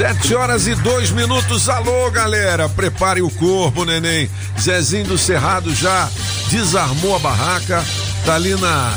[0.00, 1.68] Sete horas e dois minutos.
[1.68, 2.70] Alô, galera.
[2.70, 4.30] Prepare o corpo, neném.
[4.58, 6.08] Zezinho do Cerrado já
[6.48, 7.84] desarmou a barraca.
[8.24, 8.94] Tá ali na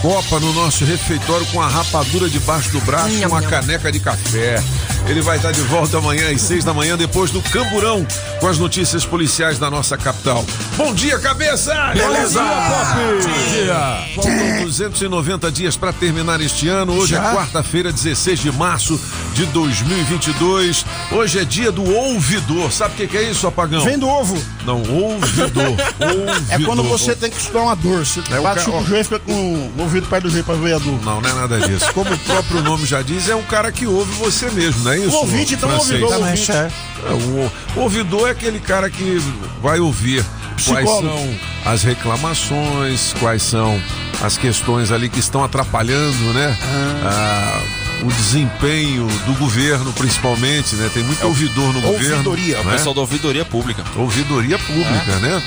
[0.00, 4.62] copa no nosso refeitório com a rapadura debaixo do braço, uma caneca de café.
[5.06, 8.06] Ele vai estar de volta amanhã às seis da manhã, depois do Camburão,
[8.40, 10.44] com as notícias policiais da nossa capital.
[10.76, 11.74] Bom dia, cabeça!
[11.92, 13.22] Beleza, Pop!
[13.22, 14.14] Bom dia!
[14.14, 16.94] Faltam 290 dias para terminar este ano.
[16.94, 17.30] Hoje Já?
[17.30, 18.98] é quarta-feira, 16 de março
[19.34, 20.86] de 2022.
[21.12, 22.72] Hoje é dia do ouvidor.
[22.72, 23.84] Sabe o que, que é isso, apagão?
[23.84, 24.42] Vem do ovo.
[24.64, 25.66] Não, ouvidor.
[25.66, 26.42] ouvidor.
[26.50, 28.04] É quando você tem que estudar uma dor.
[28.04, 30.44] Você É o bate ca- o joelho e fica com o ouvido perto do joelho
[30.44, 31.00] pra ver a dor.
[31.04, 31.92] Não, não é nada disso.
[31.92, 34.98] Como o próprio nome já diz, é um cara que ouve você mesmo, não é
[34.98, 35.10] isso?
[35.16, 36.02] O ouvinte, então, o francês?
[36.02, 36.52] ouvidor, o Também, ouvinte.
[36.52, 36.70] é.
[37.06, 39.20] É, o, o ouvidor é aquele cara que
[39.62, 40.24] vai ouvir
[40.64, 41.08] quais Psicólogo.
[41.08, 41.34] são
[41.72, 43.80] as reclamações, quais são
[44.22, 46.56] as questões ali que estão atrapalhando, né?
[47.04, 47.60] Ah,
[48.02, 50.90] o desempenho do governo, principalmente, né?
[50.92, 52.12] Tem muito ouvidor no governo.
[52.28, 52.72] ouvidoria, né?
[52.72, 53.84] Pessoal da ouvidoria pública.
[53.96, 55.42] Ouvidoria pública, né?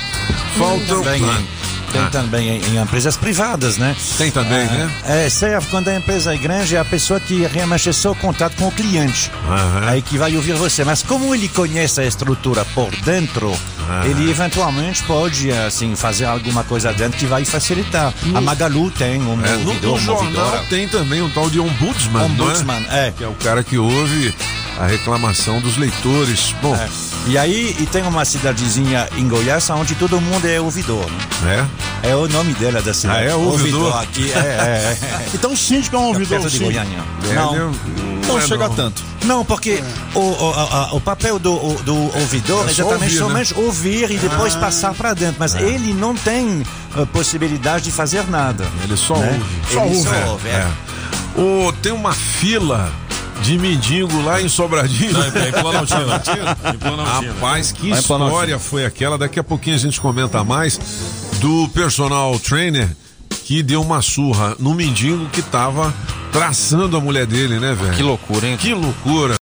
[0.56, 1.02] Faltam.
[1.02, 1.42] Também, Ah,
[1.92, 3.96] tem ah, também em, em empresas privadas, né?
[4.16, 4.90] Tem também, né?
[5.04, 8.56] É, serve quando a empresa é grande, é a pessoa que realmente é só contato
[8.56, 9.30] com o cliente.
[9.48, 9.88] Aham.
[9.88, 10.84] Aí que vai ouvir você.
[10.84, 13.52] Mas como ele conhece a estrutura por dentro,
[14.04, 18.12] ele eventualmente pode, assim, fazer alguma coisa dentro que vai facilitar.
[18.34, 21.60] A Magalu tem um É, no, ouvidor, no um jornal tem também um tal de
[21.60, 23.08] ombudsman, Ombudsman, é?
[23.08, 23.14] é.
[23.16, 24.34] Que é o cara que ouve
[24.78, 26.54] a reclamação dos leitores.
[26.62, 26.88] Bom, É.
[27.26, 31.04] E aí, e tem uma cidadezinha em Goiás onde todo mundo é ouvidor.
[31.42, 31.68] né?
[32.02, 32.10] é.
[32.10, 33.26] É o nome dela da cidade.
[33.26, 33.34] Ah, é?
[33.34, 33.96] Ouvidor?
[34.00, 35.26] aqui, é, é, é.
[35.34, 36.40] Então o síndico é um ouvidor.
[36.40, 36.58] Perto o de.
[36.60, 36.98] Goiânia.
[37.28, 37.74] É, Não, né?
[38.26, 38.74] Não é chega não.
[38.74, 39.02] tanto.
[39.24, 39.82] não, porque
[40.14, 43.44] o, o, a- o papel do, o- do ouvidor É é só exatamente ouvir, né?
[43.44, 45.36] somente ouvir e depois passar para dentro.
[45.38, 46.62] Mas ele não tem
[46.96, 48.64] uh, possibilidade de fazer nada.
[48.84, 49.28] Ele só né?
[49.32, 49.54] ouve.
[49.70, 50.08] Ele Só ouve.
[50.24, 50.52] só ouve, é.
[50.52, 51.40] É.
[51.40, 52.90] Ô, tem uma fila
[53.42, 55.12] de mendigo lá em Sobradinho.
[55.12, 56.20] Não, em Planaltina.
[56.74, 57.32] Em Planaltina.
[57.32, 59.16] Rapaz, que Lá história foi aquela?
[59.16, 60.78] Daqui a pouquinho a gente comenta mais
[61.40, 62.88] do personal trainer
[63.44, 65.94] que deu uma surra no mendigo que tava
[66.30, 67.94] traçando a mulher dele, né, velho?
[67.94, 68.56] Que loucura, hein?
[68.56, 69.37] Que loucura.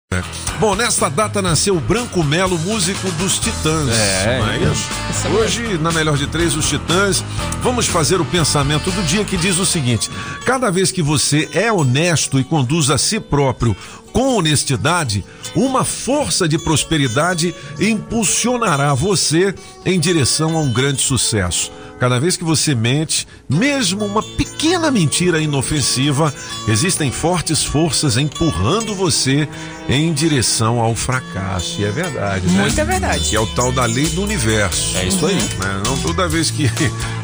[0.59, 3.89] Bom, nesta data nasceu o Branco Melo, músico dos Titãs.
[3.89, 5.27] É, não é isso?
[5.29, 7.23] Hoje, na melhor de três, os Titãs,
[7.61, 10.09] vamos fazer o pensamento do dia que diz o seguinte:
[10.45, 13.75] cada vez que você é honesto e conduz a si próprio
[14.15, 19.53] com honestidade, uma força de prosperidade impulsionará você
[19.85, 21.69] em direção a um grande sucesso.
[21.99, 26.33] Cada vez que você mente, mesmo uma pequena mentira inofensiva,
[26.67, 29.47] existem fortes forças empurrando você
[29.87, 31.79] em direção ao fracasso.
[31.79, 32.61] E é verdade, né?
[32.61, 33.29] Muito é verdade.
[33.29, 34.97] Que é o tal da lei do universo.
[34.97, 35.35] É isso aí.
[35.35, 35.81] Né?
[35.85, 36.69] Não toda vez que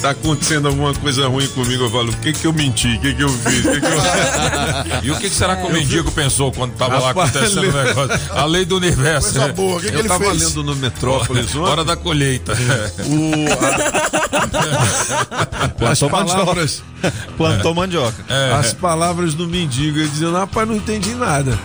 [0.02, 2.96] tá acontecendo alguma coisa ruim comigo, eu falo, o que que eu menti?
[2.96, 3.66] O que que eu fiz?
[3.66, 3.92] O que que eu...
[5.04, 8.20] E o que, que será que o mendigo pensou quando tava lá acontecendo o negócio?
[8.32, 9.32] A lei do universo.
[9.32, 9.54] Coisa né?
[9.54, 10.44] boa, o que, que eu ele tava fez?
[10.44, 11.72] lendo no Metrópolis ontem.
[11.72, 12.54] Hora da colheita.
[13.06, 13.46] O,
[15.86, 16.84] as palavras,
[17.38, 18.24] Plantou mandioca.
[18.30, 18.54] É.
[18.54, 21.58] as palavras do mendigo, ele dizendo, rapaz, não entendi nada.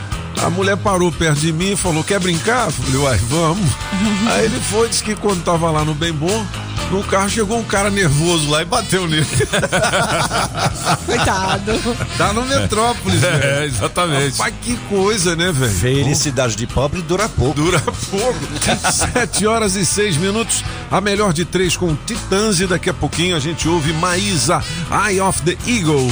[0.42, 2.66] A mulher parou perto de mim e falou, quer brincar?
[2.66, 3.70] Eu falei, uai, vamos.
[4.30, 6.46] Aí ele foi, disse que quando tava lá no Bem Bom,
[6.90, 9.26] no carro chegou um cara nervoso lá e bateu nele.
[11.04, 11.96] Coitado.
[12.16, 13.44] Tá no Metrópolis, velho.
[13.44, 14.38] É, exatamente.
[14.38, 15.72] Rapaz, que coisa, né, velho?
[15.72, 17.54] Felicidade de pobre dura pouco.
[17.54, 18.38] Dura pouco.
[18.92, 20.64] Sete horas e seis minutos.
[20.90, 25.20] A melhor de três com Titãs e daqui a pouquinho a gente ouve Maísa, Eye
[25.20, 26.10] of the Eagle.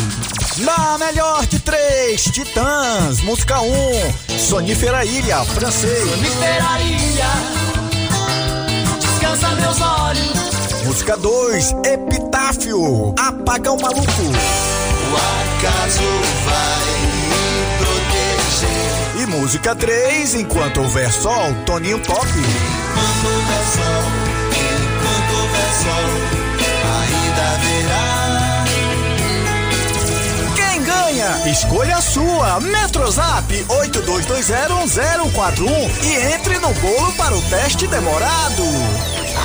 [0.58, 6.08] Na melhor de três, Titãs, música 1, um, Sonífera Ilha, francês.
[6.20, 7.26] Literaria.
[9.00, 10.53] Descansa meus olhos.
[10.84, 14.02] Música 2, Epitáfio, Apaga o Maluco.
[14.02, 16.02] O acaso
[16.44, 16.84] vai
[17.16, 19.22] me proteger.
[19.22, 22.26] E música 3, Enquanto Houver Sol, Toninho Pop.
[22.26, 24.04] Enquanto houver sol,
[24.52, 26.06] enquanto houver sol,
[27.00, 28.64] ainda haverá.
[30.54, 31.30] Quem ganha?
[31.50, 32.60] Escolha a sua.
[32.60, 38.62] Metrozap 82201041 e entre no bolo para o teste demorado.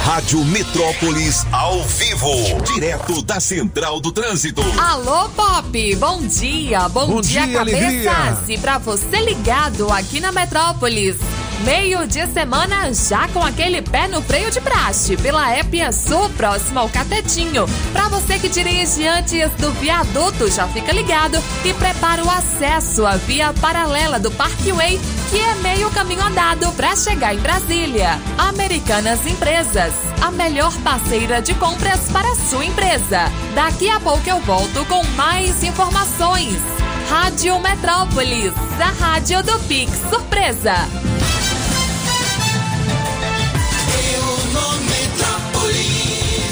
[0.04, 2.32] Rádio Metrópolis ao vivo,
[2.74, 4.62] direto da Central do Trânsito.
[4.80, 5.96] Alô, Pop!
[5.98, 6.90] Bom dia!
[6.90, 8.08] Bom, Bom dia, cabeças!
[8.08, 8.44] alegria.
[8.48, 11.18] E pra você ligado aqui na Metrópolis,
[11.64, 16.80] meio de semana já com aquele pé no freio de praxe, pela Épia Sul, próximo
[16.80, 17.66] ao Catetinho.
[17.92, 23.16] Pra você que dirige antes do viaduto, já fica ligado e prepara o acesso à
[23.16, 28.20] via paralela do Parkway, que é meio caminho andado pra chegar em Brasília.
[28.38, 33.32] Americanas Empresas, a melhor parceira de compras para sua empresa.
[33.54, 36.58] Daqui a pouco eu volto com mais informações.
[37.10, 40.76] Rádio Metrópolis, a rádio do Pix Surpresa.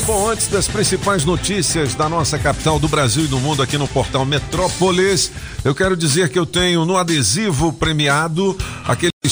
[0.08, 3.90] Bom, antes das principais notícias da nossa capital do Brasil e do mundo aqui no
[3.90, 5.34] portal Metrópolis,
[5.66, 8.58] eu quero dizer que eu tenho no adesivo premiado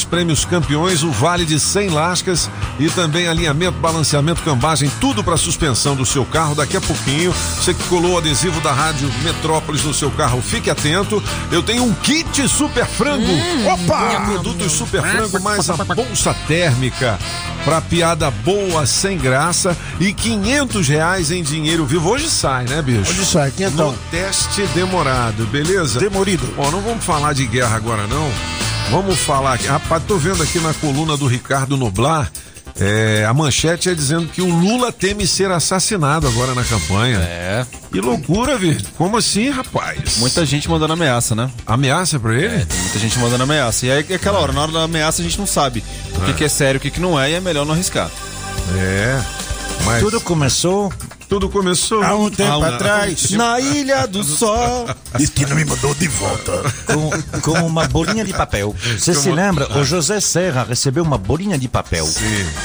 [0.04, 2.50] prêmios campeões, o vale de 100 lascas
[2.80, 6.56] e também alinhamento, balanceamento, cambagem, tudo para suspensão do seu carro.
[6.56, 10.70] Daqui a pouquinho, você que colou o adesivo da Rádio Metrópolis no seu carro, fique
[10.70, 11.22] atento.
[11.52, 13.32] Eu tenho um kit super frango.
[13.74, 14.22] Opa!
[14.26, 17.18] Produtos super frango mais a bolsa térmica
[17.64, 22.10] para piada boa sem graça e 500 reais em dinheiro vivo.
[22.10, 23.10] Hoje sai, né, bicho?
[23.10, 23.92] Hoje sai, quinhentão.
[23.92, 26.00] No teste demorado, beleza?
[26.00, 26.48] Demorido.
[26.58, 28.32] Ó, não vamos falar de guerra agora, não.
[28.90, 29.68] Vamos falar aqui.
[29.68, 32.32] Rapaz, tô vendo aqui na coluna do Ricardo Noblar.
[32.80, 37.18] é, a manchete é dizendo que o Lula teme ser assassinado agora na campanha.
[37.20, 37.66] É.
[37.92, 38.82] Que loucura, velho.
[38.98, 40.18] Como assim, rapaz?
[40.18, 41.50] Muita gente mandando ameaça, né?
[41.66, 42.54] Ameaça pra ele?
[42.56, 43.86] É, tem muita gente mandando ameaça.
[43.86, 45.84] E aí, é aquela hora, na hora da ameaça, a gente não sabe
[46.16, 48.10] o que, que é sério, o que, que não é, e é melhor não arriscar.
[48.78, 49.22] É.
[49.84, 50.92] Mas Tudo começou
[51.36, 52.02] tudo começou.
[52.02, 54.88] Há um tempo Ah, um- atrás, na Ilha do Sol
[55.18, 56.64] destino me mandou de volta.
[56.86, 58.74] com, com uma bolinha de papel.
[58.98, 59.68] Você se lembra?
[59.78, 62.08] O José Serra recebeu uma bolinha de papel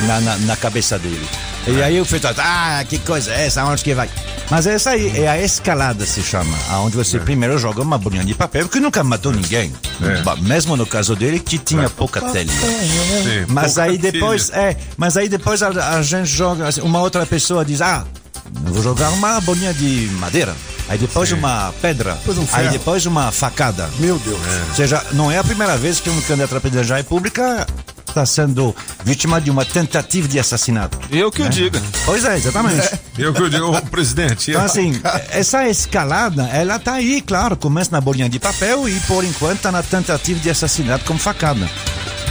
[0.02, 1.26] na, na, na cabeça dele.
[1.66, 3.64] E aí eu falei, ah, que coisa é essa?
[3.64, 4.08] Onde que vai?
[4.50, 6.56] Mas essa aí é a escalada, se chama.
[6.84, 9.72] Onde você primeiro joga uma bolinha de papel que nunca matou ninguém.
[10.02, 10.40] É.
[10.42, 12.52] Mesmo no caso dele, que tinha pouca telha.
[12.52, 14.60] Sim, Mas pouca aí depois, telha.
[14.62, 18.04] é, mas aí depois a, a gente joga, uma outra pessoa diz, ah,
[18.52, 20.54] vou jogar uma bolinha de madeira.
[20.88, 22.18] Aí depois uma pedra.
[22.26, 23.88] um aí depois uma facada.
[23.98, 24.40] Meu Deus.
[24.70, 27.66] Ou seja, não é a primeira vez que um candidato à presidência da República
[28.10, 28.74] está sendo
[29.04, 30.98] vítima de uma tentativa de assassinato.
[31.10, 31.80] Eu que o diga.
[32.04, 32.98] Pois é, exatamente.
[33.16, 34.50] Eu que eu digo, ô, presidente.
[34.50, 35.00] Então, assim,
[35.30, 39.72] essa escalada, ela tá aí, claro, começa na bolinha de papel e, por enquanto, tá
[39.72, 41.68] na tentativa de assassinato com facada.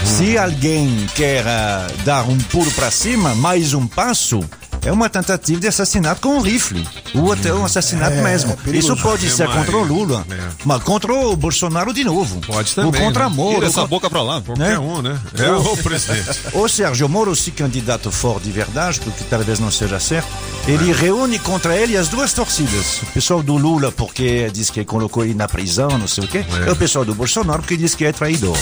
[0.04, 4.44] Se alguém quer ah, dar um pulo para cima, mais um passo,
[4.86, 6.88] é uma tentativa de assassinato com um rifle.
[7.16, 8.58] Ou até um assassinato É, mesmo.
[8.68, 8.70] é.
[8.72, 9.84] Isso pode ser contra o.
[9.84, 10.38] Lula, É.
[10.66, 12.40] mas contra o Bolsonaro de novo.
[12.46, 13.36] Pode também, Ou contra né?
[13.36, 13.56] Moro.
[13.56, 14.42] Tira essa con- boca pra lá.
[14.42, 14.80] Qualquer né?
[14.80, 15.20] um, né?
[15.38, 16.40] É o presidente.
[16.54, 20.28] o Sérgio Moro, se candidato for de verdade, porque talvez não seja certo,
[20.68, 23.02] ele reúne contra ele as duas torcidas.
[23.02, 26.46] O pessoal do Lula, porque diz que colocou ele na prisão, não sei o quê,
[26.66, 26.70] É.
[26.70, 28.58] e o pessoal do Bolsonaro, que diz que é traidor.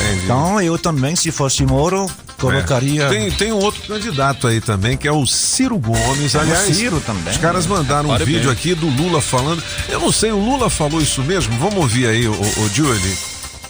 [0.00, 0.24] Entendi.
[0.24, 3.04] Então, eu também, se fosse Moro, colocaria.
[3.04, 3.08] É.
[3.08, 6.34] Tem, tem um outro candidato aí também, que é o Ciro Gomes.
[6.34, 7.32] Aliás, Ciro também.
[7.32, 8.36] os caras mandaram um Parabéns.
[8.38, 9.62] vídeo aqui do Lula falando.
[9.88, 11.56] Eu não sei, o Lula falou isso mesmo?
[11.58, 13.16] Vamos ouvir aí, o, o Julie.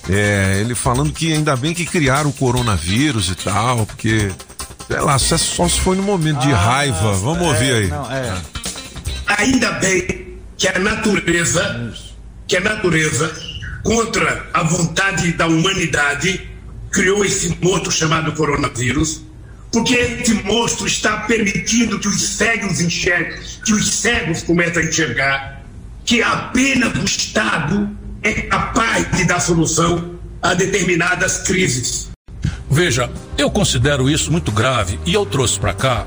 [0.09, 4.31] É, ele falando que ainda bem que criaram o coronavírus e tal, porque,
[4.87, 7.13] sei lá, só se foi no momento de raiva.
[7.15, 7.89] Vamos ouvir aí.
[7.89, 8.35] Não, é.
[9.39, 11.93] Ainda bem que a natureza,
[12.47, 13.33] que a natureza,
[13.83, 16.49] contra a vontade da humanidade,
[16.91, 19.23] criou esse monstro chamado coronavírus,
[19.73, 25.63] porque esse monstro está permitindo que os cegos enxerguem, que os cegos comecem a enxergar,
[26.05, 32.11] que apenas o Estado é capaz de dar solução a determinadas crises.
[32.69, 36.07] Veja, eu considero isso muito grave e eu trouxe pra cá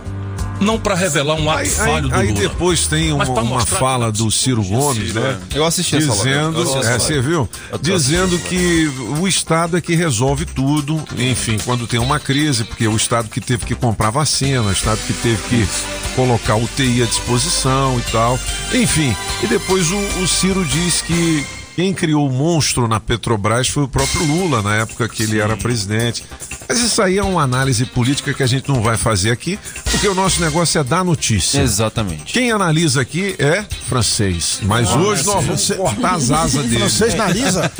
[0.63, 2.39] não pra revelar um ato Aí, falho do aí Lula.
[2.41, 5.39] depois tem uma, uma fala do Ciro Gomes, né?
[5.53, 6.23] Eu assisti essa live.
[6.23, 7.27] Dizendo, Eu assisti é, essa você live.
[7.27, 7.49] viu?
[7.81, 12.87] Dizendo essa que o Estado é que resolve tudo, enfim, quando tem uma crise, porque
[12.87, 15.67] o Estado que teve que comprar vacina, o Estado que teve que
[16.15, 18.39] colocar UTI à disposição e tal.
[18.73, 23.83] Enfim, e depois o, o Ciro diz que quem criou o monstro na Petrobras foi
[23.83, 26.23] o próprio Lula, na época que ele era presidente.
[26.69, 30.07] Mas isso aí é uma análise política que a gente não vai fazer aqui, porque
[30.07, 31.59] o nosso negócio é dar notícia.
[31.61, 32.31] Exatamente.
[32.31, 36.79] Quem analisa aqui é francês, mas hoje nós vamos cortar as asas dele.
[36.79, 37.71] Francês analisa?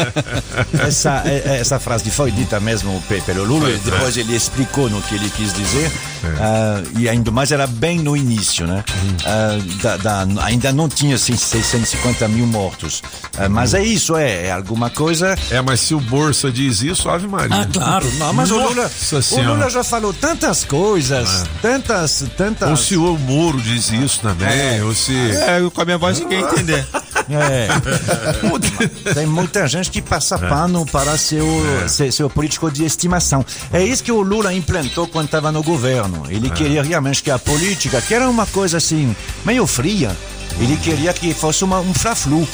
[0.79, 4.89] essa, é- é- essa frase foi dita mesmo pe- pelo Lula, e depois ele explicou
[4.89, 5.91] no que ele quis dizer,
[6.39, 8.83] ah, e ainda mais era bem no início, né?
[9.25, 13.01] Ah, da- da- ainda não tinha assim, 650 mil mortos.
[13.37, 15.35] Ah, mas é isso, é, é alguma coisa.
[15.51, 17.61] É, mas se o Bolsa diz isso, Ave Maria.
[17.61, 18.89] Ah, claro, não, mas o Lula,
[19.31, 19.41] o.
[19.41, 22.69] Lula já falou tantas coisas, tantas, tantas.
[22.69, 25.13] Ou se o Moro diz isso também, ou se.
[25.13, 26.85] É, com a minha voz ninguém entender.
[27.29, 27.67] É.
[29.13, 31.45] Tem muita gente que passa pano para seu,
[31.87, 33.45] seu, seu político de estimação.
[33.71, 36.23] É isso que o Lula implantou quando estava no governo.
[36.29, 40.15] Ele queria realmente que a política, que era uma coisa assim, meio fria,
[40.59, 42.47] ele queria que fosse uma, um fla-flu.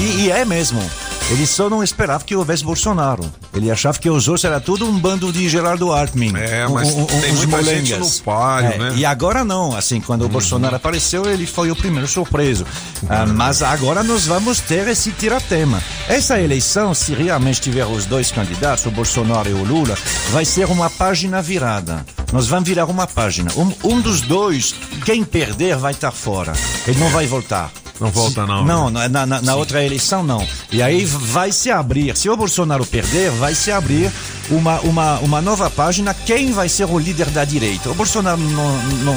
[0.00, 0.82] E, e é mesmo.
[1.30, 3.30] Ele só não esperava que houvesse Bolsonaro.
[3.52, 6.32] Ele achava que os outros era tudo um bando de Gerardo Alckmin.
[6.36, 8.18] É, mas tem uns muita gente molengas.
[8.18, 8.92] no páreo, É, né?
[8.96, 12.64] E agora não, assim, quando o Bolsonaro apareceu, ele foi o primeiro surpreso.
[13.10, 15.82] Ah, mas agora nós vamos ter esse tiratema.
[16.08, 19.98] Essa eleição, se realmente tiver os dois candidatos, o Bolsonaro e o Lula,
[20.30, 22.06] vai ser uma página virada.
[22.32, 23.50] Nós vamos virar uma página.
[23.54, 26.54] Um, um dos dois, quem perder, vai estar fora.
[26.86, 27.70] Ele não vai voltar.
[28.00, 28.64] Não volta, não.
[28.64, 28.72] né?
[28.72, 30.46] Não, na, na- na outra eleição não.
[30.70, 34.10] E aí vai se abrir, se o Bolsonaro perder, vai se abrir
[34.50, 36.14] uma, uma, uma nova página.
[36.14, 37.90] Quem vai ser o líder da direita?
[37.90, 39.16] O Bolsonaro não, não,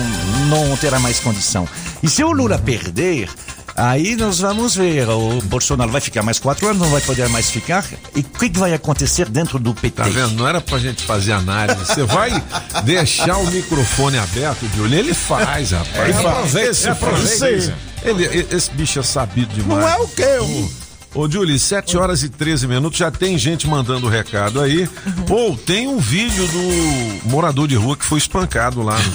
[0.70, 1.68] não terá mais condição.
[2.02, 3.30] E se o Lula perder,
[3.76, 5.08] aí nós vamos ver.
[5.10, 7.86] O Bolsonaro vai ficar mais quatro anos, não vai poder mais ficar.
[8.16, 9.92] E o que que vai acontecer dentro do PT?
[10.02, 10.32] Tá vendo?
[10.34, 11.80] Não era pra gente fazer análise.
[11.86, 12.44] Você vai
[12.84, 14.98] deixar o microfone aberto, Júlio?
[14.98, 16.10] Ele faz, rapaz.
[16.10, 16.86] Ele faz.
[16.88, 18.10] Aproveita, É.
[18.10, 19.80] Ele, esse bicho é sabido demais.
[19.80, 20.24] Não é o quê?
[20.24, 20.72] Eu...
[21.14, 24.88] Ô, Julie, 7 horas e 13 minutos, já tem gente mandando recado aí.
[25.30, 29.12] Ou tem um vídeo do morador de rua que foi espancado lá, não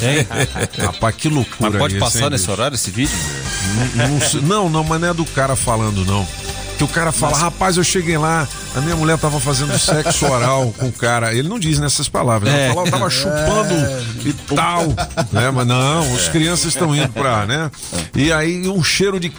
[0.00, 0.26] tem?
[0.84, 2.52] Rapaz, que loucura Mas pode isso, passar hein, nesse bicho?
[2.52, 3.16] horário esse vídeo?
[3.94, 6.26] Não, não, não, mas não é do cara falando, não.
[6.78, 10.72] Que o cara fala, rapaz, eu cheguei lá, a minha mulher tava fazendo sexo oral
[10.78, 11.34] com o cara.
[11.34, 12.66] Ele não diz nessas palavras, É.
[12.66, 13.74] ele fala, eu tava chupando
[14.24, 14.86] e tal.
[15.32, 15.50] Né?
[15.52, 17.68] Mas não, os crianças estão indo pra, né?
[18.14, 19.32] E aí um cheiro de.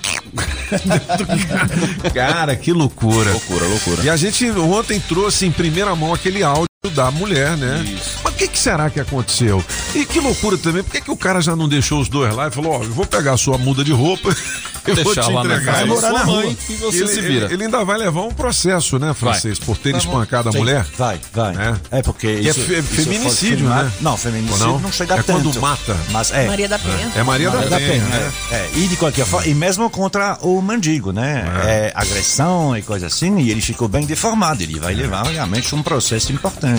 [2.14, 3.32] cara, que loucura.
[3.32, 4.04] Loucura, loucura.
[4.04, 7.84] E a gente ontem trouxe em primeira mão aquele áudio da mulher, né?
[8.24, 9.64] Mas o que, que será que aconteceu?
[9.96, 12.48] E que loucura também, por que, que o cara já não deixou os dois lá
[12.48, 14.30] e falou, ó, eu vou pegar a sua muda de roupa,
[14.88, 17.46] eu vou te Deixar lá na entregar isso." sua mãe e você ele, se vira.
[17.46, 20.86] Ele, ele ainda vai levar um processo, né, francês, por ter espancado a mulher?
[20.98, 21.56] Vai, vai.
[21.56, 22.00] É.
[22.00, 23.92] É, porque Que é isso, isso feminicídio, né?
[24.02, 24.92] Não, feminicídio não, não?
[24.92, 25.44] chega É tanto.
[25.44, 25.98] quando mata.
[26.12, 26.48] Mas é.
[26.48, 27.12] Maria da Penha.
[27.16, 28.32] É Maria, Maria da da Penha, Penha, né?
[28.52, 28.56] é.
[28.56, 31.46] É, E de qualquer forma, e mesmo contra o mendigo, né?
[31.66, 31.92] É.
[31.96, 34.62] agressão e coisa assim, e ele ficou bem deformado.
[34.64, 36.79] Ele vai levar realmente um processo importante.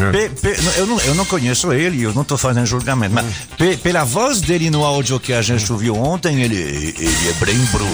[0.00, 0.10] É.
[0.10, 3.24] Pe- pe- eu, não, eu não conheço ele, eu não estou fazendo julgamento, mas
[3.56, 7.58] pe- pela voz dele no áudio que a gente ouviu ontem, ele, ele é bem
[7.66, 7.86] bruto.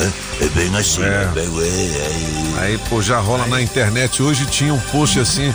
[0.00, 1.06] É, é bem assim, É.
[1.06, 1.30] é.
[1.34, 2.64] bem, é, é.
[2.64, 4.22] Aí, pô, já rola na internet.
[4.22, 5.52] Hoje tinha um post assim,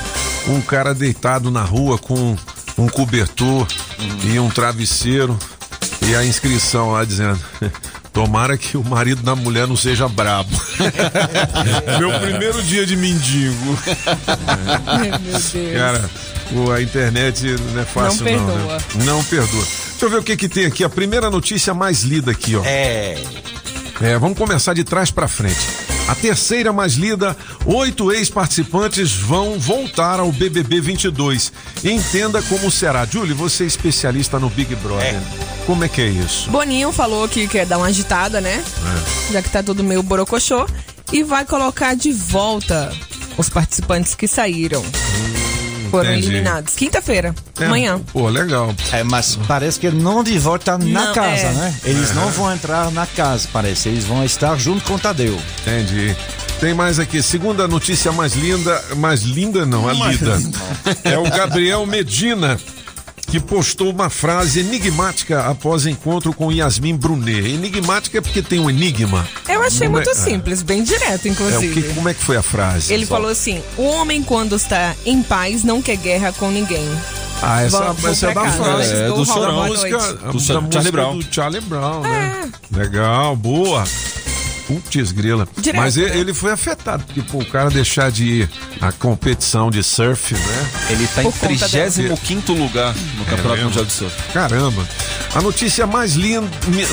[0.48, 2.36] um cara deitado na rua com
[2.78, 3.66] um cobertor
[4.24, 5.38] e um travesseiro.
[6.02, 7.40] E a inscrição lá dizendo.
[8.18, 10.50] Tomara que o marido da mulher não seja brabo.
[12.00, 13.78] Meu primeiro dia de mendigo.
[15.02, 15.54] Meu Deus.
[15.76, 16.10] Cara,
[16.52, 17.44] o- a internet
[17.74, 18.74] não é fácil Não não, perdoa.
[18.78, 18.82] né?
[19.06, 19.62] Não perdoa.
[19.92, 20.84] Deixa eu ver o que que tem aqui.
[20.84, 22.64] A primeira notícia mais lida aqui, ó.
[22.66, 23.18] É.
[24.02, 25.68] É, vamos começar de trás pra frente.
[26.08, 27.36] A terceira mais lida,
[27.66, 31.52] oito ex-participantes vão voltar ao BBB 22.
[31.84, 33.06] Entenda como será.
[33.06, 35.20] Julie, você é especialista no Big Brother.
[35.66, 36.50] Como é que é isso?
[36.50, 38.64] Boninho falou que quer dar uma agitada, né?
[38.64, 39.34] É.
[39.34, 40.66] Já que tá tudo meio borocochô.
[41.12, 42.94] E vai colocar de volta
[43.38, 44.84] os participantes que saíram.
[45.90, 46.28] Foram entendi.
[46.28, 46.76] eliminados.
[46.76, 48.00] Quinta-feira, É, amanhã.
[48.14, 48.74] Pô, legal.
[48.92, 51.52] É, mas parece que não de volta na Não, casa, é.
[51.54, 51.76] né?
[51.84, 53.90] Eles não vão entrar na casa, parece.
[53.90, 55.38] Eles vão estar junto com o Tadeu.
[55.62, 56.16] Entendi.
[56.60, 57.22] Tem mais aqui.
[57.22, 58.84] Segunda notícia mais linda.
[58.98, 60.40] Mais linda não, a lida.
[61.04, 62.60] É o Gabriel Medina.
[63.28, 67.46] Que postou uma frase enigmática após encontro com Yasmin Brunet.
[67.46, 69.28] Enigmática é porque tem um enigma.
[69.50, 70.24] Eu achei Como é- muito é.
[70.24, 71.82] simples, bem direto, É, o inclusive.
[71.82, 72.94] que, como é que foi a frase?
[72.94, 76.88] Ele falou assim: o homem, quando está em paz, não quer guerra com ninguém.
[77.42, 78.64] Ah, essa, Vamos- vamos essa é da casa.
[78.64, 78.94] frase.
[78.94, 79.54] É, do Chorão.
[79.56, 81.18] Boa música, Do da Charlie música Brown.
[81.20, 82.50] do Charlie Brown, né?
[82.72, 83.84] Legal, boa.
[84.68, 85.48] Putz, grila.
[85.58, 86.18] Direto, Mas ele, né?
[86.18, 88.50] ele foi afetado, porque pô, o cara deixar de ir
[88.82, 90.70] à competição de surf, né?
[90.90, 93.66] Ele tá em Por conta 35 lugar no Campeonato mesmo?
[93.70, 94.16] Mundial de Surf.
[94.34, 94.86] Caramba.
[95.34, 96.48] A notícia mais linda.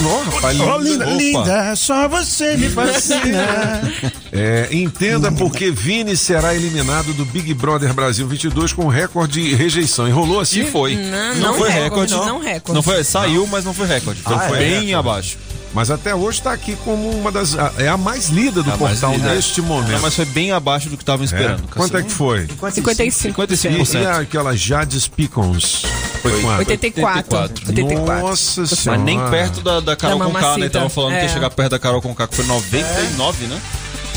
[0.07, 3.93] Ó, rapaz, Oh, linda, linda, só você me fascina.
[4.37, 10.09] É, entenda porque Vini será eliminado do Big Brother Brasil 22 com recorde de rejeição.
[10.09, 10.63] E rolou assim?
[10.63, 10.97] E foi.
[10.97, 12.33] Não, Não não foi recorde, recorde.
[12.33, 12.75] não recorde.
[12.75, 14.21] Não foi, saiu, mas não foi recorde.
[14.21, 14.95] Então Ah, foi é bem recorde.
[14.95, 15.39] abaixo.
[15.75, 17.59] Mas até hoje está aqui como uma das.
[17.59, 19.35] a- É a mais lida do A mais portal lida.
[19.35, 19.91] neste momento.
[19.93, 21.65] Não, mas foi bem abaixo do que estavam esperando.
[21.65, 21.75] É.
[21.75, 22.47] Quanto é que foi?
[22.71, 23.43] 55.
[23.43, 24.03] 55%.
[24.03, 25.83] E aquela Jades Picons?
[26.23, 26.59] Foi quanto?
[26.61, 27.37] 84.
[27.37, 27.69] 84.
[27.69, 28.27] 84.
[28.29, 28.99] Nossa senhora.
[29.01, 30.69] Mas nem perto da, da Carol Da Conká, né?
[30.69, 31.29] Tava falando que ia É.
[31.29, 33.61] chegar perto da Carol Conká, que foi 99, né?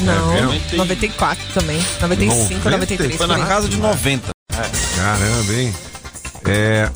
[0.02, 1.84] Não, É, 94 também.
[2.00, 3.16] 95, 93.
[3.18, 4.30] Foi na casa de 90.
[4.96, 5.74] Caramba, hein?
[6.46, 6.90] É,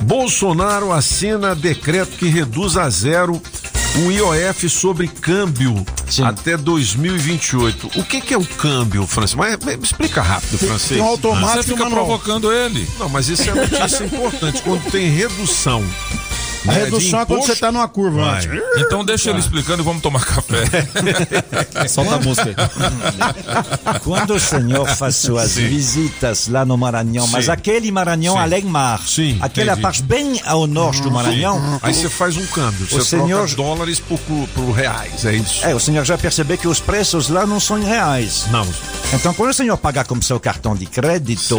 [0.00, 3.40] Bolsonaro assina decreto que reduz a zero
[3.96, 5.84] o IOF sobre câmbio
[6.24, 7.90] até 2028.
[7.98, 9.34] O que, que é o câmbio, francês?
[9.34, 10.90] Mas, mas explica rápido, francês.
[10.90, 12.88] tem um automático Você fica provocando ele.
[12.98, 14.62] Não, mas isso é notícia importante.
[14.62, 15.84] Quando tem redução.
[16.66, 18.46] A né, redução é quando você tá numa curva Vai.
[18.46, 18.62] antes.
[18.76, 20.64] Então deixa ele explicando e vamos tomar café.
[21.88, 22.70] Solta a música.
[24.04, 25.68] Quando o senhor faz suas Sim.
[25.68, 27.50] visitas lá no Maranhão, mas Sim.
[27.50, 28.40] aquele Maranhão Sim.
[28.40, 29.82] além mar, Sim, aquela entendi.
[29.82, 32.86] parte bem ao norte do Maranhão, Aí você faz um câmbio.
[32.86, 35.64] O Você senhor- troca dólares por, por, reais, é isso?
[35.64, 38.46] é, o senhor já percebeu que os preços lá não são em reais.
[38.50, 38.66] Não.
[39.12, 41.58] Então, quando o senhor paga com seu cartão de crédito,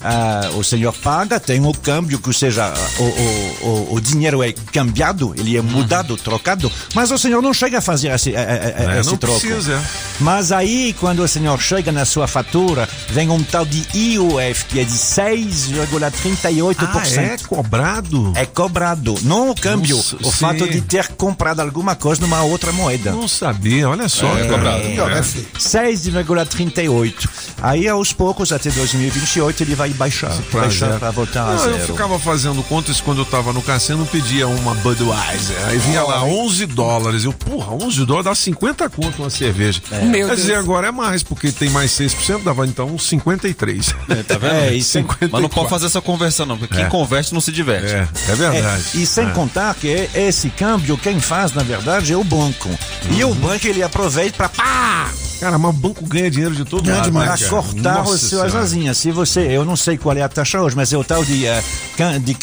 [0.00, 4.52] ah, o senhor paga, tem o câmbio, que seja, o, o, o, o dinheiro é
[4.72, 8.74] cambiado, ele é mudado, trocado, mas o senhor não chega a fazer esse, eh, eh,
[8.78, 9.40] eh, É, esse não troco.
[9.40, 9.80] precisa.
[10.20, 14.80] Mas aí, quando o senhor chega na sua fatura, vem um tal de IOF, que
[14.80, 17.16] é de 6,38%.
[17.16, 18.32] Ah, é cobrado?
[18.34, 20.30] É cobrado, não o câmbio, Nossa, o sim.
[20.32, 23.12] fato de ter comprado alguma coisa numa outra moeda.
[23.12, 24.26] Não sabia, olha só.
[24.36, 24.80] É, cara.
[24.80, 24.84] cobrado.
[24.84, 25.22] É.
[25.58, 27.28] 6,38.
[27.62, 30.32] Aí, aos poucos, até 2028, ele vai baixar.
[30.50, 31.76] Pra baixar para voltar a Não, zero.
[31.76, 35.56] eu ficava fazendo contas quando eu tava no cassino, pedia uma Budweiser.
[35.66, 37.24] Aí vinha lá 11 dólares.
[37.24, 39.82] Eu, porra, 11 dólares dá 50 conto uma cerveja.
[39.90, 40.36] Meu Quer Deus.
[40.40, 43.86] dizer, agora é mais, porque tem mais 6%, dava então uns 53.
[44.26, 44.54] Tá vendo?
[44.54, 45.28] É, e sem, 54.
[45.30, 47.92] Mas não pode fazer essa conversão, não, porque quem converte não se diverte.
[47.92, 48.84] É, é verdade.
[48.94, 52.70] É, e sem contar que esse câmbio, quem faz, na verdade, é o banco.
[53.10, 53.32] E Uhum.
[53.32, 55.10] o banco, ele aproveita para pá!
[55.44, 57.04] Cara, mas o banco ganha dinheiro de todo Ganha lado.
[57.04, 57.28] demais.
[57.28, 57.62] né, Para cara?
[57.62, 58.60] cortar Nossa as suas Senhora.
[58.60, 58.96] asinhas.
[58.96, 61.44] Se você, eu não sei qual é a taxa hoje, mas é o tal de,
[61.46, 61.62] eh,
[62.22, 62.34] de,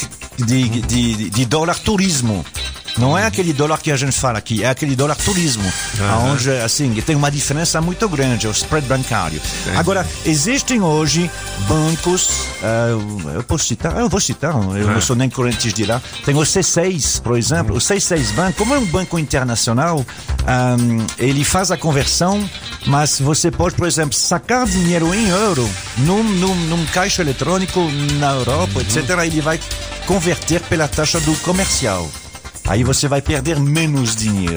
[0.46, 2.46] de, de, de dólar turismo.
[2.98, 5.64] Não é aquele dólar que a gente fala aqui, é aquele dólar turismo,
[6.30, 9.40] onde assim tem uma diferença muito grande, é o spread bancário.
[9.76, 11.30] Agora existem hoje
[11.68, 12.28] bancos,
[12.62, 16.02] eh, eu posso citar, eu vou citar, eu não sou nem correntista de lá.
[16.24, 20.04] Tem o C6, por exemplo, o C6 Bank, como é um banco internacional,
[20.46, 22.48] ahm, ele faz a conversão,
[22.86, 25.68] mas você pode, por exemplo, sacar dinheiro em euro
[25.98, 27.80] num, num, num caixa eletrônico
[28.18, 29.08] na Europa, etc.
[29.24, 29.58] Ele vai
[30.06, 32.10] converter pela taxa do comercial.
[32.66, 34.54] Aí você vai perder menos dinheiro.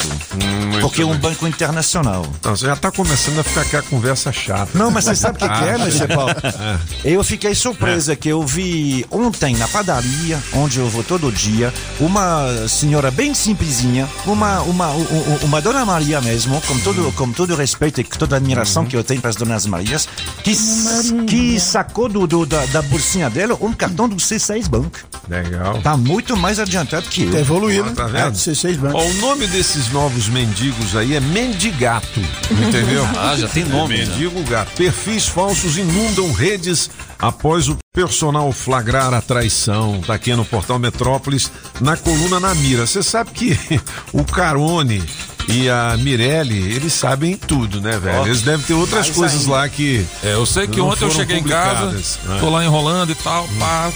[0.82, 2.26] porque é um banco internacional.
[2.40, 4.70] Então, você já tá começando a ficar aqui a conversa chata.
[4.76, 6.32] Não, mas você sabe o que, que é, Ah, Monsieur Paulo?
[7.04, 12.68] Eu fiquei surpresa que eu vi ontem na padaria, onde eu vou todo dia, uma
[12.68, 17.56] senhora bem simplesinha, uma, uma, u- u- uma Dona Maria mesmo, com todo, com todo
[17.56, 20.08] respeito e toda a admiração que eu tenho para as Donas Marias,
[20.44, 25.00] que, s- que sacou do, do- da, da bolsinha dela um cartão do C6 Bank.
[25.30, 25.80] Legal.
[25.82, 27.32] Tá muito mais adiantado que eu.
[27.32, 28.28] Tá evoluído, Tá vendo?
[28.28, 29.02] É, 16 bancos.
[29.02, 32.20] Ó, o nome desses novos mendigos aí é mendigato,
[32.52, 33.06] entendeu?
[33.18, 34.06] Ah, já tem nome, né?
[34.06, 34.72] Mendigo gato.
[34.76, 40.02] Perfis falsos inundam redes após o personal flagrar a traição.
[40.06, 42.86] Tá aqui no Portal Metrópolis, na coluna na mira.
[42.86, 43.58] Você sabe que
[44.12, 45.02] o Carone
[45.48, 48.26] e a Mirelle, eles sabem tudo, né, velho?
[48.26, 50.06] Eles devem ter outras coisas lá que...
[50.24, 51.96] É, eu sei que ontem eu cheguei em casa.
[52.30, 52.40] É.
[52.40, 53.92] tô lá enrolando e tal, pá.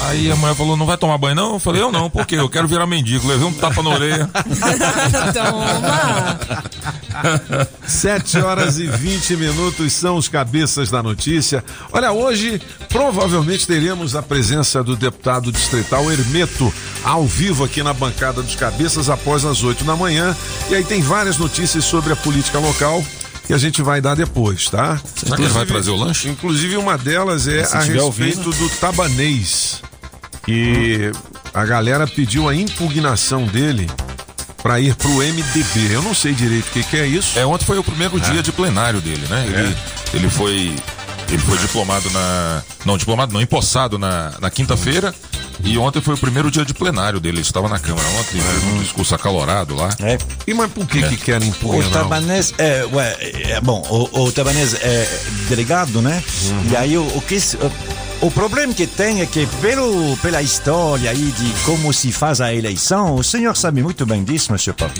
[0.00, 1.52] Aí a mulher falou, não vai tomar banho não?
[1.54, 2.36] Eu falei, eu não, por quê?
[2.36, 3.26] Eu quero virar mendigo.
[3.26, 4.28] Levei um tapa na orelha.
[5.32, 6.38] Toma!
[7.86, 11.64] 7 horas e 20 minutos são os cabeças da notícia.
[11.92, 18.42] Olha, hoje provavelmente teremos a presença do deputado distrital Hermeto ao vivo aqui na bancada
[18.42, 20.36] dos cabeças após as 8 da manhã.
[20.68, 23.02] E aí tem várias notícias sobre a política local
[23.46, 25.00] que a gente vai dar depois, tá?
[25.16, 26.28] Será que ele vai trazer o lanche?
[26.28, 29.82] Inclusive uma delas é a respeito do tabanês.
[30.44, 31.10] Que
[31.52, 33.86] a galera pediu a impugnação dele
[34.62, 35.92] para ir pro MDB.
[35.92, 37.38] Eu não sei direito o que, que é isso.
[37.38, 39.46] É, ontem foi o primeiro dia de plenário dele, né?
[39.46, 39.76] Ele,
[40.14, 40.74] ele foi.
[41.28, 42.62] Ele foi diplomado na.
[42.84, 45.14] Não, diplomado não, empossado na, na quinta-feira.
[45.62, 47.36] E ontem foi o primeiro dia de plenário dele.
[47.36, 49.90] Ele estava na Câmara ontem, fez um discurso acalorado lá.
[50.00, 50.18] É.
[50.46, 51.90] E mas por que, que querem O impugnar?
[51.90, 55.08] Tabanês é, ué, é, bom, o, o Tabanês é
[55.48, 56.22] delegado, né?
[56.70, 57.70] E aí o, o que se- o,
[58.26, 62.54] o problema que tem é que pelo pela história aí de como se faz a
[62.54, 64.90] eleição, o senhor sabe muito bem disso, Monsieur Pop.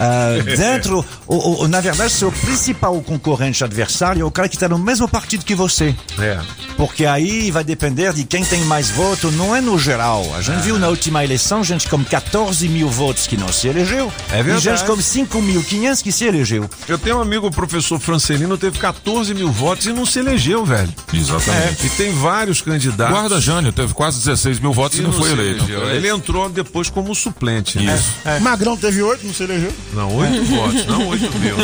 [0.00, 4.68] Ah, dentro, o, o- na verdade, seu principal concorrente adversário é o cara que está
[4.68, 5.94] no mesmo partido que você.
[6.18, 6.40] É.
[6.76, 10.24] Porque aí vai depender de quem tem mais voto, não é no geral.
[10.36, 14.12] A gente viu na última eleição gente com 14 mil votos que não se elegeu.
[14.32, 14.64] É E verdade.
[14.64, 16.68] gente com 5.500 que se elegeu.
[16.88, 20.64] Eu tenho um amigo, o professor Francelino, teve 14 mil votos e não se elegeu,
[20.64, 20.92] velho.
[21.12, 21.86] Exatamente.
[21.86, 23.14] E tem vários candidatos.
[23.14, 25.64] Guarda Jânio, teve quase 16 mil votos e, não, foi se eleito.
[25.64, 25.90] elegeu.
[25.90, 27.78] Ele entrou depois como suplente.
[27.78, 27.94] né?
[27.94, 28.42] Isso.
[28.42, 29.72] Magrão teve oito, não se elegeu?
[29.92, 31.56] Não, oito votos, não oito mil.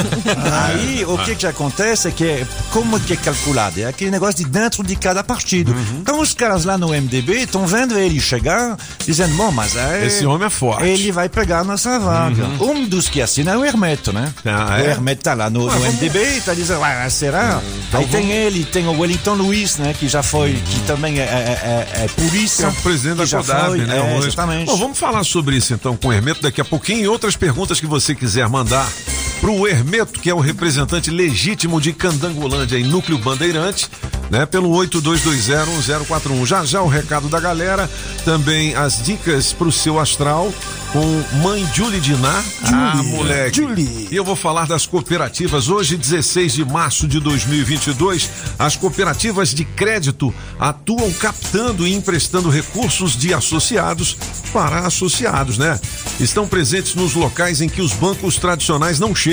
[0.52, 3.80] Aí, o que que acontece é que, como que é calculado?
[3.80, 5.72] É aquele negócio de dentro de cada partido.
[5.72, 5.98] Uhum.
[6.00, 10.06] Então, os caras lá no MDB estão vendo ele chegar, dizendo, bom, mas é...
[10.06, 10.84] Esse homem é forte.
[10.84, 12.44] Ele vai pegar a nossa vaga.
[12.60, 14.32] Um dos que assina é o Hermeto, né?
[14.44, 14.86] Ah, o é?
[14.90, 17.60] Hermeto tá lá no, no MDB e tá dizendo, ah, será?
[17.92, 19.94] Aí tem ele, tem o Wellington Luiz, né?
[19.98, 22.06] Que já foi, que também é, é, é, é
[22.62, 24.14] é o presidente da CODAB, né?
[24.14, 24.66] é, exatamente.
[24.66, 27.80] Bom, vamos falar sobre isso então com o Hermeto daqui a pouquinho e outras perguntas
[27.80, 28.90] que você quiser mandar
[29.40, 33.88] pro Hermeto, que é o representante legítimo de Candangolândia em Núcleo Bandeirante,
[34.30, 34.44] né?
[34.44, 36.46] Pelo 82201041.
[36.46, 37.90] Já já o recado da galera,
[38.24, 40.52] também as dicas pro seu astral
[40.92, 42.42] com mãe Julie Diná.
[42.64, 43.56] Ah, moleque.
[43.56, 44.08] Julie.
[44.10, 45.68] E eu vou falar das cooperativas.
[45.68, 53.16] Hoje, 16 de março de 2022, as cooperativas de crédito atuam captando e emprestando recursos
[53.16, 54.16] de associados
[54.52, 55.78] para associados, né?
[56.18, 59.29] Estão presentes nos locais em que os bancos tradicionais não chegam.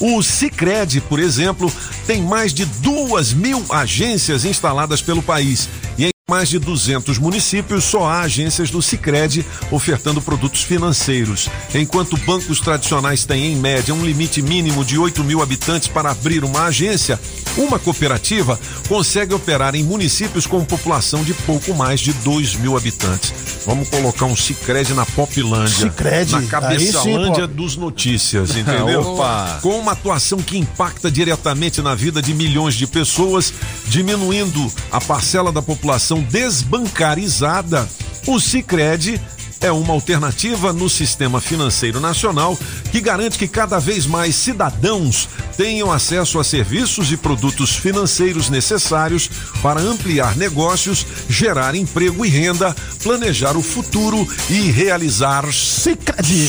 [0.00, 1.72] O Sicredi, por exemplo,
[2.06, 5.68] tem mais de duas mil agências instaladas pelo país.
[5.96, 11.48] E em mais de 200 municípios, só há agências do Sicredi ofertando produtos financeiros.
[11.74, 16.44] Enquanto bancos tradicionais têm, em média, um limite mínimo de 8 mil habitantes para abrir
[16.44, 17.18] uma agência,
[17.56, 23.32] uma cooperativa consegue operar em municípios com população de pouco mais de 2 mil habitantes.
[23.64, 25.68] Vamos colocar um Sicredi na Poplândia.
[25.68, 29.00] Sicredi, Na cabeçalândia sim, dos notícias, entendeu?
[29.00, 29.60] Opa.
[29.62, 33.52] Com uma atuação que impacta diretamente na vida de milhões de pessoas,
[33.86, 37.88] diminuindo a parcela da população desbancarizada,
[38.26, 39.20] o Sicredi
[39.60, 42.58] é uma alternativa no sistema financeiro nacional
[42.90, 49.28] que garante que cada vez mais cidadãos tenham acesso a serviços e produtos financeiros necessários
[49.60, 55.44] para ampliar negócios, gerar emprego e renda, planejar o futuro e realizar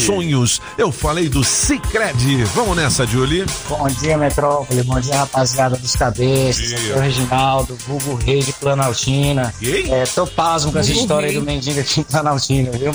[0.05, 0.61] sonhos.
[0.77, 2.43] Eu falei do Sicredi.
[2.55, 3.45] Vamos nessa, Julie.
[3.67, 4.83] Bom dia, Metrópole.
[4.83, 6.73] Bom dia, rapaziada dos cabeças.
[6.73, 9.53] Aqui é o Reginaldo, vulgo rei de Planaltina.
[9.59, 9.91] Quem?
[9.91, 12.93] É, tô pasmo com essa história aí do mendigo aqui em Planaltina, viu?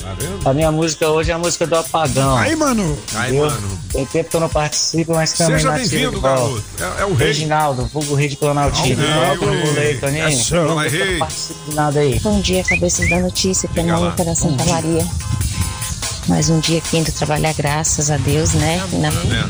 [0.00, 0.48] Tá vendo?
[0.48, 2.36] a minha música hoje é a música do apagão.
[2.38, 2.98] Aí, mano.
[3.14, 3.78] Aí, mano.
[3.92, 6.28] Tem tempo que eu não participo, mas também Seja bem-vindo, volta.
[6.80, 6.98] garoto.
[6.98, 7.26] É, é o rei.
[7.28, 9.02] Reginaldo, vulgo rei de Planaltina.
[9.04, 9.62] Ao Igual rei, pro rei.
[9.66, 10.24] goleiro, Toninho.
[10.26, 10.56] É só.
[10.56, 12.18] Eu Vai, não participo de nada aí.
[12.20, 13.82] Bom dia, cabeças da notícia, que é.
[13.82, 15.06] Mônica da Santa Maria.
[16.26, 18.82] Mais um dia aqui indo trabalhar, graças a Deus, né?
[18.94, 19.48] Na- né?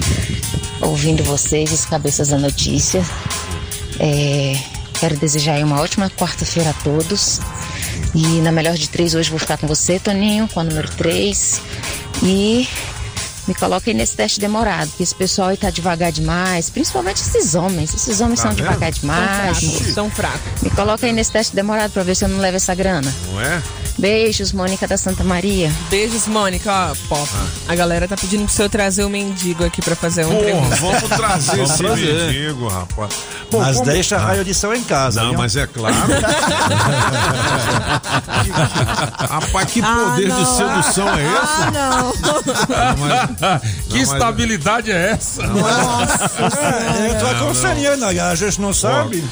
[0.81, 3.01] ouvindo vocês, os cabeças da notícia.
[4.01, 4.59] É,
[4.99, 7.41] quero desejar aí uma ótima quarta-feira a todos.
[8.15, 11.61] E na melhor de três, hoje vou ficar com você, Toninho, com a número 3.
[12.23, 12.69] E
[13.47, 17.55] me coloca aí nesse teste demorado, porque esse pessoal aí tá devagar demais, principalmente esses
[17.55, 17.93] homens.
[17.95, 18.65] Esses homens Tá são vendo?
[18.65, 19.59] devagar São demais.
[19.59, 20.63] fracos, são fracos.
[20.63, 23.13] Me coloca aí nesse teste demorado pra ver se eu não levo essa grana.
[23.33, 23.63] Não é?
[23.97, 25.73] Beijos, Mônica da Santa Maria.
[25.89, 26.71] Beijos, Mônica.
[26.91, 27.29] Ó, Pop.
[27.69, 30.77] A galera tá pedindo pro senhor trazer o mendigo aqui pra fazer Porra, entrevista.
[30.77, 32.15] vamos trazer Vamos esse trazer.
[32.27, 33.13] mendigo, rapaz.
[33.51, 35.21] Bom, Mas como- deixa a audição em casa.
[35.23, 35.39] Não, viu?
[35.39, 35.95] mas é claro.
[39.29, 40.57] Rapaz, que Ah, poder de não.
[40.57, 41.63] sedução é esse?
[42.75, 43.61] Ah, não.
[43.91, 45.43] que estabilidade é essa?
[45.43, 49.25] É, eu tô aconselhando, a gente não sabe.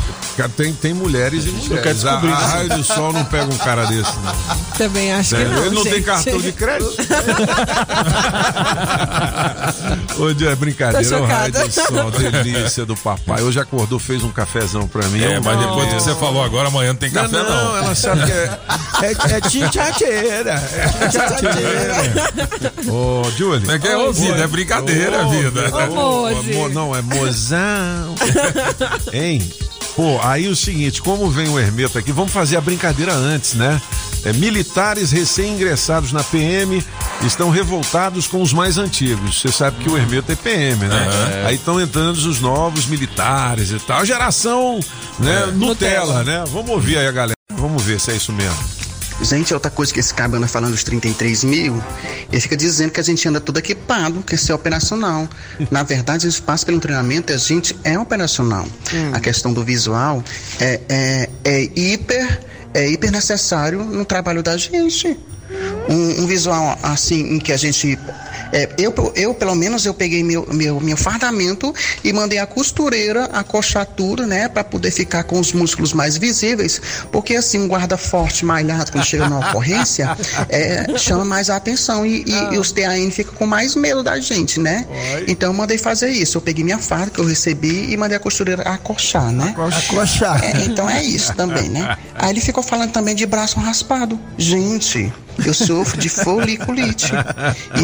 [0.56, 2.04] Tem, tem mulheres e mulheres.
[2.04, 4.32] A, a raio do sol não pega um cara desse, não.
[4.78, 6.04] Também acho que Sério, não, Ele não tem gente.
[6.04, 6.94] cartão de crédito.
[10.18, 12.10] Hoje é brincadeira, o raio do sol,
[12.42, 13.42] delícia do papai.
[13.42, 15.22] Hoje acordou, fez um cafezão pra mim.
[15.22, 17.76] É, mas depois do que você falou agora, amanhã não tem Não, café, não, não.
[17.78, 18.58] ela sabe que é.
[19.02, 20.62] É, é tchatcheira.
[21.02, 21.94] É tchatcheira.
[22.90, 23.60] Ô, Julie.
[23.60, 24.42] Como é que é, ô, vida?
[24.42, 25.70] É brincadeira, vida.
[25.90, 28.14] Ô, Não, é mozão.
[29.12, 29.50] hein?
[29.94, 33.80] Pô, aí o seguinte, como vem o Hermeto aqui, vamos fazer a brincadeira antes, né?
[34.24, 36.82] É, militares recém-ingressados na PM
[37.26, 39.40] estão revoltados com os mais antigos.
[39.40, 41.44] Você sabe que o Hermeto é PM, né?
[41.46, 44.04] Aí estão entrando os novos militares e tal.
[44.04, 44.80] Geração,
[45.18, 45.46] né?
[45.54, 46.44] Nutella, né?
[46.52, 47.36] Vamos ouvir aí a galera.
[47.52, 48.81] Vamos ver se é isso mesmo.
[49.22, 51.82] Gente, outra coisa que esse cabo anda falando dos 33 mil,
[52.30, 55.28] ele fica dizendo que a gente anda tudo equipado, que isso é operacional.
[55.70, 58.66] Na verdade, isso passa pelo treinamento e a gente é operacional.
[59.12, 60.24] A questão do visual
[60.60, 62.40] é, é, é hiper,
[62.74, 65.16] é hiper necessário no trabalho da gente.
[65.88, 67.98] Um, um visual assim em que a gente
[68.54, 73.24] É, eu, eu, pelo menos, eu peguei meu, meu, meu fardamento e mandei a costureira
[73.32, 74.46] acochar tudo, né?
[74.46, 76.78] Pra poder ficar com os músculos mais visíveis.
[77.10, 80.14] Porque assim, um guarda forte, malhado, quando chega numa ocorrência,
[80.50, 82.04] é, chama mais a atenção.
[82.04, 84.86] E, e- e os TAN ficam com mais medo da gente, né?
[85.26, 86.36] Então eu mandei fazer isso.
[86.36, 89.54] Eu peguei minha farda que eu recebi e mandei a costureira acochar, né?
[89.96, 90.44] Acochar.
[90.44, 91.96] É, então é isso também, né?
[92.14, 94.20] Aí ele ficou falando também de braço raspado.
[94.36, 95.10] Gente,
[95.46, 97.12] eu sofro de foliculite.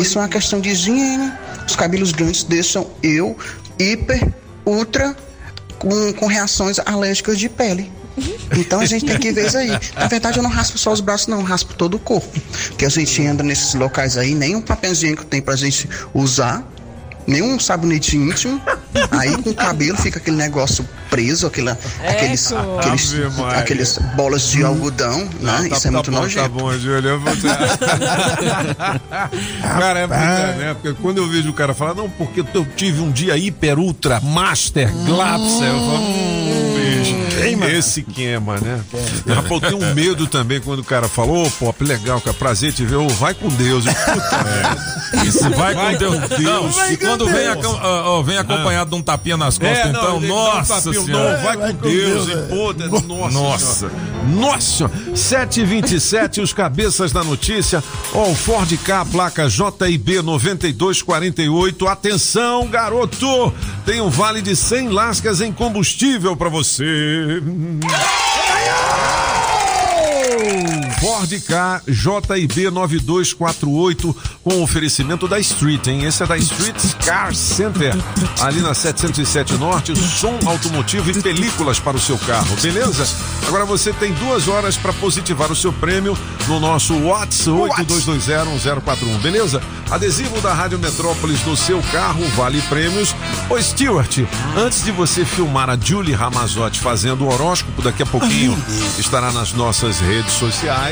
[0.00, 1.32] Isso é uma questão de higiene.
[1.66, 3.36] Os cabelos grandes deixam eu
[3.78, 4.28] hiper,
[4.66, 5.16] ultra,
[5.78, 7.90] com, com reações alérgicas de pele.
[8.58, 9.70] Então a gente tem que ver isso aí.
[9.96, 12.38] Na verdade, eu não raspo só os braços, não, eu raspo todo o corpo.
[12.68, 16.66] Porque a gente anda nesses locais aí, nem um papel higiênico tem pra gente usar,
[17.28, 18.60] nenhum sabonete íntimo.
[19.12, 23.58] Aí com o cabelo fica aquele negócio preso, aquela, aqueles, aqueles, Maria.
[23.60, 25.28] aqueles bolas de algodão, né?
[25.40, 26.42] Não, tá- isso é tá muito bom, nojento.
[26.42, 27.08] Tá bom, Júlio.
[27.10, 27.32] eu vou
[29.78, 30.74] cara, é muita, né?
[30.74, 34.20] Porque quando eu vejo o cara falar, não, porque eu tive um dia hiper, ultra,
[34.20, 35.64] master, glapsa.
[35.64, 36.67] Eu falo, hum,
[37.38, 38.80] bicho, esse queima, né?
[39.26, 42.72] Rapaz, eu tenho um medo também quando o cara falou, ô, pop, legal, cara, prazer
[42.72, 43.86] te ver, ô, vai com Deus.
[43.86, 44.36] Eu, puta,
[45.14, 45.26] É.
[45.26, 46.14] Isso vai, com Deus.
[46.40, 47.36] Não, Vai e quando Deus.
[47.36, 47.48] vem,
[47.82, 51.36] ó, vem acompanhado de um tapinha nas costas, É, então, não, um nossa tapinha, senhora.
[51.36, 52.72] Não, vai, com Deus, hein, pô,
[53.06, 53.38] nossa.
[53.38, 53.88] Nossa.
[53.88, 54.08] senhora.
[54.28, 54.90] Nossa.
[55.14, 57.82] 727, os cabeças da notícia.
[58.12, 61.88] Ó, o Ford K, placa JIB 9248.
[61.88, 63.52] Atenção, garoto!
[63.86, 66.84] Tem um vale de 100 lascas em combustível pra você.
[67.28, 67.80] Boom.
[71.00, 76.04] Ford K JIB 9248 com oferecimento da Street, hein?
[76.04, 77.94] Esse é da Street Car Center,
[78.40, 83.06] ali na 707 Norte, som automotivo e películas para o seu carro, beleza?
[83.46, 87.48] Agora você tem duas horas para positivar o seu prêmio no nosso WhatsApp
[87.86, 89.62] 82201041, beleza?
[89.90, 93.14] Adesivo da Rádio Metrópolis no seu carro, vale prêmios.
[93.48, 94.18] Ô Stewart,
[94.56, 98.56] antes de você filmar a Julie Ramazotti fazendo o horóscopo, daqui a pouquinho
[98.98, 100.87] estará nas nossas redes sociais.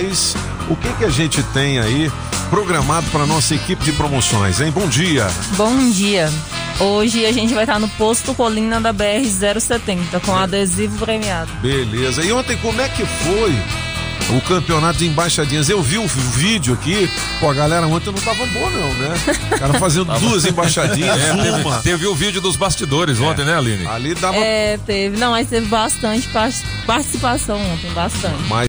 [0.69, 2.13] O que que a gente tem aí
[2.51, 4.71] programado para nossa equipe de promoções, hein?
[4.71, 5.27] Bom dia.
[5.57, 6.31] Bom dia.
[6.79, 9.25] Hoje a gente vai estar no posto Colina da BR
[9.59, 11.51] 070 com adesivo premiado.
[11.63, 12.23] Beleza.
[12.23, 13.55] E ontem como é que foi?
[14.37, 15.71] O campeonato de embaixadinhas.
[15.71, 17.09] Eu vi o vídeo aqui.
[17.41, 19.15] Pô, a galera ontem não tava boa, não, né?
[19.55, 21.79] O cara fazendo duas embaixadinhas, É, teve, uma.
[21.79, 23.87] teve o vídeo dos bastidores ontem, né, Aline?
[23.87, 24.37] Ali dava.
[24.37, 25.17] É, teve.
[25.17, 26.51] Não, mas teve bastante par-
[26.85, 28.43] participação ontem, bastante.
[28.49, 28.67] Mas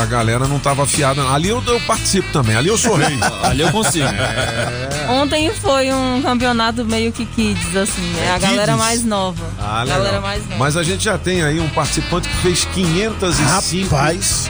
[0.00, 1.22] a galera não tava afiada.
[1.30, 2.56] Ali eu, eu participo também.
[2.56, 3.18] Ali eu sou rei.
[3.42, 4.06] Ali eu consigo.
[4.06, 5.06] É.
[5.10, 8.32] Ontem foi um campeonato meio que kids, assim, né?
[8.32, 8.78] A galera kids?
[8.78, 9.44] mais nova.
[9.58, 10.56] Ah, galera mais nova.
[10.58, 13.94] Mas a gente já tem aí um participante que fez 505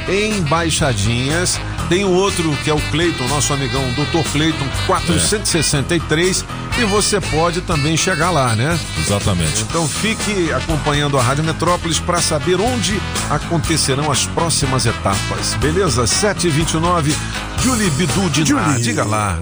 [0.08, 1.58] embaixadinhas.
[1.88, 4.28] Tem o outro que é o Cleiton, nosso amigão Dr.
[4.30, 6.44] Cleiton, 463.
[6.78, 8.78] E você pode também chegar lá, né?
[8.98, 9.62] Exatamente.
[9.62, 15.54] Então fique acompanhando a Rádio Metrópolis para saber onde acontecerão as próximas etapas.
[15.54, 16.06] Beleza?
[16.06, 17.16] 729,
[17.62, 19.40] Julie Bidu de Ná, diga lá.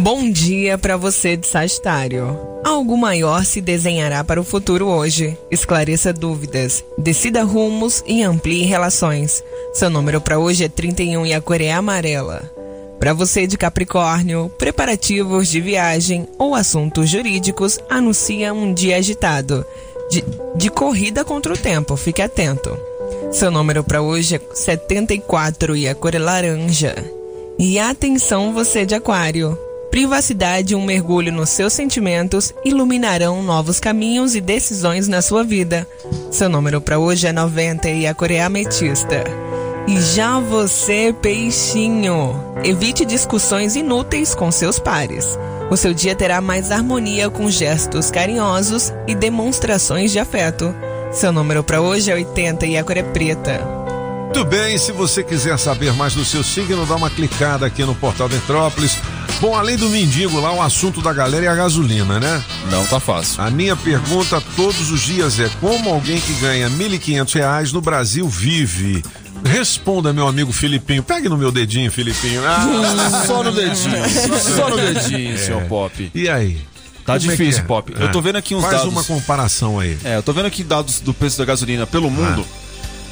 [0.00, 2.38] Bom dia para você de Sagitário.
[2.64, 5.36] Algo maior se desenhará para o futuro hoje.
[5.50, 9.42] Esclareça dúvidas, decida rumos e amplie relações.
[9.72, 12.48] Seu número para hoje é 31 e a cor é amarela.
[13.00, 19.66] Para você de Capricórnio, preparativos de viagem ou assuntos jurídicos anuncia um dia agitado.
[20.08, 22.78] De, de corrida contra o tempo, fique atento.
[23.32, 26.94] Seu número para hoje é 74 e a cor é laranja.
[27.58, 29.58] E atenção você de aquário.
[29.90, 35.88] Privacidade e um mergulho nos seus sentimentos iluminarão novos caminhos e decisões na sua vida.
[36.30, 39.24] Seu número para hoje é 90 e a cor é ametista.
[39.86, 45.38] E já você, peixinho, evite discussões inúteis com seus pares.
[45.70, 50.74] O seu dia terá mais harmonia com gestos carinhosos e demonstrações de afeto.
[51.10, 53.87] Seu número para hoje é 80 e a cor é preta.
[54.28, 57.94] Muito bem, se você quiser saber mais do seu signo, dá uma clicada aqui no
[57.94, 58.98] Portal Metrópolis.
[59.40, 62.42] Bom, além do mendigo lá, o assunto da galera é a gasolina, né?
[62.70, 63.42] Não tá fácil.
[63.42, 68.28] A minha pergunta todos os dias é como alguém que ganha 1.500 reais no Brasil
[68.28, 69.02] vive?
[69.44, 71.02] Responda, meu amigo Filipinho.
[71.02, 72.42] Pegue no meu dedinho, Filipinho.
[72.46, 74.04] Ah, Só no dedinho.
[74.56, 75.38] Só no dedinho, É.
[75.38, 76.10] senhor Pop.
[76.14, 76.58] E aí?
[77.04, 77.64] Tá Como é difícil, é?
[77.64, 77.92] Pop.
[77.98, 78.88] Eu tô vendo aqui uns Faz dados.
[78.92, 79.96] uma comparação aí.
[80.04, 82.44] É, eu tô vendo aqui dados do preço da gasolina pelo mundo.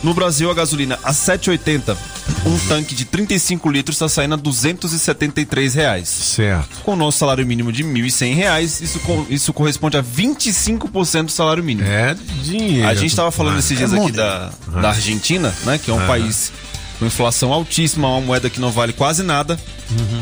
[0.02, 1.96] No Brasil, a gasolina a 7,80,
[2.44, 6.08] um tanque de 35 litros está saindo a 273 reais.
[6.08, 6.68] Certo.
[6.84, 11.32] Com o nosso salário mínimo de 1.100 reais, isso, co- isso corresponde a 25% do
[11.32, 11.88] salário mínimo.
[11.88, 12.86] É dinheiro.
[12.88, 14.16] A gente tava falando esses dias É aqui muito.
[14.16, 14.80] da, Uhum.
[14.80, 15.78] da Argentina, né?
[15.78, 16.06] Que é um Uhum.
[16.06, 16.52] país
[16.98, 19.58] com inflação altíssima, uma moeda que não vale quase nada.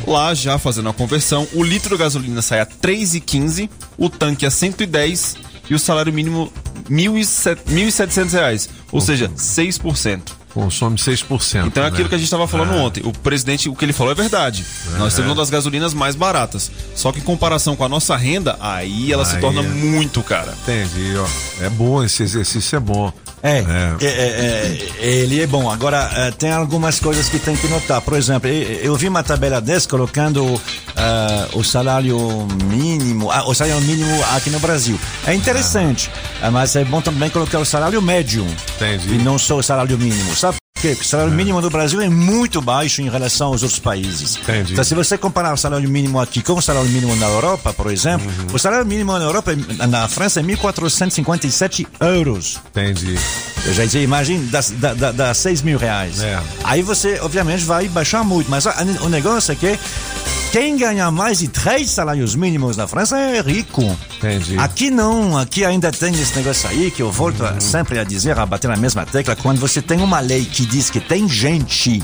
[0.06, 4.50] Lá já fazendo a conversão, o litro de gasolina sai a 3,15, o tanque a
[4.50, 5.36] 110
[5.68, 6.52] e o salário mínimo
[6.90, 10.43] 1.700 reais, ou seja, 6%.
[10.54, 11.66] Consome 6%.
[11.66, 12.08] Então é aquilo né?
[12.08, 12.76] que a gente estava falando É.
[12.76, 13.02] ontem.
[13.04, 14.64] O presidente, o que ele falou é verdade.
[14.96, 16.70] Nós temos uma das gasolinas mais baratas.
[16.94, 19.64] Só que em comparação com a nossa renda, aí ela se Aí torna é.
[19.64, 20.54] muito cara.
[20.62, 21.64] Entendi, ó.
[21.64, 23.12] É bom, esse exercício é bom.
[23.46, 25.70] É, é, é, é, ele é bom.
[25.70, 28.00] Agora, é, tem algumas coisas que tem que notar.
[28.00, 30.58] Por exemplo, eu, vi uma tabela dessa colocando
[30.96, 32.16] ah, o salário
[32.70, 34.98] mínimo, ah, o salário mínimo aqui no Brasil.
[35.26, 36.10] É interessante,
[36.50, 38.46] mas é bom também colocar o salário médio.
[38.76, 39.16] Entendi.
[39.16, 40.34] E não só o salário mínimo.
[40.84, 40.90] Quê?
[40.90, 44.36] Porque o salário mínimo no Brasil é muito baixo em relação aos outros países.
[44.36, 44.72] Entendi.
[44.74, 47.90] Então, se você comparar o salário mínimo aqui com o salário mínimo na Europa, por
[47.90, 48.54] exemplo, Uhum.
[48.54, 52.60] o salário mínimo na Europa, é- na França, é 1.457 euros.
[52.70, 53.18] Entendi.
[53.64, 56.20] Eu já disse, imagine, dá, dá, dá, dá 6 mil reais.
[56.20, 56.38] É.
[56.64, 58.50] Aí você, obviamente, vai baixar muito.
[58.50, 58.66] Mas
[59.00, 59.78] o negócio é que
[60.54, 63.82] quem ganha mais de três salários mínimos na França é rico.
[64.18, 64.56] Entendi.
[64.56, 67.60] Aqui não, aqui ainda tem esse negócio aí que eu volto Uhum.
[67.60, 69.34] sempre a dizer, a bater na mesma tecla.
[69.34, 72.00] Quando você tem uma lei que diz que tem gente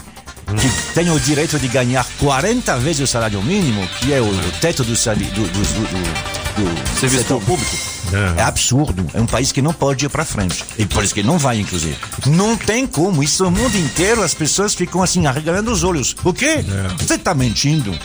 [0.47, 4.29] que tem o direito de ganhar 40 vezes o salário mínimo, que é o,
[4.61, 7.90] teto do, do, do, do, do, setor público.
[8.37, 9.07] É absurdo.
[9.15, 10.65] É um país que não pode ir para frente.
[10.79, 11.97] E por isso que não vai, inclusive.
[12.27, 13.23] Não tem como.
[13.23, 16.15] Isso no mundo inteiro as pessoas ficam assim, arregalando os olhos.
[16.25, 16.65] O quê?
[16.99, 17.97] Você está mentindo?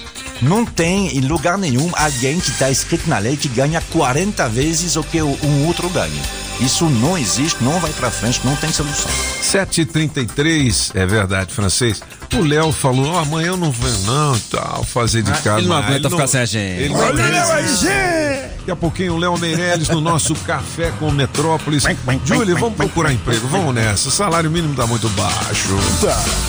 [0.42, 4.96] Não tem em lugar nenhum alguém que está escrito na lei que ganha 40 vezes
[4.98, 6.22] o que o- um outro ganha.
[6.60, 9.10] Isso não existe, não vai para frente, não tem solução.
[9.42, 12.02] 7h33, é verdade, francês.
[12.34, 15.60] O Léo falou: "Ó, amanhã eu não venho, não, tal, fazer de Ah, casa.
[15.60, 16.82] ele não aguenta ficar sem a gente.
[16.82, 17.30] Ele não Olha, aguenta.
[17.30, 18.55] Léo RG!
[18.66, 21.84] Daqui a pouquinho o Léo Meirelles no nosso Café com Metrópolis.
[22.26, 24.08] Júlio, vamos procurar emprego, vamos nessa.
[24.08, 25.70] O salário mínimo tá muito baixo.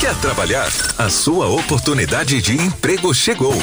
[0.01, 0.73] Quer trabalhar?
[0.97, 3.55] A sua oportunidade de emprego chegou.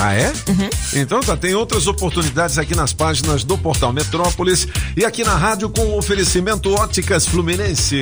[0.07, 0.31] Ah, é?
[0.93, 5.67] Então tá, tem outras oportunidades aqui nas páginas do Portal Metrópolis e aqui na rádio
[5.67, 8.01] com o oferecimento Óticas Fluminense.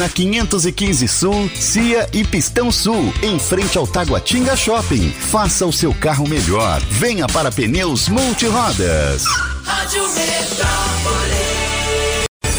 [0.01, 5.11] na 515 Sul, Cia e Pistão Sul, em frente ao Taguatinga Shopping.
[5.11, 6.81] Faça o seu carro melhor.
[6.89, 9.23] Venha para Pneus Multirodas.
[9.63, 10.01] Rádio.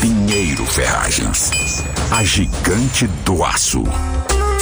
[0.00, 1.50] Pinheiro Ferragens.
[2.12, 3.82] A gigante do aço.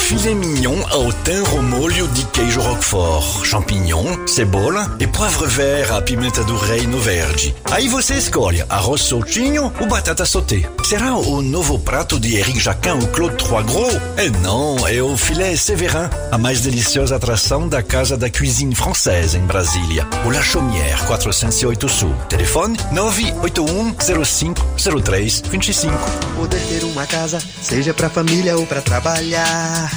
[0.01, 6.03] Filet mignon ao thym ao molho de queijo roquefort, champignon, cebola e poivre vert à
[6.03, 7.55] pimenta do reino verde.
[7.71, 10.69] Aí você escolhe arroz soltinho ou batata sauté.
[10.85, 13.95] Será o novo prato de Eric Jacquin ou Claude Trois Gros?
[14.17, 19.37] É não, é o filé Séverin, a mais deliciosa atração da Casa da Cuisine Française
[19.37, 20.07] em Brasília.
[20.25, 22.15] O La Chaumière, 408 Sul.
[22.29, 24.61] Telefone 981 05
[25.05, 25.93] 03 25.
[26.37, 29.89] Poder ter uma casa, seja pra família ou pra trabalhar.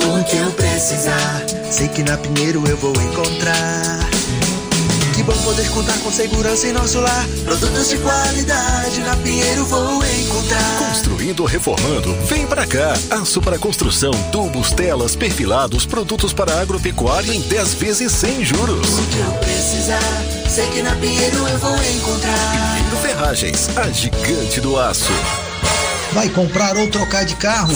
[0.00, 4.08] O que eu precisar, sei que na Pinheiro eu vou encontrar.
[5.18, 7.26] Que bom poder contar com segurança em nosso lar.
[7.44, 10.78] Produtos de qualidade na Pinheiro vou encontrar.
[10.78, 12.94] Construindo ou reformando, vem pra cá.
[13.10, 18.88] Aço para construção, tubos, telas, perfilados, produtos para agropecuária em 10 vezes sem juros.
[18.88, 22.76] O que eu precisar, sei que na Pinheiro eu vou encontrar.
[22.76, 25.12] Pinheiro Ferragens, a gigante do aço.
[26.12, 27.74] Vai comprar ou trocar de carro?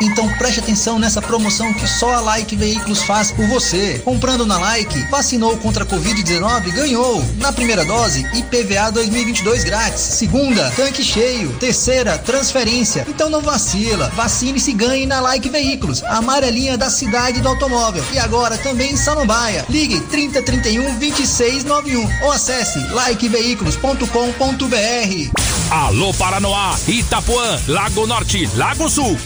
[0.00, 4.00] Então preste atenção nessa promoção que só a Like Veículos faz por você.
[4.04, 7.24] Comprando na Like, vacinou contra a Covid-19, ganhou.
[7.38, 10.00] Na primeira dose, IPVA 2022 grátis.
[10.00, 11.52] Segunda, tanque cheio.
[11.54, 13.06] Terceira, transferência.
[13.08, 14.10] Então não vacila.
[14.16, 18.04] Vacine-se e ganhe na Like Veículos, a amarelinha da cidade do automóvel.
[18.12, 19.64] E agora também em Samambaia.
[19.68, 25.40] Ligue 3031 2691 ou acesse likeveículos.com.br.
[25.70, 29.18] Alô Paranoá, Itapuã, Lago Norte, Lago Sul,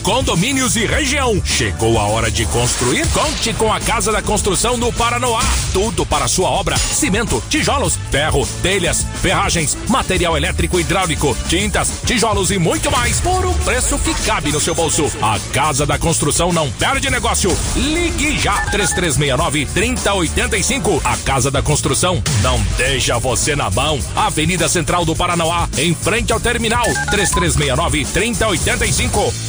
[0.57, 1.41] condomínios e região.
[1.43, 3.07] Chegou a hora de construir?
[3.09, 5.41] Conte com a Casa da Construção do Paranoá.
[5.71, 12.49] Tudo para sua obra: cimento, tijolos, ferro, telhas, ferragens, material elétrico e hidráulico, tintas, tijolos
[12.51, 15.05] e muito mais por um preço que cabe no seu bolso.
[15.21, 17.55] A Casa da Construção não perde negócio.
[17.75, 21.01] Ligue já 3369 3085.
[21.03, 23.99] A Casa da Construção não deixa você na mão.
[24.15, 29.46] Avenida Central do Paranoá, em frente ao terminal 3369 3085.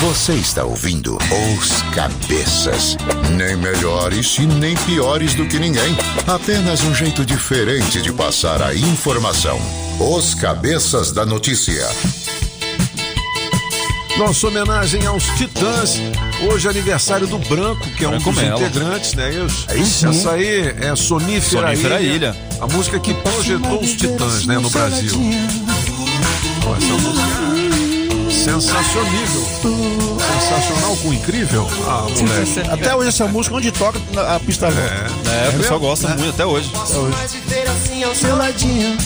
[0.00, 2.96] Você está ouvindo Os Cabeças.
[3.36, 5.96] Nem melhores e nem piores do que ninguém.
[6.26, 9.60] Apenas um jeito diferente de passar a informação.
[9.98, 11.88] Os Cabeças da Notícia.
[14.16, 16.00] Nossa homenagem aos Titãs.
[16.48, 18.60] Hoje é aniversário do Branco, que é um Branco dos Melo.
[18.60, 19.30] integrantes, né?
[19.30, 19.66] Isso.
[19.68, 20.08] Aí sim.
[20.08, 22.36] Essa aí é Sonífera, Sonífera Ilha, Ilha.
[22.60, 25.10] A música que projetou os Titãs, né, no Brasil.
[26.62, 27.17] Pô, essa música é
[28.38, 29.46] sensacionível.
[30.40, 31.68] Sensacional com incrível.
[31.86, 32.60] Ah, moleque.
[32.70, 33.98] Até hoje essa música, onde toca,
[34.34, 35.80] a pista É, É, o pessoal mesmo?
[35.80, 36.16] gosta É.
[36.16, 36.70] muito até hoje.
[36.74, 37.14] Até hoje.
[37.14, 38.96] assim.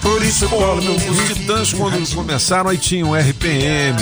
[0.00, 3.96] Por isso eu falo, meu, os Titãs quando começaram aí tinham RPM,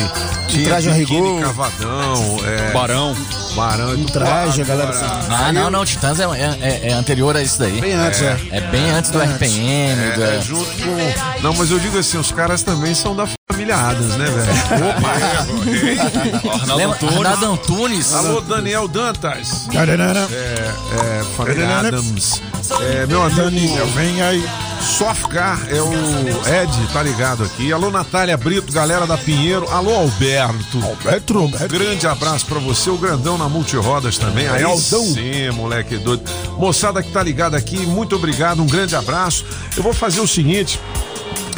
[0.47, 1.41] tinha Traje rigor.
[1.43, 3.17] Cavadão, é, Barão.
[3.57, 4.93] Barão, Um traje, a galera.
[5.31, 6.25] Ah, não, não, Titãs é,
[6.61, 7.81] é- é anterior a isso daí.
[7.81, 8.37] Bem antes, é.
[8.53, 10.01] É bem antes do RPM.
[10.01, 11.43] É, do- é junto com.
[11.43, 13.27] Não, mas eu digo assim, os caras também são da
[13.57, 14.53] família Adams, né, velho?
[14.91, 16.53] Opa!
[16.53, 16.97] Arnaldo Lembra?
[16.97, 17.17] Antunes.
[17.17, 18.13] Arnaldo Antunes.
[18.13, 19.67] Alô, Daniel Dantas.
[19.73, 20.29] Tararara.
[20.31, 20.73] É,
[21.21, 22.43] é, família Adams.
[22.83, 23.41] É, meu amigo.
[23.41, 24.47] Daniel, vem aí.
[24.83, 27.73] Sofcar é o Ed, tá ligado aqui.
[27.73, 29.67] Alô, Natália Brito, galera da Pinheiro.
[29.71, 30.85] Alô, Alberto.
[30.85, 31.69] Alberto, Alberto.
[31.69, 34.47] Grande abraço pra você, o grandão na Multirodas também.
[34.47, 35.03] Aí Aldão.
[35.03, 36.31] sim, moleque doido.
[36.59, 39.45] Moçada que tá ligada aqui, muito obrigado, um grande abraço.
[39.77, 40.79] Eu vou fazer o seguinte,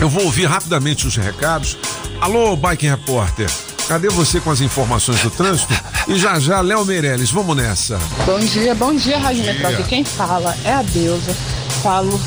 [0.01, 1.77] eu vou ouvir rapidamente os recados.
[2.21, 3.51] Alô, Bike Repórter.
[3.89, 5.73] Cadê você com as informações do trânsito?
[6.07, 7.99] E já já, Léo Meirelles, vamos nessa.
[8.27, 9.85] Bom dia, bom dia, Rádio Metrópole.
[9.85, 11.35] Quem fala é a Deusa.
[11.83, 12.21] Falo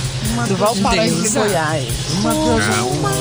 [0.47, 1.29] do Valparaíso de.
[1.29, 1.87] Goiás.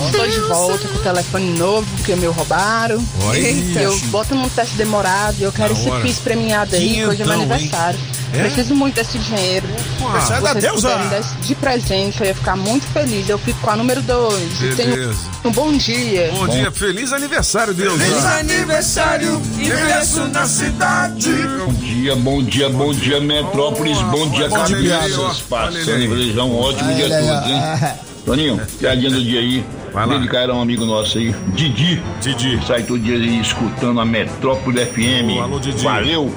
[0.07, 3.05] Estou de volta com o telefone novo, que o meu roubaram.
[3.25, 3.39] Olha.
[3.81, 6.03] Eu boto num teste demorado e eu quero esse hora.
[6.03, 7.99] PIS premiado aí, que hoje é meu aniversário.
[8.33, 8.43] É?
[8.43, 9.67] Preciso muito desse dinheiro.
[10.01, 10.91] Da Vocês Deusa.
[10.91, 13.29] puderem de presente, eu ia ficar muito feliz.
[13.29, 14.77] Eu fico com a número 2.
[14.77, 15.19] Beleza.
[15.45, 16.31] um bom dia.
[16.33, 18.01] Bom, dia, feliz aniversário, Deus.
[18.25, 21.31] aniversário, ingresso na cidade.
[21.33, 25.01] Bom dia, bom dia, bom dia, Metrópolis, bom dia, Bom dia.
[25.01, 27.95] Olha Passando e desejar um ótimo dia a todos, hein?
[28.25, 29.65] Toninho, piadinha do dia aí.
[29.93, 30.15] Vai lá.
[30.15, 32.01] Dedicar a um amigo nosso aí, Didi.
[32.21, 32.65] Didi.
[32.67, 35.39] Sai todo dia aí escutando a Metrópole FM.
[35.39, 35.83] Ô, alô, Didi.
[35.83, 36.33] Valeu.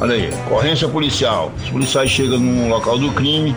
[0.00, 1.52] Olha aí, ocorrência policial.
[1.62, 3.54] Os policiais chegam no local do crime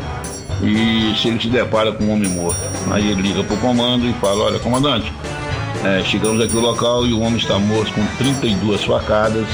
[0.61, 2.59] e se ele se depara com um homem morto.
[2.91, 5.11] Aí ele liga pro comando e fala, olha, comandante,
[5.83, 9.47] é, chegamos aqui no local e o homem está morto com 32 facadas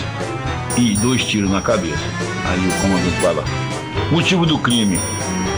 [0.77, 2.03] e dois tiros na cabeça.
[2.45, 3.43] Aí o comandante fala,
[4.11, 4.99] motivo do crime.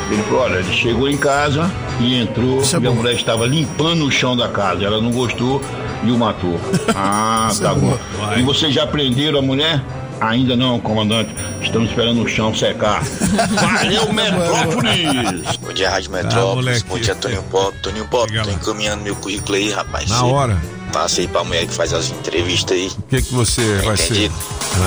[0.09, 2.97] Ele falou, olha, ele chegou em casa e entrou Isso é e a bom.
[2.97, 4.83] mulher estava limpando o chão da casa.
[4.85, 5.61] Ela não gostou
[6.03, 6.59] e o matou.
[6.95, 7.97] Ah, tá bom.
[8.37, 9.81] E vocês já prenderam a mulher?
[10.21, 11.29] Ainda não, comandante.
[11.61, 13.03] Estamos esperando o chão secar.
[13.51, 15.57] Valeu, Metrópolis!
[15.57, 16.55] Bom dia, Rádio Ah, Metrópolis.
[16.65, 16.85] moleque.
[16.87, 17.77] Bom dia, Toninho Pop.
[17.79, 20.09] Toninho Pop, tô encaminhando meu currículo aí, rapaz.
[20.09, 20.57] Na Cê hora.
[20.95, 22.87] Passa aí pra mulher que faz as entrevistas aí.
[22.87, 24.13] O que que você vai ser?
[24.13, 24.35] Entendido?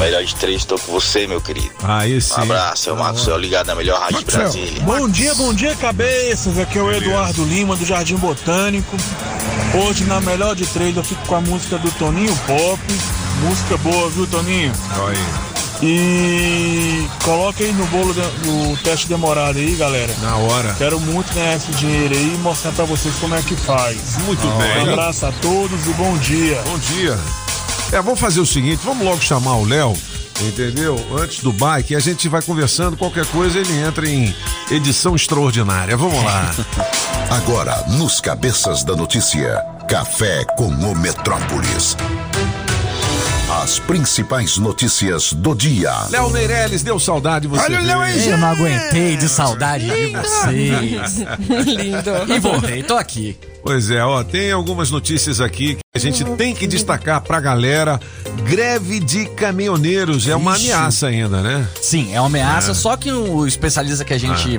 [0.00, 1.70] Melhor de três, tô com você, meu querido.
[1.82, 2.32] Aí sim.
[2.40, 4.82] Um abraço, é o Marcos Céu ligado na melhor rádio de Brasília.
[4.84, 6.58] Bom dia, bom dia, cabeças.
[6.58, 8.96] Aqui é o Eduardo Lima, do Jardim Botânico.
[9.84, 12.80] Hoje, na melhor de três, eu fico com a música do Toninho Pop.
[13.42, 14.72] Música boa, viu, Toninho?
[14.98, 15.57] Olha aí.
[15.82, 20.12] E coloca aí no bolo de- do teste demorado aí, galera.
[20.20, 20.74] Na hora.
[20.76, 24.16] Quero muito ganhar esse dinheiro aí e mostrar pra vocês como é que faz.
[24.26, 24.88] Muito Um bem.
[24.92, 26.60] abraço a todos e bom dia.
[26.66, 27.18] Bom dia.
[27.92, 29.96] É, vamos fazer o seguinte, vamos logo chamar o Léo,
[30.42, 31.00] entendeu?
[31.18, 34.34] Antes do bike, a gente vai conversando, qualquer coisa ele entra em
[34.70, 35.96] edição extraordinária.
[35.96, 36.54] Vamos lá.
[37.30, 41.96] Agora, nos Cabeças da Notícia, Café com o Metrópolis.
[43.68, 45.92] As principais notícias do dia.
[46.08, 47.64] Léo Meirelles, deu saudade de você.
[47.64, 51.18] Olha o Léo aí, Eu não aguentei de saudade de vocês.
[51.76, 52.10] Lindo.
[52.34, 53.36] E voltei, tô aqui.
[53.62, 58.00] Pois é, ó, tem algumas notícias aqui que a gente tem que destacar pra galera.
[58.48, 60.72] Greve de caminhoneiros é uma Ixi.
[60.72, 61.68] ameaça ainda, né?
[61.82, 62.74] Sim, é uma ameaça, É.
[62.74, 64.58] só que o especialista que a gente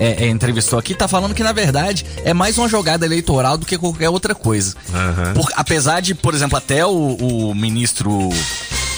[0.00, 3.66] é, é, entrevistou aqui tá falando que, na verdade, é mais uma jogada eleitoral do
[3.66, 4.74] que qualquer outra coisa.
[5.34, 8.30] Por- apesar de, por exemplo, até o, o ministro.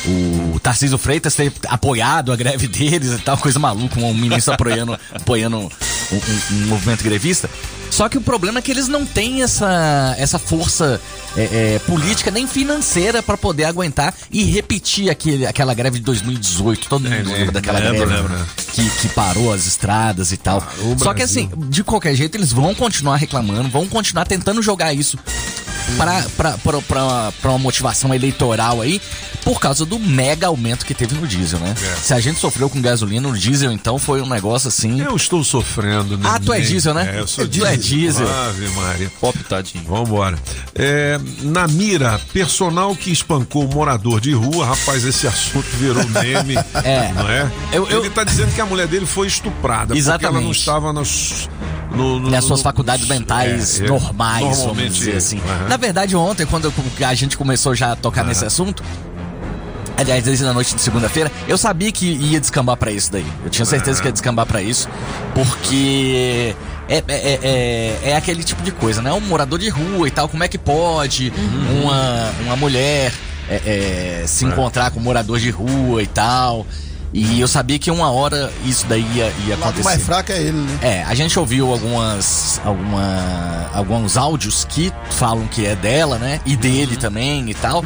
[0.05, 4.99] O Tarcísio Freitas ter apoiado a greve deles e tal, coisa maluca, um ministro apoiando,
[5.15, 5.65] apoiando um,
[6.13, 7.49] um- um movimento grevista.
[7.93, 10.99] Só que o problema é que eles não têm essa, essa força
[11.37, 16.89] é, é, política nem financeira pra poder aguentar e repetir aquele, aquela greve de 2018.
[16.89, 18.47] Todo mundo lembra daquela lembro, greve lembro.
[18.73, 20.67] Que, que parou as estradas e tal.
[20.97, 25.19] Só que assim, de qualquer jeito, eles vão continuar reclamando, vão continuar tentando jogar isso
[25.97, 29.01] pra uma motivação eleitoral aí,
[29.45, 31.75] por causa do mega aumento que teve no diesel, né?
[31.77, 31.97] É.
[31.97, 35.01] Se a gente sofreu com gasolina, o diesel então foi um negócio assim.
[35.01, 36.25] Eu estou sofrendo, né?
[36.29, 37.17] Ah, tu é diesel, né?
[37.17, 37.69] É, eu sou Tu diesel.
[37.69, 38.29] é diesel.
[38.29, 39.11] Ave Maria.
[39.21, 39.85] Pop, tadinho.
[39.85, 40.39] Vambora.
[40.75, 46.55] É, na mira, personal que espancou morador de rua, rapaz, esse assunto virou meme.
[46.85, 47.13] É.
[47.13, 47.51] Não é?
[47.73, 49.95] Eu- eu- Ele tá dizendo que a mulher dele foi estuprada.
[49.95, 50.59] Porque ela não Exatamente.
[50.59, 51.49] estava nos.
[51.95, 55.39] No, no, nas suas no- faculdades mentais é, é, normais, vamos normalmente, dizer assim.
[55.47, 55.69] aham.
[55.69, 56.73] Na verdade, ontem, quando
[57.07, 58.83] a gente começou já a tocar nesse assunto,
[59.97, 63.27] aliás, desde a noite de segunda-feira, eu sabia que ia descambar pra isso daí.
[63.45, 64.89] Eu tinha certeza que ia descambar pra isso,
[65.35, 66.57] porque
[66.97, 69.13] é, é, é, é- é aquele tipo de coisa, né?
[69.13, 71.33] Um morador de rua e tal, como é que pode
[71.83, 73.13] uma, uma mulher
[73.49, 74.49] é, é, se É.
[74.49, 76.67] encontrar com um morador de rua e tal.
[77.15, 79.85] E eu sabia que uma hora isso daí ia, ia O acontecer.
[79.85, 80.79] mais fraco é ele, né?
[80.81, 86.41] É, a gente ouviu algumas, alguma, alguns áudios que falam que é dela, né?
[86.47, 87.85] E dele também e tal.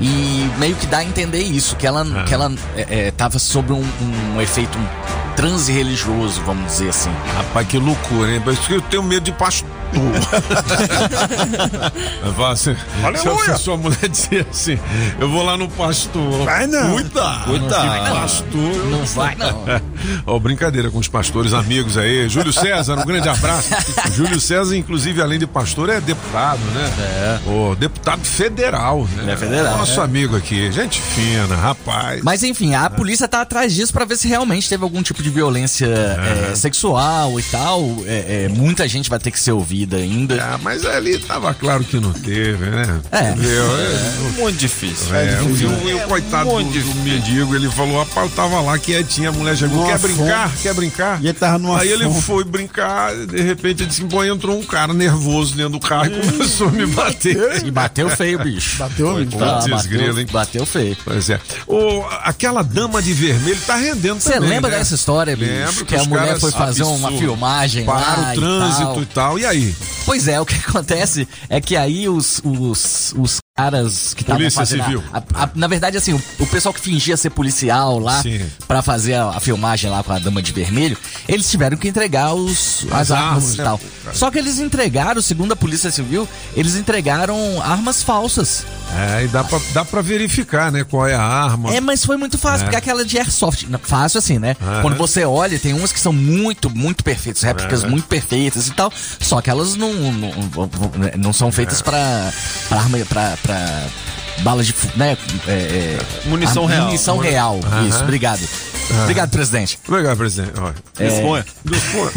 [0.00, 3.72] E meio que dá a entender isso, que ela, que ela é, é, tava sob
[3.72, 3.84] um,
[4.34, 4.78] um efeito
[5.36, 7.10] transe religioso, vamos dizer assim.
[7.36, 8.40] Rapaz, que loucura, hein?
[8.40, 9.68] Por isso que eu tenho medo de pastor.
[12.50, 13.44] Assim, Aleluia!
[13.44, 14.78] Se a sua mulher dizer assim,
[15.18, 16.44] eu vou lá no pastor.
[16.44, 16.92] Vai não.
[16.92, 17.44] Cuidado.
[17.44, 18.04] Cuidado.
[18.04, 18.74] Que pastor.
[18.74, 19.64] eu Não vai, não.
[20.26, 22.28] Ó, brincadeira com os pastores amigos aí.
[22.28, 23.70] Júlio César, um grande abraço.
[24.14, 26.90] Júlio César, inclusive, além de pastor, é deputado, né?
[27.46, 27.50] É.
[27.50, 29.32] Ô, deputado federal, né?
[29.32, 29.78] É federal.
[29.78, 30.04] Nosso É.
[30.04, 30.70] amigo aqui.
[30.72, 32.22] Gente fina, rapaz.
[32.22, 35.30] Mas enfim, a polícia tá atrás disso pra ver se realmente teve algum tipo de
[35.30, 37.82] violência é, sexual e tal.
[38.06, 40.42] É, é, muita gente vai ter que ser ouvida ainda.
[40.42, 43.00] Ah, mas ali tava claro que não teve, né?
[43.12, 43.30] É.
[43.30, 43.64] Entendeu?
[43.76, 45.14] É muito difícil.
[45.14, 46.04] É, É o- difícil, e o, né?
[46.04, 49.86] o coitado do, do mendigo, ele falou, rapaz, eu tava lá quietinho, a mulher chegou,
[49.86, 50.52] quer brincar?
[50.62, 51.22] Quer brincar?
[51.22, 52.22] E ele tava numa Aí ele fome.
[52.22, 56.10] foi brincar, de repente ele disse, pô, entrou um cara nervoso dentro do carro e
[56.32, 57.64] começou a me bater.
[57.66, 58.78] E bateu feio, bicho.
[58.78, 59.38] Bateu, Foi, bicho.
[59.38, 60.26] tá, bateu, hein?
[60.32, 60.96] bateu feio.
[61.04, 61.40] Pois é.
[61.66, 64.78] O, aquela dama de vermelho tá rendendo Você também, lembra né?
[64.78, 65.50] dessa história, bicho?
[65.50, 67.18] Lembro que a os mulher foi fazer uma absurdo.
[67.18, 69.38] filmagem Para lá o trânsito e e tal.
[69.38, 69.69] E aí?
[70.04, 74.80] Pois é, o que acontece é que aí os, os, os caras que estavam fazendo.
[74.82, 75.04] a- Civil.
[75.12, 78.22] a- a- na verdade, assim, o, o pessoal que fingia ser policial lá
[78.66, 80.96] pra fazer a, a filmagem lá com a dama de vermelho,
[81.28, 83.80] eles tiveram que entregar os, As as, armas, armas, e né, tal.
[84.12, 88.64] Só que eles entregaram, segundo a Polícia Civil, eles entregaram armas falsas.
[88.92, 90.82] É, e dá pra, dá pra verificar, né?
[90.84, 91.72] Qual é a arma.
[91.74, 92.64] É, mas foi muito fácil, É.
[92.64, 94.56] porque aquela de airsoft, fácil assim, né?
[94.60, 94.82] Aham.
[94.82, 97.86] Quando você olha, tem umas que são muito, muito perfeitas, réplicas É.
[97.88, 100.30] muito perfeitas e tal, só que elas não, não,
[101.18, 101.52] não são É.
[101.52, 101.80] feitas
[102.70, 103.82] pra, arma, pra, pra
[104.38, 105.18] bala de, né?
[105.46, 105.98] É, é,
[106.28, 106.86] Munição real.
[106.86, 108.40] Munição Muni- real, isso, obrigado.
[109.02, 109.78] Obrigado, presidente.
[109.86, 110.52] Obrigado, presidente.
[110.98, 111.08] É.
[111.08, 111.44] Disponha.
[111.64, 112.10] Disponha.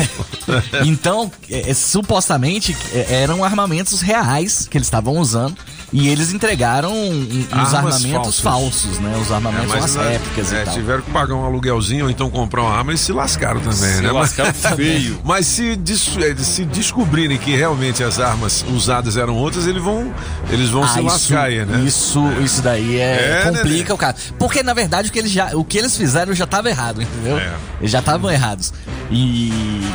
[0.86, 5.56] Então, é, é, supostamente é, eram armamentos reais que eles estavam usando
[5.94, 8.84] e eles entregaram os armamentos falsas.
[8.84, 9.16] falsos, né?
[9.22, 10.74] Os armamentos, É, umas mas, réplicas é, e tal.
[10.74, 14.02] tiveram que pagar um aluguelzinho ou então comprar uma arma e se lascaram também, Se
[14.02, 14.12] né?
[14.12, 15.20] lascaram Mas- feio.
[15.24, 20.12] Mas se, eh, se descobrirem que realmente as armas usadas eram outras, eles vão,
[20.50, 21.84] eles vão se Ah, lascar aí, né?
[21.86, 24.16] Isso, isso daí é, É, complica né, o caso.
[24.40, 27.38] Porque na verdade o que eles já, o que eles fizeram já estava errado, entendeu?
[27.38, 27.54] É.
[27.80, 28.74] Eles já estavam errados.
[29.12, 29.52] E,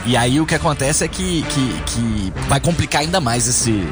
[0.07, 3.85] e aí o que acontece é que, que, que vai complicar ainda mais esse,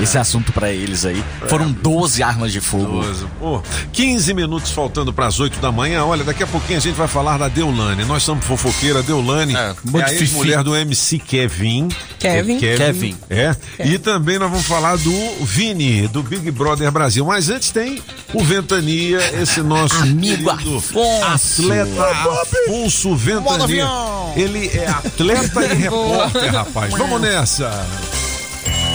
[0.00, 1.22] esse assunto pra eles aí.
[1.48, 3.02] Foram 12 armas de fogo.
[3.02, 3.26] 12.
[3.38, 6.04] Pô, 15 minutos faltando para as 8 da manhã.
[6.04, 8.04] Olha, daqui a pouquinho a gente vai falar da Deulane.
[8.04, 9.02] Nós somos fofoqueira.
[9.02, 9.74] Deulane é,
[10.08, 10.22] fifi.
[10.22, 11.88] ex-mulher do MC Kevin.
[12.18, 12.58] Kevin.
[12.58, 13.16] Kevin.
[13.30, 13.54] É.
[13.84, 15.12] E também nós vamos falar do
[15.44, 17.24] Vini, do Big Brother Brasil.
[17.24, 21.62] Mas antes tem o Ventania, esse nosso Amigo Afonso.
[21.62, 23.86] atleta Afonso Ventania.
[24.36, 26.92] Ele é atleta e repórter, rapaz.
[26.92, 27.86] Vamos nessa.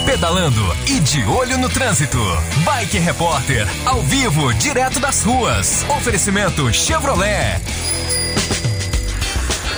[0.05, 2.17] Pedalando e de olho no trânsito.
[2.63, 5.85] Bike Repórter, ao vivo, direto das ruas.
[5.97, 7.61] Oferecimento Chevrolet.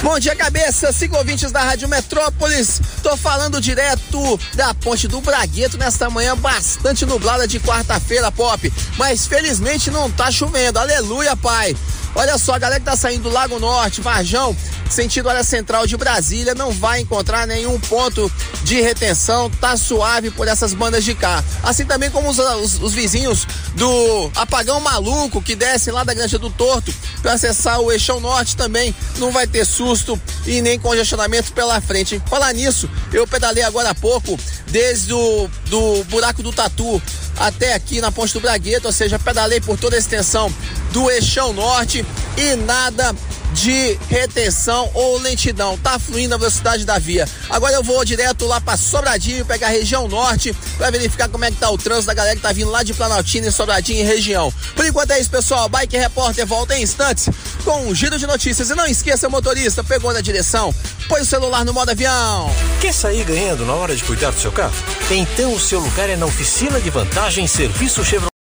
[0.01, 0.91] Bom dia, cabeça.
[0.91, 2.82] Siga ouvintes da Rádio Metrópolis.
[3.03, 8.74] Tô falando direto da Ponte do Bragueto nesta manhã bastante nublada de quarta-feira, Pop.
[8.97, 10.80] Mas felizmente não tá chovendo.
[10.80, 11.76] Aleluia, pai.
[12.14, 14.55] Olha só, a galera que tá saindo do Lago Norte, Varjão,
[14.89, 18.32] sentido área central de Brasília, não vai encontrar nenhum ponto
[18.64, 21.43] de retenção, tá suave por essas bandas de cá.
[21.64, 26.38] Assim também como os, os, os vizinhos do Apagão Maluco, que descem lá da Granja
[26.38, 31.53] do Torto para acessar o Eixão Norte também, não vai ter susto e nem congestionamento
[31.53, 32.22] pela frente.
[32.30, 34.38] Falar nisso, eu pedalei agora há pouco,
[34.68, 37.01] desde o do buraco do Tatu
[37.38, 40.53] até aqui na Ponte do Bragueto, ou seja, pedalei por toda a extensão
[40.91, 42.01] do Eixão Norte
[42.38, 43.16] e nada
[43.54, 45.78] de retenção ou lentidão.
[45.78, 47.28] Tá fluindo a velocidade da via.
[47.49, 51.52] Agora eu vou direto lá para Sobradinho, pegar a região norte, para verificar como é
[51.52, 54.04] que tá o trânsito da galera que tá vindo lá de Planaltina e Sobradinho e
[54.04, 54.54] região.
[54.76, 55.70] Por enquanto é isso, pessoal.
[55.70, 57.30] Bike Repórter volta em instantes
[57.64, 58.70] com um giro de notícias.
[58.70, 60.74] E não esqueça, motorista, pegou na direção,
[61.08, 62.49] põe o celular no modo avião.
[62.80, 64.74] Quer sair ganhando na hora de cuidar do seu carro?
[65.10, 68.30] Então o seu lugar é na oficina de vantagem Serviço Chevrolet.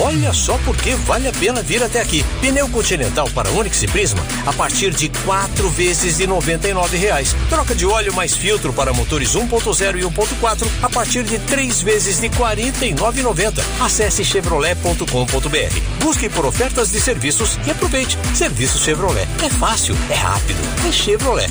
[0.00, 2.24] Olha só porque vale a pena vir até aqui.
[2.40, 7.34] Pneu Continental para Onix e Prisma a partir de quatro vezes de 99 reais.
[7.50, 12.20] Troca de óleo mais filtro para motores 1.0 e 1.4 a partir de três vezes
[12.20, 13.60] de R$ 49,90.
[13.80, 16.02] Acesse chevrolet.com.br.
[16.02, 18.16] Busque por ofertas de serviços e aproveite.
[18.34, 19.26] Serviço Chevrolet.
[19.44, 21.50] É fácil, é rápido, é Chevrolet.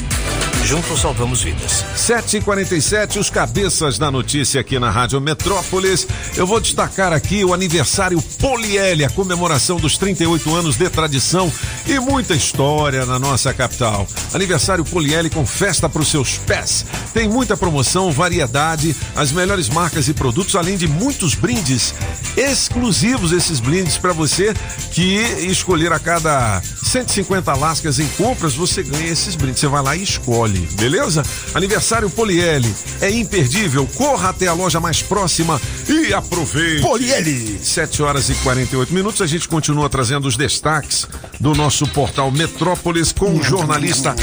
[0.63, 1.85] Juntos salvamos vidas.
[1.95, 6.05] 7h47, os cabeças da notícia aqui na Rádio Metrópolis.
[6.35, 8.06] Eu vou destacar aqui o aniversário
[8.39, 11.51] Poliel, a comemoração dos 38 anos de tradição
[11.85, 14.07] e muita história na nossa capital.
[14.33, 16.85] Aniversário Poliel com festa para os seus pés.
[17.13, 21.93] Tem muita promoção, variedade, as melhores marcas e produtos, além de muitos brindes
[22.37, 24.53] exclusivos esses brindes para você
[24.91, 25.17] que
[25.49, 29.59] escolher a cada 150 lascas em compras, você ganha esses brindes.
[29.59, 31.23] Você vai lá e escolhe, beleza?
[31.53, 32.61] Aniversário Poliel
[33.01, 33.87] é imperdível.
[33.95, 36.81] Corra até a loja mais próxima e aproveite.
[36.81, 37.57] Poliel.
[37.87, 39.21] 7 horas e 48 minutos.
[39.21, 41.07] A gente continua trazendo os destaques
[41.39, 44.15] do nosso portal Metrópolis com o jornalista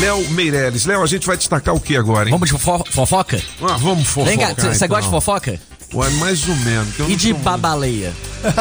[0.00, 0.84] Léo Meirelles.
[0.84, 2.32] Léo, a gente vai destacar o que agora, hein?
[2.32, 3.40] Vamos de fofo fofoca?
[3.62, 4.36] Ah, vamos fofocar.
[4.36, 4.88] Vem cá, você então.
[4.88, 5.60] gosta de fofoca?
[5.94, 6.98] Ué, mais ou menos.
[6.98, 8.12] eu E de babaleia?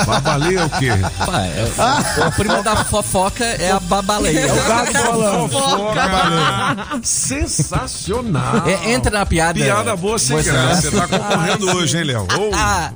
[0.05, 0.89] Babaleia é o quê?
[1.25, 4.39] Pá, é- o, o primo da fofoca é a babaleia.
[4.41, 5.49] É o gato falando.
[5.49, 6.99] Fofoca.
[7.03, 8.63] Sensacional.
[8.67, 9.53] É, entra na piada.
[9.59, 10.91] Piada boa sem Você- graça.
[10.91, 12.27] Você tá concorrendo hoje, hein, Léo?
[12.38, 12.51] Oh.
[12.53, 12.91] Ah,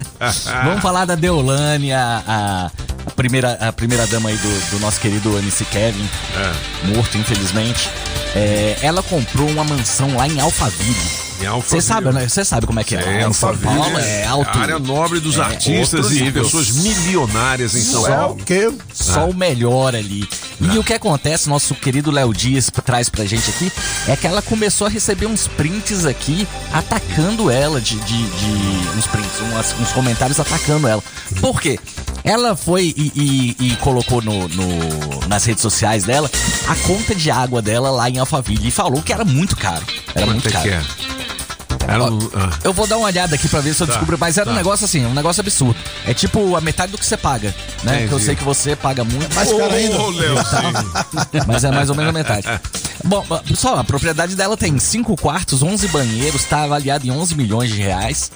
[0.66, 2.72] Vamos falar da Deolane, a, a-
[3.08, 6.08] a primeira, a primeira dama aí do, do nosso querido MC Kevin,
[6.84, 7.90] morto, infelizmente.
[8.36, 11.25] É, ela comprou uma mansão lá em Alphaville.
[11.66, 12.28] Você sabe, né?
[12.28, 13.22] Você sabe como é que é.
[13.24, 14.50] É, São Paulo é alto.
[14.58, 16.44] a área nobre dos É, artistas e nível.
[16.44, 18.38] pessoas milionárias em São Só Paulo.
[18.94, 19.26] Só Ah.
[19.26, 20.28] o melhor ali.
[20.60, 23.72] E o que acontece, nosso querido Léo Dias traz pra gente aqui,
[24.08, 29.06] é que ela começou a receber uns prints aqui atacando ela, de, de, de- uns
[29.08, 31.04] prints, umas- uns comentários atacando ela.
[31.42, 31.80] Por quê?
[32.24, 33.12] Ela foi e,
[33.60, 36.30] e- e colocou no, no- nas redes sociais dela
[36.68, 39.86] a conta de água dela lá em Alphaville e falou que era muito caro.
[40.16, 40.64] Era muito é caro.
[40.64, 40.82] que é?
[41.88, 42.50] Era um- ah.
[42.64, 44.54] Eu vou dar uma olhada aqui pra ver se eu Tá, descubro, mas era um
[44.54, 44.58] tá.
[44.58, 45.76] negócio assim, um negócio absurdo.
[46.06, 47.94] É tipo a metade do que você paga, né?
[47.96, 48.08] Entendi.
[48.10, 49.34] Que eu sei que você paga muito.
[49.36, 49.98] mais caro ainda.
[50.00, 50.36] Ô, Léo,
[51.48, 52.48] Mas é mais ou menos a metade.
[53.04, 53.24] Bom,
[53.56, 57.78] só, a propriedade dela tem cinco quartos, 11 banheiros, tá avaliado em 11 milhões de
[57.82, 58.32] reais.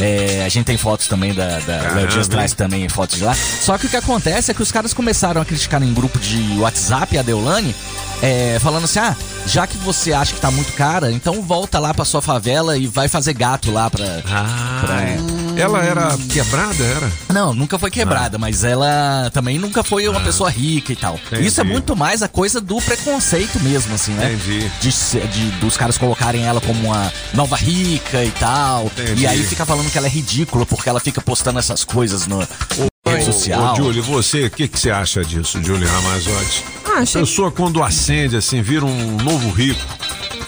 [0.00, 1.58] É, a gente tem fotos também da.
[1.60, 3.34] da o Léo Dias traz também fotos de lá.
[3.34, 6.58] Só que o que acontece é que os caras começaram a criticar em grupo de
[6.58, 7.74] WhatsApp a Deolane,
[8.22, 9.16] é, falando assim: ah,
[9.46, 12.86] já que você acha que tá muito cara, então volta lá pra sua favela e
[12.86, 14.06] vai fazer gato lá pra.
[14.22, 15.00] pra-
[15.56, 17.12] Ela era quebrada, era?
[17.28, 20.24] Não, nunca foi quebrada, mas ela também nunca foi uma Ah.
[20.24, 21.18] pessoa rica e tal.
[21.26, 21.46] Entendi.
[21.46, 24.32] Isso é muito mais a coisa do preconceito mesmo, assim, né?
[24.32, 24.70] Entendi.
[24.80, 24.90] De,
[25.28, 28.86] de- dos caras colocarem ela como uma nova rica e tal.
[28.86, 29.22] Entendi.
[29.22, 32.46] E aí fica falando que ela é ridícula porque ela fica postando essas coisas no
[33.06, 33.72] rede social.
[33.72, 36.64] Ô, Júlio, você, o que, que você acha disso, Júlio Ramazotti?
[36.96, 39.80] Ah, A pessoa quando acende, assim, vira um novo rico,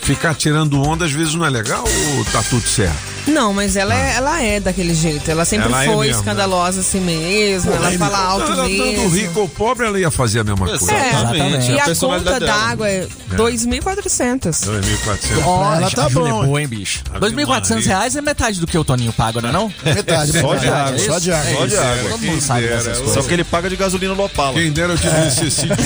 [0.02, 1.84] ficar tirando onda às vezes não é legal
[2.16, 3.12] ou tá tudo certo?
[3.26, 5.30] Não, mas ela, é, ela é daquele jeito.
[5.30, 7.70] Ela sempre Ela é foi mesmo, escandalosa assim mesmo.
[7.70, 8.84] Pô, ela fala alto ela, mesmo.
[8.84, 10.92] Tanto rico ou pobre, ela ia fazer a mesma coisa.
[10.92, 11.70] É, Exatamente.
[11.70, 14.48] E A a, conta d'água é 2.400.
[14.50, 15.42] 2.400.
[15.44, 17.04] Ó, Ela tá bom, é boa, hein, bicho?
[17.14, 19.72] 2.400 reais é metade do que o Toninho paga, não é não?
[19.84, 21.50] Metade, Só de água, Só de água.
[21.50, 22.10] É Só de água.
[22.10, 23.14] Todo mundo sabe dessas coisas.
[23.14, 24.54] Só que ele paga de gasolina no Opala.
[24.54, 25.82] Quem dera eu tivesse esse dinheiro,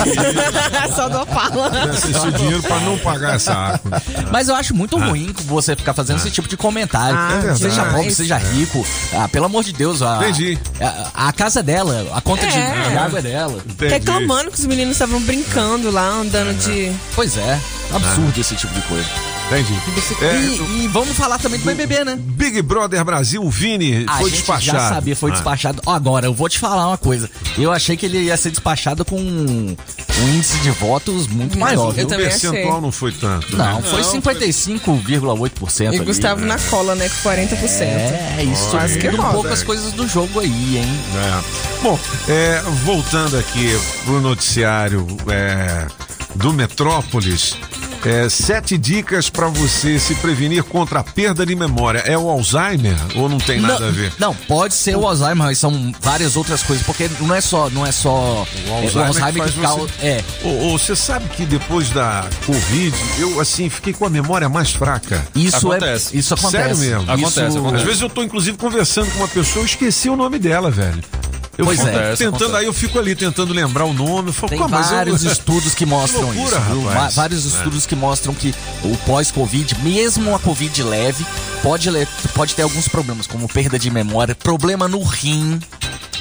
[0.94, 1.70] Só do Opala.
[1.70, 4.02] tivesse esse dinheiro pra não pagar essa água.
[4.30, 7.16] Mas eu acho muito ruim você ficar fazendo esse tipo de comentário.
[7.18, 8.84] Ah, É seja pobre, seja rico.
[9.14, 10.58] Ah, pelo amor de Deus, a, Entendi.
[10.80, 12.88] a, a casa é dela, a conta de, É.
[12.90, 13.58] de água é dela.
[13.78, 16.92] Reclamando que os meninos estavam brincando lá, andando de.
[17.14, 17.58] Pois é,
[17.92, 19.08] absurdo esse tipo de coisa.
[19.46, 19.74] Entendi.
[20.22, 22.18] É, E, e vamos falar também do BBB, né?
[22.18, 24.78] Big Brother Brasil, o Vini A foi gente despachado.
[24.78, 25.34] já sabia, foi Ah.
[25.34, 25.80] despachado.
[25.86, 27.30] Agora, eu vou te falar uma coisa.
[27.56, 29.76] Eu achei que ele ia ser despachado com um,
[30.20, 32.06] um índice de votos muito maior, viu?
[32.06, 33.56] o percentual não foi tanto.
[33.56, 33.82] Não, né?
[33.82, 35.80] foi 55,8%.
[35.80, 35.98] E ali.
[36.00, 37.08] Gustavo na cola, né?
[37.08, 37.82] Com 40%.
[37.82, 39.32] É, isso Quase que um roda.
[39.32, 41.00] pouco as coisas do jogo aí, hein?
[41.16, 41.82] É.
[41.82, 45.86] Bom, é, voltando aqui pro noticiário é,
[46.36, 47.56] do Metrópolis.
[48.04, 51.98] é, sete dicas para você se prevenir contra a perda de memória.
[52.00, 54.12] É o Alzheimer ou não tem nada não, a ver?
[54.18, 57.84] Não, pode ser o Alzheimer, mas são várias outras coisas, porque não é só, não
[57.84, 59.86] é só O Alzheimer, que, faz que causa.
[59.98, 60.06] você...
[60.06, 60.24] É.
[60.44, 65.26] Ô, você sabe que depois da Covid, eu assim fiquei com a memória mais fraca.
[65.34, 66.16] Isso é- Acontece.
[66.16, 66.56] isso acontece.
[66.64, 67.10] Sério mesmo.
[67.12, 67.76] Acontece, Isso- acontece.
[67.76, 71.02] Às vezes eu tô inclusive conversando com uma pessoa, eu esqueci o nome dela, velho.
[71.58, 72.14] Eu Pois fico é.
[72.16, 74.30] tentando, aí eu fico ali tentando lembrar o nome.
[74.32, 76.84] Falo, Tem "Pô, mas eu- vários estudos que mostram Que loucura, isso.
[76.88, 77.14] rapaz.
[77.14, 77.48] Vários É.
[77.56, 78.54] estudos que mostram que
[78.84, 81.24] o pós-Covid, mesmo a Covid leve,
[81.62, 85.58] pode, le- pode ter alguns problemas, como perda de memória, problema no rim.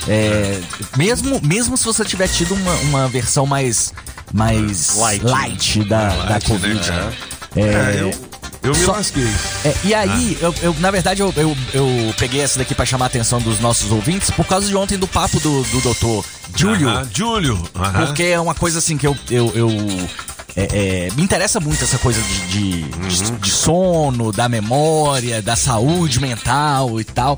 [0.07, 0.61] É,
[0.95, 3.91] mesmo, mesmo se você tiver tido uma, uma versão mais,
[4.33, 6.91] mais light, da, É, da light, Covid.
[6.91, 7.13] né?
[7.55, 8.11] É, É, eu,
[8.67, 9.27] eu me só- lasquei.
[9.63, 13.05] é, e aí, eu, eu- na verdade, eu, eu, eu peguei essa daqui pra chamar
[13.05, 16.89] a atenção dos nossos ouvintes por causa de ontem do papo do, do doutor Júlio.
[16.89, 17.57] Aham, Júlio.
[18.05, 19.15] Porque é uma coisa assim que eu.
[19.29, 19.69] eu, eu-
[20.57, 23.37] é, é, me interessa muito essa coisa de, de, de- Uhum.
[23.39, 27.37] de sono, da memória, da saúde mental e tal.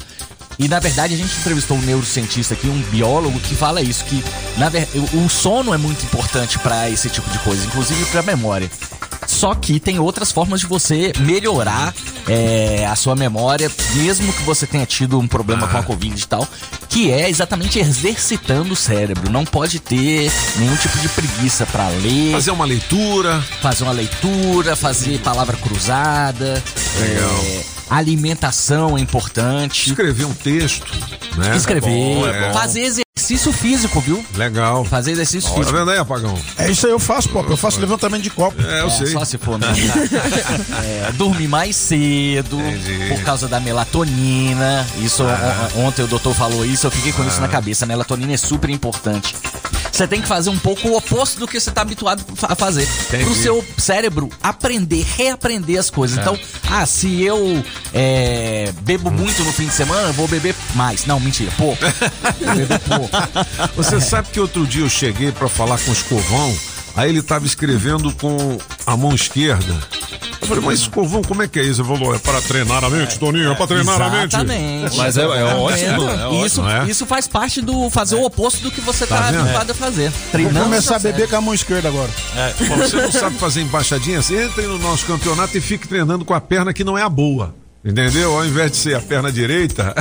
[0.59, 4.23] E na verdade a gente entrevistou um neurocientista aqui, um biólogo, que fala isso, que
[4.57, 8.21] na ver, o, o sono é muito importante pra esse tipo de coisa, inclusive pra
[8.21, 8.69] memória.
[9.37, 11.93] Só que tem outras formas de você melhorar
[12.27, 16.27] é, a sua memória, mesmo que você tenha tido um problema com a Covid e
[16.27, 16.47] tal,
[16.89, 19.31] que é exatamente exercitando o cérebro.
[19.31, 22.31] Não pode ter nenhum tipo de preguiça pra ler.
[22.31, 23.39] Fazer uma leitura.
[23.61, 26.63] Fazer uma leitura, fazer palavra cruzada.
[26.99, 27.29] Legal.
[27.29, 29.89] é, alimentação é importante.
[29.89, 30.85] Escrever um texto,
[31.37, 31.55] né?
[31.55, 31.87] Escrever.
[31.89, 32.53] É bom, é bom.
[32.53, 34.23] Fazer exercício físico, viu?
[34.35, 34.85] Legal.
[34.85, 35.77] Fazer exercício Tá físico.
[35.77, 36.37] vendo aí, apagão?
[36.57, 37.41] É isso aí, eu faço, pô.
[37.41, 38.61] Eu faço levantamento de copo.
[38.61, 39.07] É, eu É, sei.
[39.07, 39.75] Só se for mesmo.
[40.83, 42.57] É, dormir mais cedo,
[43.09, 44.85] por causa da melatonina.
[44.99, 45.69] Isso, Ah.
[45.75, 47.85] on- ontem o doutor falou isso, eu fiquei com isso na cabeça.
[47.85, 49.35] A melatonina é super importante.
[49.97, 52.87] Você tem que fazer um pouco o oposto do que você está habituado a fazer.
[53.07, 53.23] Entendi.
[53.23, 56.19] Pro seu cérebro aprender, reaprender as coisas.
[56.19, 56.21] É.
[56.21, 56.39] Então,
[56.69, 61.07] ah, se eu é, bebo muito no fim de semana, eu vou beber mais.
[61.07, 61.81] Não, mentira, pouco.
[62.45, 63.09] Vou beber pouco.
[63.75, 66.55] Você sabe que outro dia eu cheguei pra falar com o escovão,
[66.97, 69.73] aí ele tava escrevendo com a mão esquerda.
[70.41, 71.81] Eu falei, mas escovão, como é que é isso?
[71.81, 74.33] Ele falou, é para treinar a mente, Toninho, é para treinar a mente.
[74.35, 74.95] Exatamente.
[74.97, 76.45] Mas é- é Tá ótimo, é ótimo.
[76.45, 76.85] Isso, É.
[76.89, 80.09] isso faz parte do fazer o oposto do que você Tá tá, habituado a fazer.
[80.09, 82.09] Vou Treinando começar a beber com a mão esquerda agora.
[82.67, 84.31] Bom, você não sabe fazer embaixadinhas?
[84.31, 87.53] Entre no nosso campeonato e fique treinando com a perna que não é a boa.
[87.87, 88.35] Entendeu?
[88.37, 89.95] Ao invés de ser a perna direita,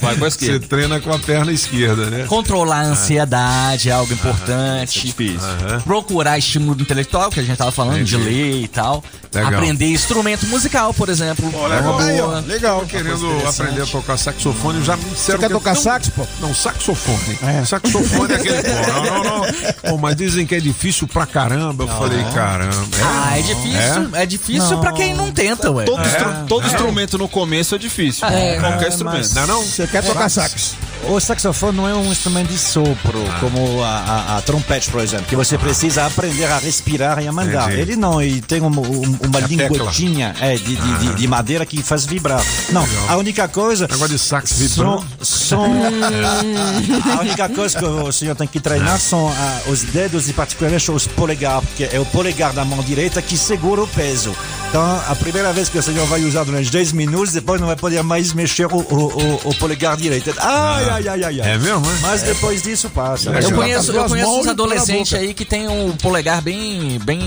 [0.00, 0.60] Vai com a esquerda.
[0.60, 2.24] você treina com a perna esquerda, né?
[2.26, 5.06] Controlar a ansiedade é algo importante.
[5.06, 5.38] difícil.
[5.40, 5.80] Aham.
[5.82, 8.30] Procurar estímulo intelectual, que a gente tava falando, de Entendi.
[8.30, 9.02] ler e tal.
[9.32, 9.54] Legal.
[9.54, 11.44] Aprender instrumento musical, por exemplo.
[11.52, 11.98] é uma legal.
[11.98, 12.40] Aí, ó, boa.
[12.40, 12.80] legal.
[12.88, 16.08] Querendo aprender a tocar saxofone, já me disseram Você quer que é tocar tão- sax,
[16.08, 16.26] pô?
[16.40, 17.38] Não, saxofone.
[17.42, 17.64] É.
[17.64, 18.58] Saxofone é aquele.
[18.62, 19.52] Pô, não, não, não.
[19.90, 21.84] Pô, mas dizem que é difícil pra caramba.
[21.84, 22.74] Eu falei, caramba.
[23.04, 24.16] Ah, é difícil.
[24.16, 25.84] É, difícil pra quem não tenta, ué.
[25.84, 28.26] Todo, instru- todo instrumento no começo é difícil.
[28.60, 29.34] Qualquer instrumento.
[29.34, 29.62] Não, é não?
[29.62, 30.76] Você quer tocar sax?
[31.06, 35.26] O saxofone não é um instrumento de sopro, como a, a- a trompete, por exemplo,
[35.26, 37.68] que você precisa aprender a respirar e a mandar.
[37.68, 37.80] Entendi.
[37.80, 41.64] Ele não, ele tem um- um- uma É linguetinha é, de, de- de- de madeira
[41.64, 42.42] que faz vibrar.
[42.70, 43.86] Não, a única coisa.
[43.90, 45.06] Negócio de sax vibrando.
[45.22, 45.64] são,
[47.16, 50.90] a única coisa que o senhor tem que treinar são ah, os dedos e particularmente
[50.90, 54.34] os polegares, porque é o polegar da mão direita que segura o peso.
[54.68, 57.76] Então, a primeira vez que o senhor vai usar durante 10 minutos, depois não vai
[57.76, 60.30] poder mais mexer o, o, o- o polegar direito.
[60.88, 61.50] Ai, ai, ai, ai, ai.
[61.54, 61.94] É mesmo, é?
[62.00, 63.30] Mas depois disso passa.
[63.30, 67.20] Eu conheço, eu conheço uns adolescentes aí que tem um polegar bem, bem,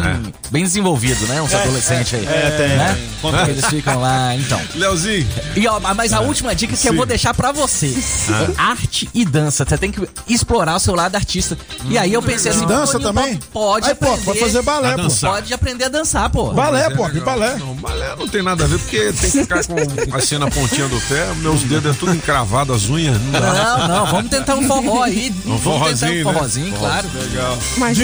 [0.50, 1.42] bem desenvolvido, né?
[1.42, 2.26] Uns adolescentes aí.
[2.26, 2.98] é, tem, né?
[3.22, 4.60] Quando eles ficam lá, então.
[4.76, 5.28] Leozinho.
[5.56, 9.26] E, ó, mas a última dica que eu vou deixar pra você é arte e
[9.26, 9.66] dança.
[9.68, 11.58] Você tem que explorar o seu lado artista.
[11.86, 13.38] E aí eu pensei assim, Dança também?
[13.52, 14.24] Pode aprender.
[14.24, 15.10] pode fazer balé, pô.
[15.22, 16.52] Pode aprender a dançar, pô.
[16.52, 17.56] Balé, é pô, balé.
[17.58, 19.76] Não, balé não tem nada a ver, porque tem que ficar com
[20.16, 23.51] assim na pontinha do pé, meus dedos é tudo encravado, as unhas, não dá.
[23.54, 25.34] Não, não, vamos tentar um forró aí.
[25.46, 26.24] Um Vamos forrozinho, tentar um né?
[26.40, 27.08] forrozinho, claro.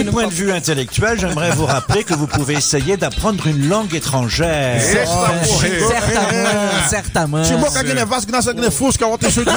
[0.03, 3.93] Du point de vue intellectuel, j'aimerais vous rappeler que vous pouvez essayer d'apprendre une langue
[3.95, 4.81] étrangère.
[4.81, 7.47] Certamente, certamente.
[7.47, 9.51] Se boca aqui nevasca, que nasce aqui nefusca, outra estúdio.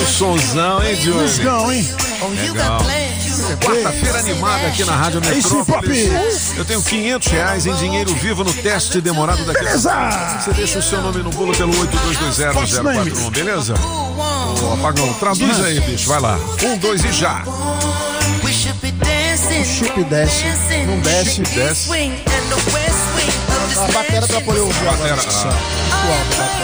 [0.01, 1.21] O sonzão, hein, Julie?
[1.21, 1.89] Musgão, hein?
[2.49, 2.81] Legal.
[3.63, 6.57] Quarta-feira animada aqui na Rádio É Metrópolis.
[6.57, 9.63] Eu tenho 500 reais em dinheiro vivo no teste demorado daqui.
[9.63, 9.91] Beleza.
[10.39, 13.73] Você deixa o seu nome no bolo pelo 82201041, beleza?
[13.75, 16.09] Ô, Apagão, traduz aí, bicho.
[16.09, 16.37] Vai lá.
[16.63, 17.43] Um, dois e já.
[18.43, 21.35] O chip desce, não desce.
[21.35, 21.89] Chip desce.
[23.83, 24.85] A bateria atrapalhou o jogo.
[24.85, 25.21] Batera,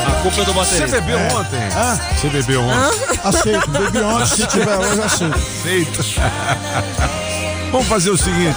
[0.07, 1.01] A culpa é do Você baterista.
[1.01, 1.33] bebeu É.
[1.33, 1.59] ontem?
[1.75, 1.99] Hã?
[2.15, 3.19] Você bebeu ontem?
[3.23, 5.39] Aceito, bebi ontem, se tiver hoje, aceito.
[5.63, 6.03] Feito.
[7.71, 8.55] Vamos fazer o seguinte,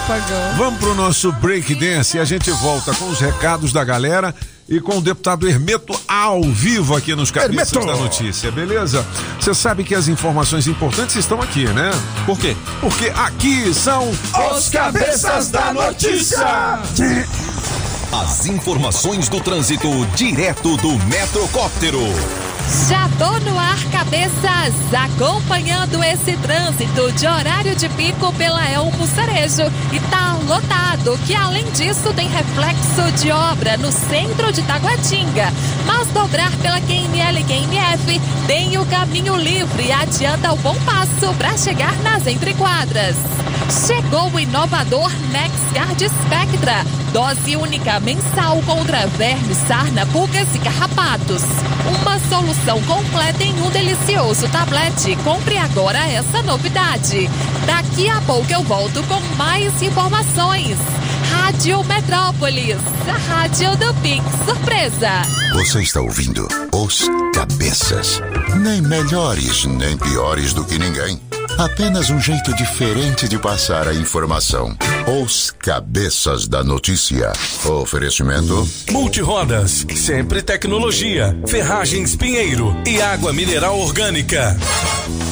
[0.56, 4.34] vamos pro nosso break dance e a gente volta com os recados da galera
[4.66, 7.86] e com o deputado Hermeto ao vivo aqui nos Cabeças Hermeto!
[7.94, 9.04] da Notícia, beleza?
[9.38, 11.90] Você sabe que as informações importantes estão aqui, né?
[12.24, 12.56] Por quê?
[12.80, 14.10] Porque aqui são
[14.56, 16.80] Os Cabeças da Notícia!
[18.12, 22.02] As informações do trânsito direto do Metrocóptero.
[22.86, 29.62] Já tô no ar, cabeças, acompanhando esse trânsito de horário de pico pela Elmo Cerejo.
[29.90, 35.50] E tá lotado, que além disso tem reflexo de obra no centro de Taguatinga.
[35.86, 41.32] Mas dobrar pela QML e QMF tem o caminho livre e adianta o bom passo
[41.38, 43.16] para chegar nas entrequadras.
[43.72, 46.84] Chegou o inovador NexGard Spectra.
[47.10, 51.42] Dose única mensal contra vermes, sarna, pulgas e carrapatos.
[52.00, 55.16] Uma solução completa em um delicioso tablete.
[55.24, 57.30] Compre agora essa novidade.
[57.64, 60.76] Daqui a pouco eu volto com mais informações.
[61.30, 62.76] Rádio Metrópolis,
[63.08, 65.22] a rádio do Pix Surpresa.
[65.54, 68.20] Você está ouvindo Os Cabeças.
[68.60, 71.31] Nem melhores, nem piores do que ninguém.
[71.58, 74.76] Apenas um jeito diferente de passar a informação.
[75.22, 77.32] Os Cabeças da Notícia.
[77.64, 78.68] Oferecimento.
[78.90, 84.56] Multirodas, sempre tecnologia, ferragens Pinheiro e água mineral orgânica.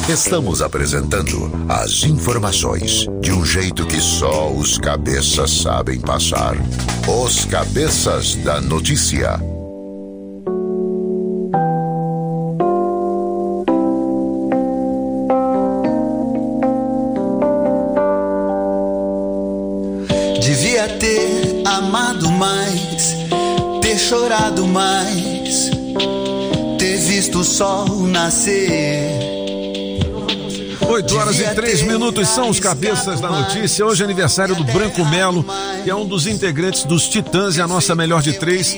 [0.07, 6.55] Estamos apresentando as informações de um jeito que só os cabeças sabem passar.
[7.07, 9.39] Os Cabeças da Notícia.
[24.71, 25.69] Mais,
[26.79, 29.31] ter visto o sol nascer.
[30.87, 33.85] 8 horas e 3 minutos são os cabeças da notícia.
[33.85, 35.45] Hoje é aniversário do Branco Melo,
[35.83, 38.77] que é um dos integrantes dos Titãs e a nossa melhor de três.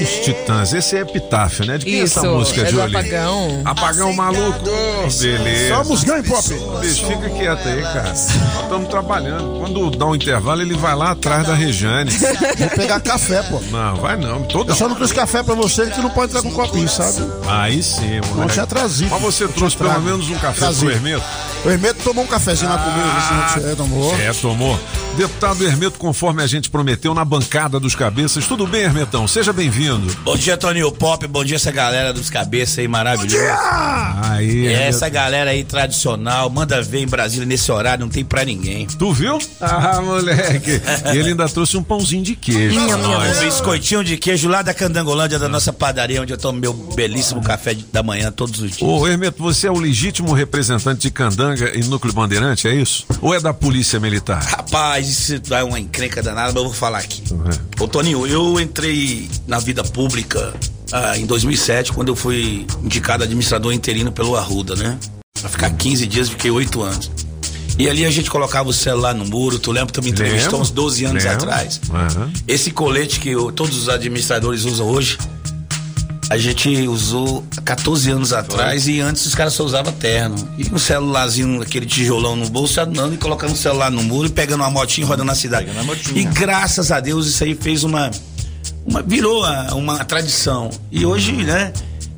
[0.00, 1.78] Os Titãs, esse é epitáfio, né?
[1.78, 2.96] De quem é essa Isso, música, é do Jolie?
[2.96, 3.62] Apagão.
[3.64, 4.60] Apagão maluco.
[5.20, 5.74] Beleza.
[5.74, 6.48] Só musgão e pop.
[6.80, 8.08] Bicho, fica quieto aí, cara.
[8.08, 8.30] Nós
[8.62, 9.58] estamos trabalhando.
[9.58, 12.10] Quando dá um intervalo, ele vai lá atrás da Regiane.
[12.10, 13.60] Vou pegar café, pô.
[13.70, 14.42] Não, vai não.
[14.44, 16.88] Toda Eu só não trouxe café pra você que não pode entrar com um copinho,
[16.88, 17.18] sabe?
[17.46, 18.52] Aí sim, Não moleque.
[18.54, 19.10] tinha trazido.
[19.10, 21.22] Mas você trouxe pelo menos um café pro Hermeto?
[21.64, 23.06] O Hermeto tomou um cafezinho lá comigo.
[23.06, 24.16] Ah, você tomou.
[24.18, 24.80] É, tomou.
[25.16, 28.46] Deputado Hermeto, conforme a gente prometeu na bancada dos cabeças.
[28.46, 29.28] Tudo bem, Hermetão?
[29.28, 30.10] Seja bem-vindo.
[30.24, 31.26] Bom dia, Toninho Pop.
[31.26, 33.58] Bom dia, essa galera dos cabeças aí maravilhosa.
[34.22, 35.14] Aí, É, essa Hermeto.
[35.14, 38.86] galera aí tradicional, manda ver em Brasília nesse horário, não tem pra ninguém.
[38.86, 39.38] Tu viu?
[39.60, 40.80] Ah, moleque.
[41.12, 42.74] E ele ainda trouxe um pãozinho de queijo.
[42.86, 43.38] pra nós.
[43.38, 47.42] Um biscoitinho de queijo lá da Candangolândia, da nossa padaria, onde eu tomo meu belíssimo
[47.42, 48.82] café da manhã todos os dias.
[48.82, 53.04] Ô, Hermeto, você é o legítimo representante de Candanga e Núcleo Bandeirante, é isso?
[53.20, 54.42] Ou é da Polícia Militar?
[54.42, 57.22] Rapaz, isso é uma encrenca danada, mas eu vou falar aqui.
[57.80, 60.52] Ô, Toninho, eu entrei na vida pública
[60.92, 64.98] ah, em 2007, quando eu fui indicado administrador interino pelo Arruda, né?
[65.40, 67.10] Pra ficar 15 dias, fiquei 8 anos.
[67.78, 69.92] E ali a gente colocava o celular no muro, tu lembra?
[69.92, 71.38] Tu me entrevistou uns 12 anos lembro.
[71.48, 71.80] atrás.
[71.90, 72.30] Aham.
[72.46, 75.16] Esse colete que eu- todos os administradores usam hoje,
[76.30, 80.36] a gente usou há 14 anos atrás e antes os caras só usavam terno.
[80.56, 84.30] E um celularzinho, aquele tijolão no bolso, andando e colocando o celular no muro e
[84.30, 85.66] pegando uma motinha e rodando na cidade.
[86.18, 88.10] E graças a Deus isso aí fez uma.
[88.86, 90.70] uma virou a- uma tradição.
[90.90, 91.72] E hoje, né?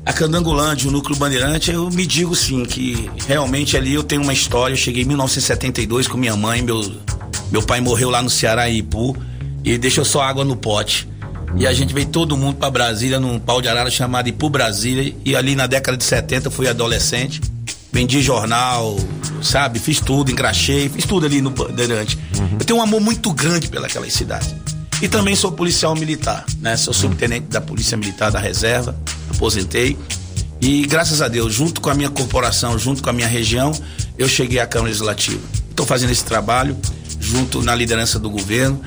[0.05, 4.33] A Candangolândia, o Núcleo Bandeirante, eu me digo sim que realmente ali eu tenho uma
[4.33, 4.73] história.
[4.73, 6.79] Eu cheguei em 1972 com minha mãe, meu,
[7.51, 9.17] meu pai morreu lá no Ceará, em Ipu,
[9.63, 11.07] e deixou só água no pote.
[11.57, 15.15] E a gente veio todo mundo pra Brasília num pau de arara chamado Ipu Brasília.
[15.23, 17.41] E ali na década de 70 eu fui adolescente.
[17.93, 18.97] Vendi jornal,
[19.41, 19.79] sabe?
[19.79, 22.19] Fiz tudo, engraxei, fiz tudo ali no Bandeirante.
[22.59, 24.53] Eu tenho um amor muito grande pelaquelas cidades.
[25.01, 26.75] E também sou policial militar, né?
[26.75, 28.95] Sou subtenente da Polícia Militar da Reserva,
[29.29, 29.97] aposentei.
[30.61, 33.71] E graças a Deus, junto com a minha corporação, junto com a minha região,
[34.17, 35.41] eu cheguei à Câmara Legislativa.
[35.69, 36.77] Estou fazendo esse trabalho
[37.19, 38.81] junto na liderança do governo.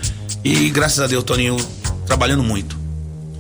[0.44, 1.56] E graças a Deus, Toninho,
[2.08, 2.76] trabalhando muito.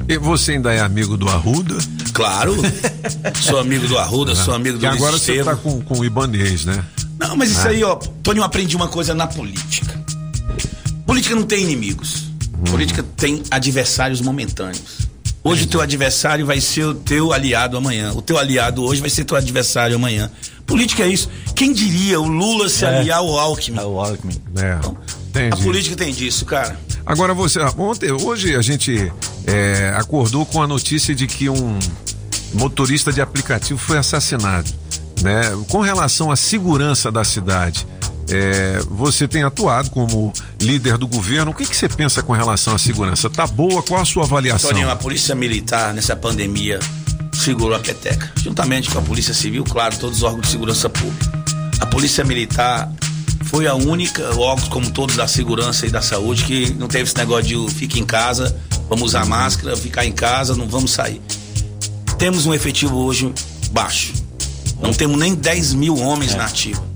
[0.06, 1.76] E você ainda é amigo do Arruda?
[2.12, 2.54] Claro.
[3.42, 5.56] sou amigo do Arruda, sou amigo do Luiz agora você Estevam.
[5.56, 6.82] tá com, com o Ibanês, né?
[7.18, 7.70] Não, mas isso Ah.
[7.70, 9.98] aí, ó, Tony, eu aprendi uma coisa na política.
[11.04, 12.28] Política não tem inimigos.
[12.70, 15.07] Política tem adversários momentâneos.
[15.44, 18.12] Hoje o teu adversário vai ser o teu aliado amanhã.
[18.12, 20.30] O teu aliado hoje vai ser teu adversário amanhã.
[20.66, 21.30] Política é isso.
[21.54, 22.98] Quem diria o Lula se É.
[22.98, 23.78] aliar ao Alckmin?
[23.80, 24.36] o Alckmin.
[24.56, 24.72] É.
[24.72, 25.62] A Entendi.
[25.62, 26.78] política tem disso, cara.
[27.06, 29.10] Agora você, ontem, hoje a gente
[29.46, 31.78] é, acordou com a notícia de que um
[32.52, 34.70] motorista de aplicativo foi assassinado,
[35.22, 35.42] né?
[35.68, 37.86] Com relação à segurança da cidade,
[38.30, 41.50] é, você tem atuado como líder do governo.
[41.50, 43.30] O que, que você pensa com relação à segurança?
[43.30, 43.82] Tá boa?
[43.82, 44.70] Qual a sua avaliação?
[44.70, 46.78] Toninho, a polícia militar nessa pandemia
[47.32, 48.30] segurou a peteca.
[48.36, 51.32] Juntamente com a polícia civil, claro, todos os órgãos de segurança pública.
[51.80, 52.90] A polícia militar
[53.44, 57.16] foi a única, órgãos como todos da segurança e da saúde, que não teve esse
[57.16, 58.54] negócio de fique em casa,
[58.88, 61.22] vamos usar máscara, ficar em casa, não vamos sair.
[62.18, 63.32] Temos um efetivo hoje
[63.70, 64.12] baixo.
[64.82, 66.87] Não temos nem 10 mil homens na ativa.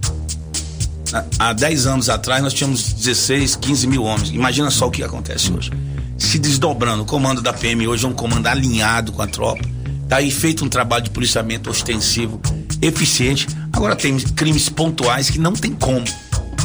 [1.38, 4.30] Há 10 anos atrás nós tínhamos 16, 15 mil homens.
[4.30, 5.70] Imagina só o que acontece hoje.
[6.16, 7.02] Se desdobrando.
[7.02, 9.62] O comando da PM hoje é um comando alinhado com a tropa.
[10.08, 12.40] Tá aí feito um trabalho de policiamento ostensivo,
[12.80, 13.46] eficiente.
[13.72, 16.04] Agora tem crimes pontuais que não tem como.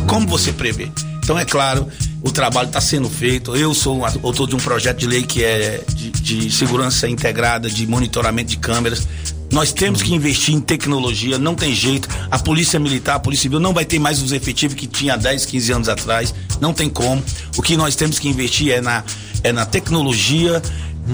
[0.06, 0.91] Como você prevê?
[1.24, 1.88] Então, é claro,
[2.22, 3.56] o trabalho está sendo feito.
[3.56, 7.86] Eu sou autor de um projeto de lei que é de, de segurança integrada, de
[7.86, 9.08] monitoramento de câmeras.
[9.52, 12.08] Nós temos que investir em tecnologia, não tem jeito.
[12.30, 15.45] A Polícia Militar, a Polícia Civil não vai ter mais os efetivos que tinha 10,
[15.45, 16.34] 15 anos atrás.
[16.60, 17.24] Não tem como.
[17.58, 19.04] O que nós temos que investir é na,
[19.43, 20.62] é na tecnologia,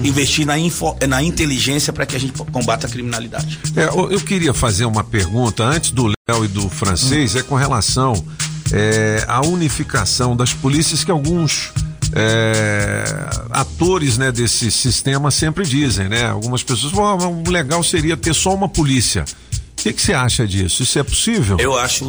[0.02, 3.58] investir na, info, é na inteligência para que a gente combata a criminalidade.
[3.76, 8.24] É, eu queria fazer uma pergunta antes do Léo e do francês, é com relação
[8.72, 11.72] é, à unificação das polícias que alguns
[12.14, 13.04] é,
[13.50, 16.26] atores né, desse sistema sempre dizem, né?
[16.26, 19.24] Algumas pessoas "Ah, o legal seria ter só uma polícia.
[19.24, 20.82] O que, que você acha disso?
[20.82, 21.56] Isso é possível?
[21.58, 22.04] Eu acho.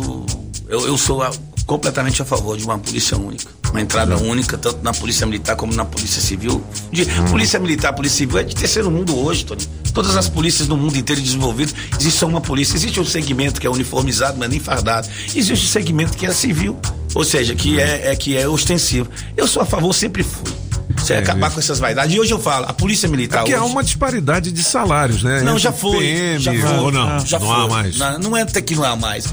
[0.67, 1.31] Eu, eu sou a-
[1.65, 3.49] completamente a favor de uma polícia única.
[3.71, 6.63] Uma entrada única, tanto na Polícia Militar como na Polícia Civil.
[6.91, 9.67] De, Polícia Militar, Polícia Civil é de terceiro mundo hoje, Tony.
[9.93, 12.75] Todas as polícias do mundo inteiro desenvolvidas, existe só uma polícia.
[12.75, 15.07] Existe um segmento que é uniformizado, mas nem fardado.
[15.27, 16.77] Existe um segmento que é civil,
[17.13, 19.09] ou seja, que é, é que é ostensivo.
[19.37, 20.64] Eu sou a favor, sempre fui.
[20.97, 21.53] Você É, acabar isso.
[21.55, 22.15] com essas vaidades.
[22.15, 23.39] E hoje eu falo, a Polícia Militar.
[23.39, 25.41] Porque há hoje, uma disparidade de salários, né?
[25.41, 25.99] não, Entre já foi.
[25.99, 26.77] PM, já foi.
[26.79, 27.19] ou não?
[27.25, 27.55] Já não foi.
[27.55, 27.97] há mais.
[27.97, 29.25] Não, não é até que não há mais.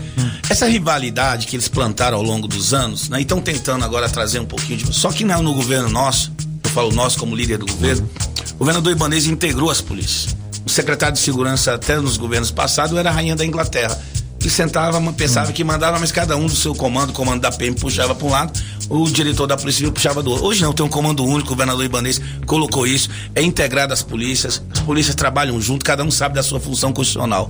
[0.50, 3.18] Essa rivalidade que eles plantaram ao longo dos anos, né?
[3.18, 4.94] E estão tentando agora trazer um pouquinho de.
[4.94, 6.32] Só que não no governo nosso,
[6.64, 8.08] eu falo nós como líder do governo,
[8.54, 10.36] o governador Ibanez integrou as polícias.
[10.66, 13.98] O secretário de segurança, até nos governos passados, era a rainha da Inglaterra.
[14.42, 17.76] Que sentava, pensava que mandava, mas cada um do seu comando, o comando da PM
[17.76, 20.46] puxava para um lado, o diretor da Polícia Civil puxava do outro.
[20.46, 24.60] Hoje não, tem um comando único, o governador Ibanez colocou isso, é integrado às polícias,
[24.72, 27.48] as polícias trabalham junto, cada um sabe da sua função constitucional.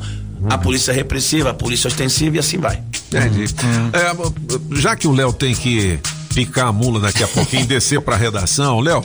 [0.50, 2.82] A polícia repressiva, a polícia ostensiva e assim vai.
[3.08, 3.54] Entendi.
[3.92, 5.98] É, já que o Léo tem que
[6.34, 9.02] picar a mula daqui a pouquinho descer pra redação, Léo.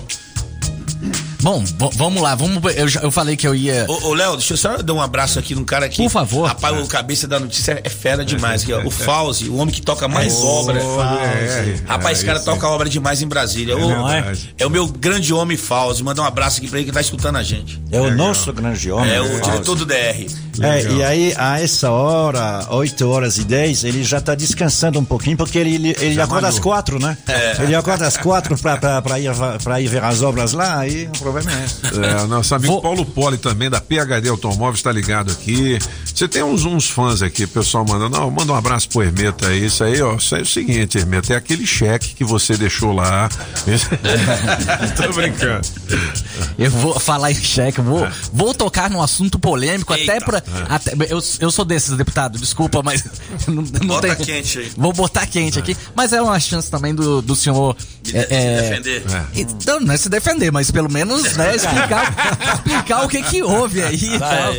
[1.42, 1.64] Bom,
[1.96, 2.62] vamos lá, vamos.
[2.76, 3.86] Eu, já- eu falei que eu ia.
[3.88, 5.98] Ô, ô, Léo, deixa eu só dar um abraço aqui num cara aqui.
[6.04, 6.48] Por favor.
[6.48, 8.64] Rapaz, o cabeça da notícia é fera demais.
[8.64, 8.84] Aqui, ó.
[8.84, 10.80] O Fauzi, o homem que toca mais É, obra.
[10.82, 11.84] Fauzi.
[11.86, 13.74] Rapaz, É, esse cara esse- toca obra demais em Brasília.
[13.74, 14.54] É O- verdade.
[14.58, 16.04] é o meu grande homem Fauzi.
[16.04, 17.80] Mandar um abraço aqui pra ele que tá escutando a gente.
[17.92, 19.12] É o nosso grande homem.
[19.12, 19.42] É o Fauzi.
[19.44, 20.28] diretor do DR.
[20.60, 25.06] É, e aí, a essa hora, 8 horas e 10, ele já tá descansando um
[25.06, 26.58] pouquinho, porque ele, ele, ele Já acorda às.
[26.58, 27.16] 4, né?
[27.28, 27.58] É.
[27.62, 29.30] Ele acorda às 4 pra, pra, pra, ir,
[29.64, 31.80] pra ir ver as obras lá, aí problema é esse.
[32.04, 35.78] É, nosso amigo Paulo Poli também, da PHD Automóveis, está ligado aqui.
[36.06, 39.48] Você tem uns, uns fãs aqui, o pessoal manda, não, manda um abraço pro Hermeta
[39.48, 39.66] aí.
[39.66, 42.92] Isso aí, ó, isso aí é o seguinte, Hermeta, é aquele cheque que você deixou
[42.94, 43.30] lá.
[44.96, 45.68] Tô brincando.
[46.58, 50.42] Eu vou falar em cheque, vou, vou tocar num assunto polêmico, até pra.
[50.70, 53.04] até- eu, eu sou desses, deputado, desculpa, mas.
[53.48, 54.72] Não, não Bota tem- quente aí.
[54.76, 57.76] Vou botar quente aqui, mas é uma chance também do, do senhor.
[58.02, 59.04] De, é, de é, defender.
[59.36, 62.15] Então, não é se defender, mas pelo menos né, explicar,
[62.55, 64.15] explicar o que que houve aí.
[64.15, 64.53] e tal.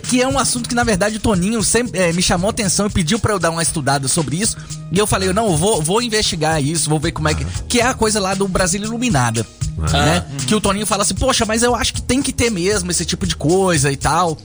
[0.00, 2.86] Que é um assunto que, na verdade, o Toninho sempre eh, me chamou a atenção
[2.86, 4.56] e pediu pra eu dar uma estudada sobre isso.
[4.90, 7.44] E eu falei, não, eu vou, vou investigar isso, vou ver como é que.
[7.68, 9.46] Que é a coisa lá do Brasil Iluminada.
[9.76, 10.24] Né?
[10.46, 13.04] Que o Toninho fala assim, poxa, mas eu acho que tem que ter mesmo esse
[13.04, 14.38] tipo de coisa e tal.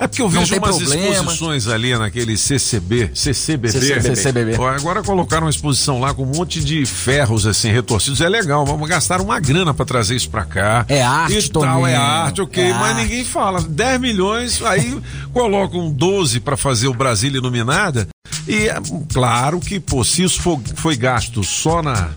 [0.00, 1.12] É porque eu vejo umas problema.
[1.12, 4.00] exposições ali naquele CCB, CCBB.
[4.00, 4.56] CCBB.
[4.58, 8.20] Ó, Agora colocaram uma exposição lá com um monte de ferros assim retorcidos.
[8.22, 10.84] É legal, vamos gastar uma grana pra trazer isso pra cá.
[10.88, 13.02] É arte, e tal, é arte, ok, É mas arte.
[13.02, 13.60] ninguém fala.
[13.60, 14.98] 10 milhões, aí
[15.32, 18.08] colocam 12 pra fazer o Brasília Iluminada.
[18.48, 18.74] E é,
[19.12, 22.08] claro que, pô, se isso for- foi gasto só na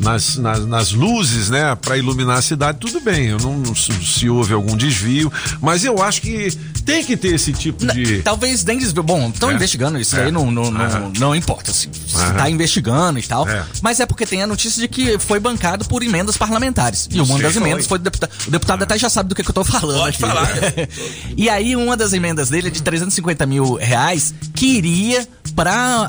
[0.00, 3.26] nas, nas, nas luzes, né, para iluminar a cidade, tudo bem.
[3.26, 6.50] Eu não, não se, houve algum desvio, mas eu acho que
[6.84, 8.22] tem que ter esse tipo de.
[8.22, 9.02] Talvez nem desvio.
[9.02, 9.54] Bom, estão É.
[9.54, 10.24] investigando isso É.
[10.24, 11.72] aí, não, não, não, não importa.
[11.72, 12.34] Se, se Aham.
[12.34, 13.48] tá investigando e tal.
[13.48, 13.64] É.
[13.82, 17.08] Mas é porque tem a notícia de que foi bancado por emendas parlamentares.
[17.10, 18.30] E uma das emendas foi do deputado.
[18.46, 19.98] O deputado até já sabe do que, que eu tô falando.
[20.00, 20.20] Pode aqui.
[20.20, 20.48] falar.
[21.36, 26.08] e aí, uma das emendas dele é de 350 mil reais que iria para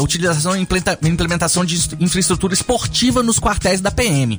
[0.00, 0.66] utilização e
[1.02, 4.36] implementação de infraestrutura esportiva nos quartéis da PM.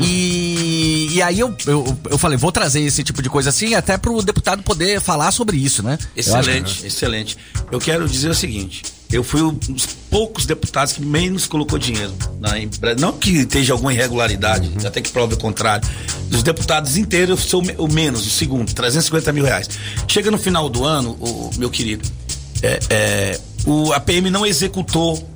[0.00, 3.96] E, e aí eu, eu, eu falei, vou trazer esse tipo de coisa assim, até
[3.96, 5.98] pro deputado poder falar sobre isso, né?
[6.16, 7.38] Eu acho que- Excelente, excelente.
[7.70, 12.12] Eu quero dizer o seguinte: eu fui um dos poucos deputados que menos colocou dinheiro
[12.40, 12.96] na empresa.
[13.00, 15.88] Não que esteja alguma irregularidade, até que prove o contrário.
[16.28, 19.68] Dos deputados inteiros, eu sou o o menos, o segundo, 350 mil reais.
[20.08, 22.08] Chega no final do ano, o, meu querido,
[22.62, 25.28] é, é, o, a PM não executou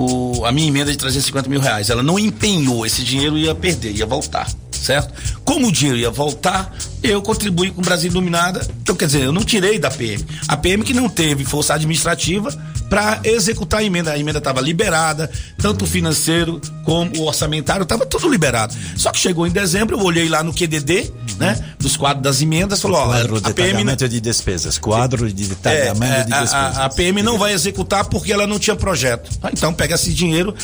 [0.00, 1.90] o- a minha emenda de 350 mil reais.
[1.90, 4.48] Ela não empenhou, esse dinheiro ia perder, ia voltar.
[4.70, 5.12] Certo?
[5.44, 6.72] Como o dinheiro ia voltar,
[7.02, 8.64] eu contribuí com o Brasil Iluminada.
[8.80, 10.24] Então, quer dizer, eu não tirei da PM.
[10.46, 12.48] A PM que não teve força administrativa
[12.88, 14.12] para executar a emenda.
[14.12, 18.74] A emenda estava liberada, tanto o financeiro como o orçamentário, estava tudo liberado.
[18.96, 22.80] Só que chegou em dezembro, eu olhei lá no QDD, né, dos quadros das emendas,
[22.80, 24.78] falou, ó, Quadro de a PM detalhamento de despesas.
[24.78, 26.78] Quadro de detalhamento é, de a- despesas.
[26.78, 29.30] A, a PM não vai executar porque ela não tinha projeto.
[29.42, 30.54] Ah, Então pega esse dinheiro,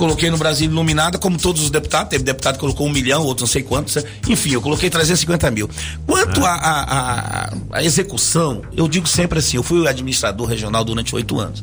[0.00, 2.08] coloquei no Brasil Iluminada, como todos os deputados.
[2.08, 4.02] Teve deputado que colocou um milhão, outro não sei quantos.
[4.26, 5.68] Enfim, eu coloquei 350 mil.
[6.06, 10.82] Quanto à a, a, a execução, eu digo sempre assim: eu fui o administrador regional
[10.82, 11.62] durante oito anos.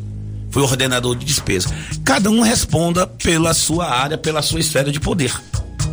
[0.52, 1.70] Fui ordenador de despesa.
[2.06, 5.34] Cada um responda pela sua área, pela sua esfera de poder.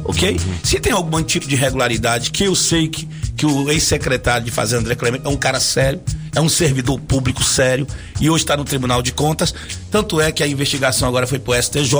[0.04, 0.38] Ok?
[0.62, 4.82] Se tem algum tipo de irregularidade, que eu sei que, que o ex-secretário de Fazenda,
[4.82, 6.00] André Clemente, é um cara sério,
[6.34, 7.86] é um servidor público sério
[8.20, 9.54] e hoje está no Tribunal de Contas.
[9.90, 11.94] Tanto é que a investigação agora foi pro STJ.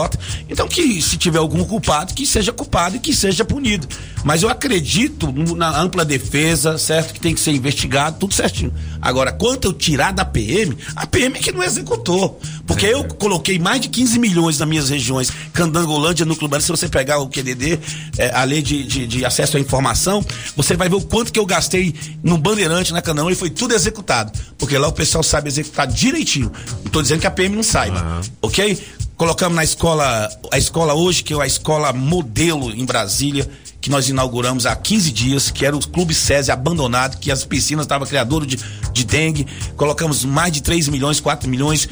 [0.48, 3.86] Então, que se tiver algum culpado, que seja culpado e que seja punido.
[4.24, 7.12] Mas eu acredito na ampla defesa, certo?
[7.14, 8.72] Que tem que ser investigado, tudo certinho.
[9.00, 12.40] Agora, quanto eu tirar da PM, a PM é que não executou.
[12.66, 16.62] Porque eu coloquei mais de 15 milhões nas minhas regiões, Candangolândia, Núcleo Urbano.
[16.62, 17.78] Se você pegar o QDD,
[18.18, 20.24] é, a lei de, de- de acesso à informação,
[20.56, 23.74] você vai ver o quanto que eu gastei no Bandeirante, na Canaã, e foi tudo
[23.74, 24.23] executado.
[24.58, 26.50] Porque lá o pessoal sabe executar direitinho.
[26.84, 28.78] Não tô dizendo que a PM não saiba, ok?
[29.16, 33.48] Colocamos na escola, a escola hoje, que é a escola modelo em Brasília,
[33.80, 37.84] que nós inauguramos há 15 dias, que era o Clube SESI abandonado, que as piscinas
[37.84, 38.58] estavam criador de,
[38.92, 39.46] de dengue.
[39.76, 41.88] Colocamos mais de 3 milhões, 4 milhões.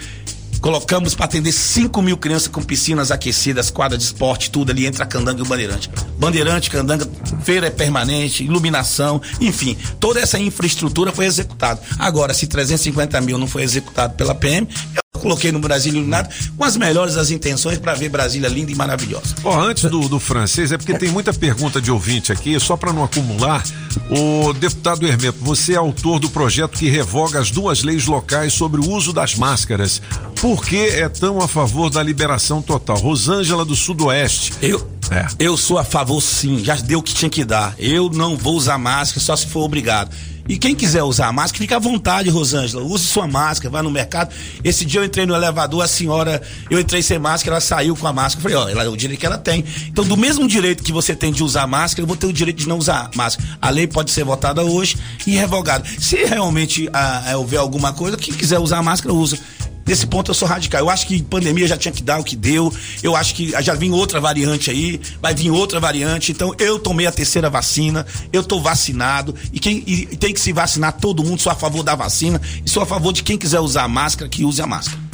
[0.62, 5.02] Colocamos para atender 5 mil crianças com piscinas aquecidas, quadra de esporte, tudo ali entre
[5.02, 5.90] a Candanga e o Bandeirante.
[6.16, 7.04] Bandeirante, Candanga,
[7.42, 11.82] feira é permanente, iluminação, enfim, toda essa infraestrutura foi executada.
[11.98, 16.64] Agora, se 350 mil não foi executado pela PM, eu coloquei no Brasil Iluminado com
[16.64, 19.34] as melhores das intenções para ver Brasília linda e maravilhosa.
[19.44, 22.92] Ó, antes do, do francês, é porque tem muita pergunta de ouvinte aqui, só para
[22.92, 23.62] não acumular.
[24.10, 28.80] O deputado Hermeto, você é autor do projeto que revoga as duas leis locais sobre
[28.80, 30.00] o uso das máscaras.
[30.40, 32.96] Por que é tão a favor da liberação total?
[32.96, 34.52] Rosângela do Sudoeste.
[34.60, 34.90] Eu,
[35.38, 37.74] eu sou a favor sim, já deu o que tinha que dar.
[37.78, 40.10] Eu não vou usar máscara só se for obrigado.
[40.48, 42.82] E quem quiser usar máscara, fica à vontade, Rosângela.
[42.82, 44.34] Use sua máscara, vá no mercado.
[44.64, 48.06] Esse dia eu entrei no elevador, a senhora, eu entrei sem máscara, ela saiu com
[48.06, 48.48] a máscara.
[48.48, 49.64] Eu falei, ó, ela, o direito que ela tem.
[49.86, 52.58] Então, do mesmo direito que você tem de usar máscara, eu vou ter o direito
[52.58, 53.48] de não usar máscara.
[53.60, 54.96] A lei pode ser votada hoje
[55.26, 55.84] e revogada.
[55.98, 59.38] Se realmente ah, houver alguma coisa, quem quiser usar máscara, usa.
[59.86, 60.80] Nesse ponto eu sou radical.
[60.80, 62.72] Eu acho que pandemia já tinha que dar o que deu.
[63.02, 66.32] Eu acho que já vem outra variante aí, vai vir outra variante.
[66.32, 70.52] Então eu tomei a terceira vacina, eu tô vacinado e quem e tem que se
[70.52, 71.40] vacinar todo mundo.
[71.40, 74.44] Sou a favor da vacina e sou a favor de quem quiser usar máscara que
[74.44, 75.11] use a máscara.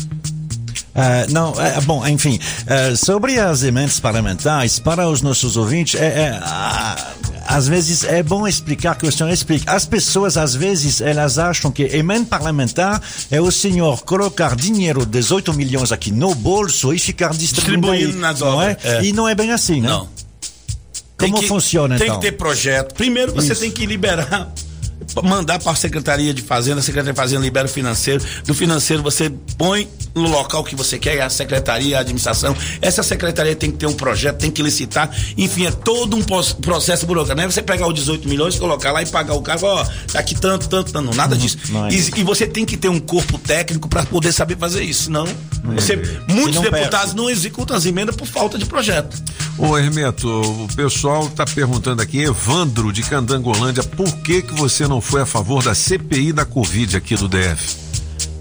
[0.95, 6.07] Ah, não, é, bom, enfim, ah, sobre as emendas parlamentares, para os nossos ouvintes, é,
[6.07, 6.41] é,
[7.47, 9.73] às vezes é bom explicar que o senhor explica.
[9.73, 13.01] As pessoas, às vezes, elas acham que emenda parlamentar
[13.31, 18.41] é o senhor colocar dinheiro, 18 milhões aqui no bolso e ficar distribuindo, Distribuindo nas
[18.41, 18.99] não obras, é?
[18.99, 19.05] é.
[19.05, 19.89] E não é bem assim, né?
[19.89, 20.09] Não.
[21.19, 22.21] Como Tem que- funciona, Tem então?
[22.21, 22.95] que ter projeto.
[22.95, 23.61] Primeiro você Isso.
[23.61, 24.53] tem que liberar,
[25.23, 28.23] mandar para a Secretaria de Fazenda, a Secretaria de Fazenda libera o financeiro.
[28.45, 32.57] Do financeiro você põe no local que você quer, a Secretaria, a administração.
[32.81, 35.11] Essa Secretaria tem que ter um projeto, tem que licitar.
[35.37, 37.37] Enfim, é todo um processo burocrático.
[37.37, 40.35] Não é você pegar os 18 milhões, colocar lá e pagar o carro, ó, daqui
[40.35, 41.07] tanto, tanto, tanto.
[41.07, 41.59] Não, nada disso.
[41.71, 44.83] não é e, e você tem que ter um corpo técnico para poder saber fazer
[44.83, 45.05] isso.
[45.05, 45.27] Senão,
[45.65, 45.97] você,
[46.29, 49.17] muitos não deputados não executam as emendas por falta de projeto.
[49.57, 54.98] Ô Hermeto, o pessoal tá perguntando aqui, Evandro de Candangolândia, por que que você não
[55.01, 57.77] foi a favor da CPI da Covid aqui do DF?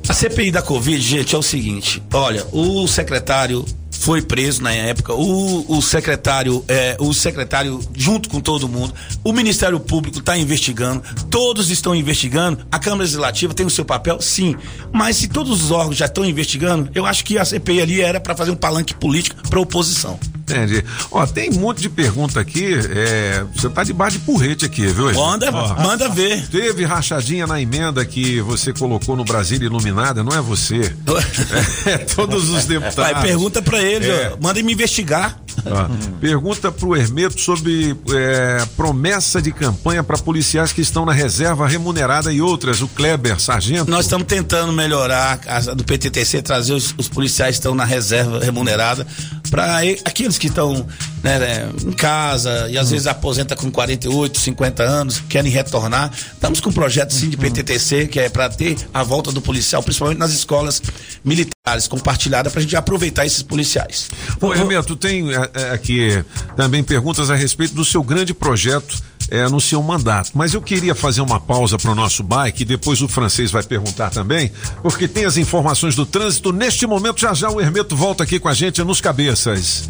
[0.08, 3.66] A CPI da Covid, gente, é o seguinte: olha, o secretário
[4.00, 8.94] foi preso na época, o, o secretário, é, o secretário, junto com todo mundo,
[9.24, 14.22] o Ministério Público está investigando, todos estão investigando, a Câmara Legislativa tem o seu papel,
[14.22, 14.56] sim.
[14.94, 18.20] Mas se todos os órgãos já estão investigando, eu acho que a CPI ali era
[18.20, 20.18] para fazer um palanque político para oposição.
[20.50, 20.82] Entendi.
[21.12, 22.74] Ó, tem um monte de pergunta aqui.
[22.74, 25.14] É, você tá debaixo de porrete aqui, viu?
[25.14, 26.48] Manda, Ó, manda ver.
[26.48, 30.96] Teve rachadinha na emenda que você colocou no Brasília Iluminada, não é você.
[31.86, 33.14] É, todos os deputados.
[33.14, 34.34] Vai, pergunta para eles, É.
[34.42, 35.38] manda me investigar.
[35.66, 35.90] Ó,
[36.20, 42.32] pergunta pro Hermeto sobre é, promessa de campanha para policiais que estão na reserva remunerada
[42.32, 42.82] e outras.
[42.82, 43.90] O Kleber, sargento.
[43.90, 48.40] Nós estamos tentando melhorar a, do PTTC, trazer os, os policiais que estão na reserva
[48.40, 49.06] remunerada
[49.50, 50.86] para aqueles que estão
[51.28, 56.10] né, né, em casa e às vezes aposenta com 48, 50 anos, querem retornar.
[56.34, 59.84] Estamos com um projeto sim de PTTC que é para ter a volta do policial,
[59.84, 60.82] principalmente nas escolas
[61.26, 64.08] militares compartilhadas para a gente aproveitar esses policiais.
[64.40, 66.24] Ô, Hermeto, tem é, é, aqui
[66.56, 68.98] também perguntas a respeito do seu grande projeto
[69.30, 70.32] é, anunciou um mandato.
[70.34, 73.64] Mas eu queria fazer uma pausa para o nosso bike, e depois o francês vai
[73.64, 74.52] perguntar também,
[74.82, 76.52] porque tem as informações do trânsito.
[76.52, 79.90] Neste momento, já já o Hermeto volta aqui com a gente nos cabeças.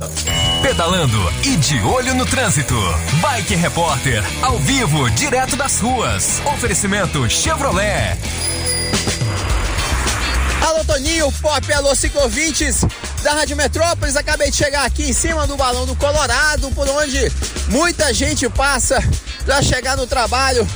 [0.62, 2.76] Pedalando e de olho no trânsito.
[3.22, 6.42] Bike Repórter, ao vivo, direto das ruas.
[6.46, 8.18] Oferecimento Chevrolet.
[10.62, 12.86] Alô Toninho, Pop, alô ciclovintes
[13.24, 14.16] da Rádio Metrópolis.
[14.16, 17.32] Acabei de chegar aqui em cima do balão do Colorado, por onde
[17.70, 19.04] muita gente passa
[19.46, 20.68] para chegar no trabalho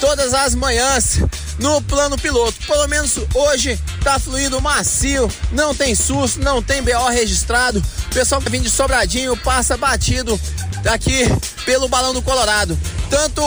[0.00, 1.20] todas as manhãs
[1.58, 2.54] no plano piloto.
[2.66, 7.82] Pelo menos hoje tá fluindo macio, não tem susto, não tem BO registrado.
[8.06, 10.38] O pessoal que vem de Sobradinho passa batido
[10.86, 11.24] aqui
[11.64, 12.78] pelo balão do Colorado.
[13.10, 13.42] Tanto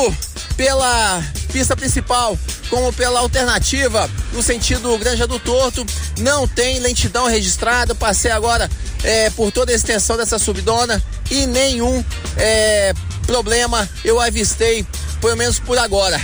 [0.55, 2.37] pela pista principal
[2.71, 5.85] como pela alternativa no sentido Granja do Torto,
[6.19, 7.93] não tem lentidão registrada.
[7.93, 8.71] Passei agora
[9.03, 12.03] é, por toda a extensão dessa subidona e nenhum
[12.37, 12.93] é,
[13.27, 14.87] problema eu avistei,
[15.19, 16.19] pelo menos por agora.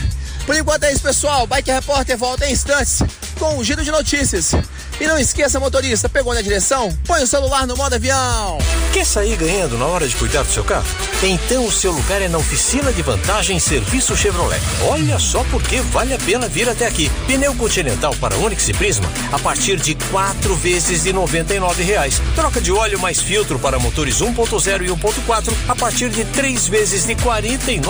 [0.46, 1.46] Por enquanto é isso, pessoal.
[1.46, 3.04] Bike Repórter volta em instantes
[3.38, 4.54] com um giro de notícias.
[5.00, 6.96] E não esqueça, motorista, pegou na direção?
[7.06, 8.58] Põe o celular no modo avião.
[8.92, 10.88] Quer sair ganhando na hora de cuidar do seu carro?
[11.22, 14.62] Então o seu lugar é na oficina de vantagem Serviço Chevrolet.
[14.88, 17.12] Olha só porque vale a pena vir até aqui.
[17.28, 22.22] Pneu Continental para Onix e Prisma a partir de quatro vezes de noventa e reais.
[22.36, 27.06] Troca de óleo mais filtro para motores 1.0 e 1.4 a partir de três vezes
[27.06, 27.82] de quarenta e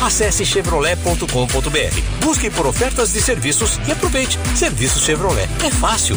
[0.00, 2.24] Acesse chevrolet.com.br.
[2.24, 4.38] Busque por ofertas de serviços e aproveite.
[4.56, 5.48] Serviço Chevrolet.
[5.64, 6.16] É fácil,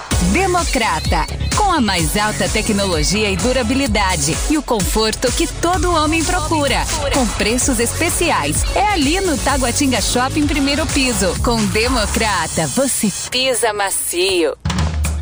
[0.25, 1.25] Democrata,
[1.57, 7.27] com a mais alta tecnologia e durabilidade e o conforto que todo homem procura, com
[7.29, 8.63] preços especiais.
[8.75, 11.35] É ali no Taguatinga Shopping primeiro piso.
[11.43, 14.55] Com Democrata, você pisa macio.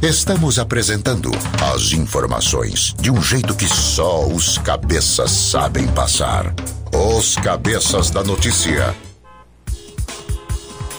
[0.01, 1.31] Estamos apresentando
[1.73, 6.53] as informações de um jeito que só os cabeças sabem passar.
[6.93, 8.93] Os cabeças da notícia.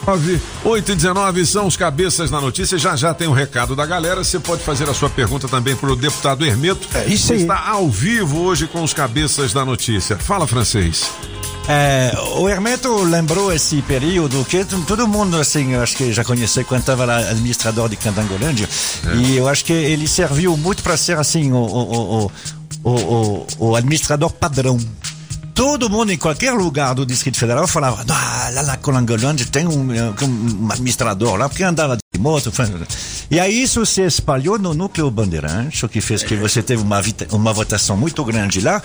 [0.05, 2.77] 9, 8 e 19 são os cabeças na notícia.
[2.77, 4.23] Já já tem o um recado da galera.
[4.23, 6.87] Você pode fazer a sua pergunta também para o deputado Hermeto.
[6.93, 7.41] É isso aí.
[7.41, 10.17] está ao vivo hoje com os cabeças da notícia.
[10.17, 11.09] Fala, francês.
[11.67, 16.65] É, o Hermeto lembrou esse período que todo mundo, assim, eu acho que já conheceu
[16.65, 18.67] quando estava lá administrador de Candangolândia.
[19.07, 19.15] É.
[19.15, 22.31] E eu acho que ele serviu muito para ser, assim, o, o,
[22.83, 24.79] o, o administrador padrão
[25.61, 29.91] todo mundo em qualquer lugar do Distrito Federal falava, ah, lá na Colangolândia tem um,
[29.91, 32.51] um, administrador lá, porque andava de moto.
[33.29, 36.99] E aí isso se espalhou no núcleo Bandeirante, o que fez que você teve uma,
[37.29, 38.81] uma votação muito grande lá.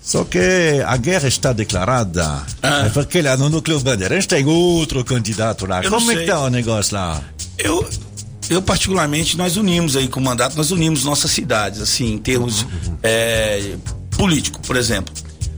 [0.00, 0.38] Só que
[0.86, 2.24] a guerra está declarada.
[2.62, 2.88] Ah.
[2.94, 5.82] Porque lá no núcleo Bandeirante tem outro candidato lá.
[5.82, 7.20] Eu Como é que tá o negócio lá?
[7.58, 7.90] Eu,
[8.48, 12.64] eu particularmente, nós unimos aí com o mandato, nós unimos nossas cidades, assim, em termos
[13.02, 13.74] é,
[14.12, 15.12] político, por exemplo.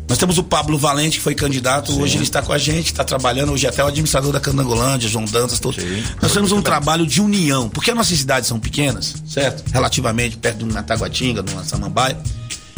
[0.08, 2.00] Nós temos o Pablo Valente, que foi candidato, Sim.
[2.00, 5.24] hoje ele está com a gente, está trabalhando, hoje até o administrador da Candangolândia, João
[5.24, 5.84] Dantas, todos.
[6.22, 9.64] Nós temos um trabalho de união, porque as nossas cidades são pequenas, certo?
[9.72, 12.16] Relativamente, perto do Nataguatinga, do Samambaia.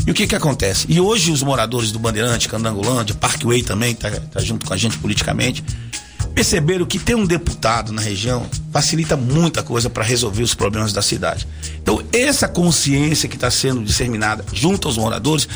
[0.07, 0.87] E o que que acontece?
[0.89, 4.97] E hoje os moradores do Bandeirante, Candangolândia, Parkway também está tá junto com a gente
[4.97, 5.63] politicamente,
[6.35, 11.03] perceberam que ter um deputado na região facilita muita coisa para resolver os problemas da
[11.03, 11.47] cidade.
[11.83, 15.49] Então, essa consciência que está sendo disseminada junto aos moradores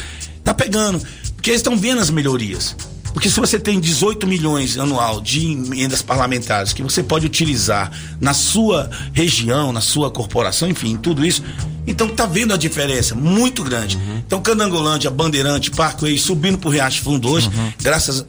[0.42, 1.00] está pegando.
[1.34, 2.76] Porque eles estão vendo as melhorias.
[3.12, 8.32] Porque se você tem 18 milhões anual de emendas parlamentares que você pode utilizar na
[8.32, 11.42] sua região, na sua corporação, enfim, tudo isso,
[11.86, 13.96] então tá vendo a diferença muito grande.
[13.96, 14.22] Uhum.
[14.26, 17.72] Então Canangolândia, Bandeirante, Parkway subindo pro Riacho Fundo hoje, uhum.
[17.82, 18.24] graças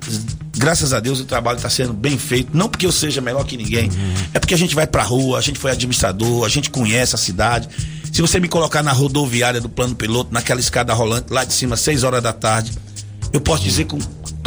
[0.56, 3.58] graças a Deus o trabalho está sendo bem feito, não porque eu seja melhor que
[3.58, 4.14] ninguém, uhum.
[4.34, 7.18] é porque a gente vai pra rua, a gente foi administrador, a gente conhece a
[7.18, 7.70] cidade.
[8.14, 11.76] Se você me colocar na rodoviária do plano piloto, naquela escada rolante lá de cima,
[11.76, 12.72] 6 horas da tarde,
[13.34, 13.98] eu posso dizer com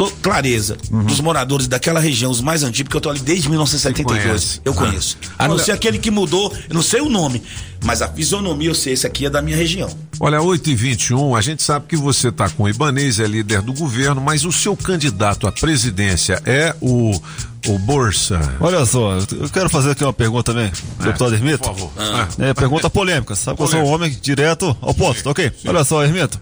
[0.05, 1.03] clareza uhum.
[1.03, 4.61] dos moradores daquela região, os mais antigos, porque eu tô ali desde 1972.
[4.63, 5.17] Eu conheço.
[5.37, 5.45] Ah.
[5.45, 5.63] A não Olha...
[5.63, 7.41] ser aquele que mudou, eu não sei o nome,
[7.83, 9.89] mas a fisionomia eu sei, esse aqui é da minha região.
[10.19, 13.61] Olha, 8 e 21 a gente sabe que você tá com o Ibanez, é líder
[13.61, 17.19] do governo, mas o seu candidato à presidência é o
[17.67, 18.39] o Bolsa.
[18.59, 21.59] Olha só, eu quero fazer aqui uma pergunta também, é, deputado Hermito.
[21.59, 21.91] Por favor.
[21.97, 22.27] Ah.
[22.39, 23.77] É, pergunta polêmica, sabe polêmica.
[23.77, 25.51] que eu sou um homem direto ao ponto, tá ok?
[25.61, 25.67] Sim.
[25.67, 26.39] Olha só, Hermito.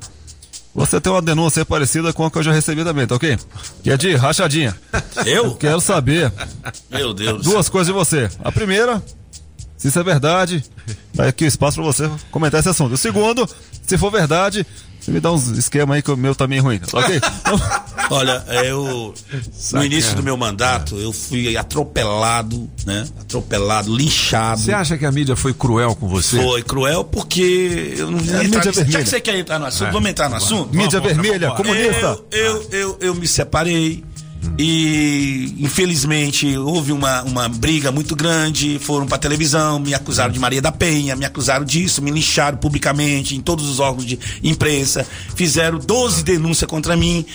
[0.76, 3.40] Você tem uma denúncia parecida com a que eu já recebi também, tá ok?
[3.82, 4.76] Que é de rachadinha.
[5.26, 5.56] Eu?
[5.56, 6.32] quero saber.
[6.92, 7.44] Meu Deus.
[7.44, 8.30] Duas coisas de você.
[8.44, 9.02] A primeira,
[9.78, 10.62] se isso é verdade,
[11.14, 12.94] vai aqui o espaço para você comentar esse assunto.
[12.94, 13.48] O segundo,
[13.88, 14.68] se for verdade,
[15.06, 17.22] Você me dá uns esquema aí que o meu também é ruim, tá ok?
[18.10, 19.86] Olha, eu no Sacana.
[19.86, 23.08] início do meu mandato, eu fui atropelado, né?
[23.22, 24.62] Atropelado, linchado.
[24.62, 26.42] Você acha que a mídia foi cruel com você?
[26.42, 28.64] Foi cruel porque eu não É, ia mídia nisso.
[28.64, 29.04] Já vermelha.
[29.04, 29.92] que você quer entrar no assunto, É.
[29.92, 30.76] vamos entrar no assunto?
[30.76, 31.58] Mídia Vamos, vermelha, vamos.
[31.68, 32.20] comunista.
[32.32, 34.04] Eu, eu, eu, eu me separei.
[34.58, 38.80] E infelizmente houve uma, uma briga muito grande.
[38.80, 43.36] Foram pra televisão, me acusaram de Maria da Penha, me acusaram disso, me lincharam publicamente
[43.36, 45.06] em todos os órgãos de imprensa.
[45.36, 47.26] Fizeram 12 denúncias contra mim.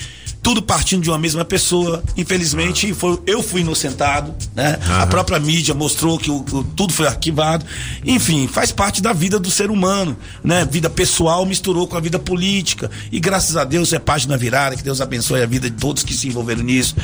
[0.42, 2.02] Tudo partindo de uma mesma pessoa.
[2.16, 4.34] Infelizmente, foi, eu fui inocentado.
[4.54, 4.78] Né?
[5.00, 7.64] A própria mídia mostrou que o, o- tudo foi arquivado.
[8.04, 10.16] Enfim, faz parte da vida do ser humano.
[10.42, 10.64] Né?
[10.64, 12.90] Vida pessoal misturou com a vida política.
[13.12, 14.76] E graças a Deus é página virada.
[14.76, 16.94] Que Deus abençoe a vida de todos que se envolveram nisso.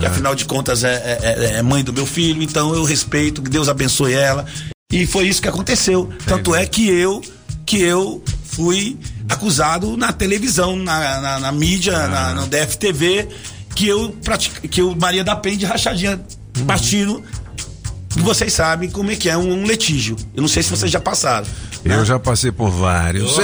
[0.00, 2.42] Que afinal de contas é, é- é- é mãe do meu filho.
[2.42, 3.42] Então eu respeito.
[3.42, 4.46] Que Deus abençoe ela.
[4.90, 6.08] E foi isso que aconteceu.
[6.26, 7.20] Tanto é que eu
[7.66, 8.96] que eu fui
[9.28, 13.28] acusado na televisão, na, na, na mídia, na, no DFTV,
[13.74, 14.14] que eu
[14.70, 16.20] que eu Maria da Penha de rachadinha
[16.66, 17.22] partindo.
[18.18, 20.16] Vocês sabem como é que é um, um litígio.
[20.34, 21.46] Eu não sei se vocês já passaram.
[21.88, 23.36] Eu já passei por vários.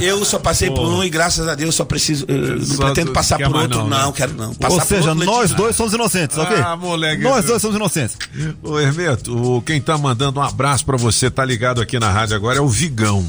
[0.00, 2.24] Eu só passei por um e graças a Deus só preciso.
[2.28, 4.12] eu não Só pretendo passar por outro, não, não, né?
[4.16, 4.48] quero não.
[4.48, 6.56] Ou Passar por seja, outro nós dois somos inocentes, ok?
[6.58, 7.22] Ah, moleque.
[7.22, 8.16] Nós dois somos inocentes.
[8.62, 12.36] Ô, Hermeto, o- quem tá mandando um abraço pra você, tá ligado aqui na rádio
[12.36, 13.26] agora, é o Vigão.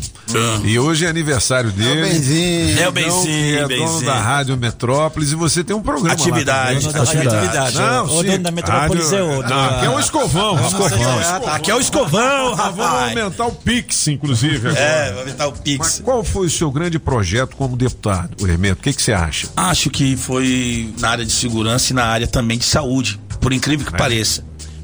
[0.64, 2.02] E hoje é aniversário dele.
[2.10, 2.80] Benzinho.
[2.80, 3.88] É o Benzinho, é Benzinho.
[3.88, 7.76] dono da Rádio Metrópolis e você tem um programa Atividade, atividade.
[7.78, 8.28] Não, O sim.
[8.32, 9.50] dono da Metrópolis Rádio- é outro.
[9.50, 10.68] Não, aqui é um escovão.
[10.68, 11.20] escovão.
[11.54, 14.27] Aqui é o escovão, Vamos aumentar o Pix, inclusive.
[14.34, 14.80] Agora.
[14.80, 15.78] É, vai aumentar o Pix.
[15.80, 18.80] Mas qual foi o seu grande projeto como deputado, o Hermeto?
[18.80, 19.48] O que que você acha?
[19.56, 23.86] Acho que foi na área de segurança e na área também de saúde, por incrível
[23.88, 23.92] É.
[23.92, 24.44] que pareça.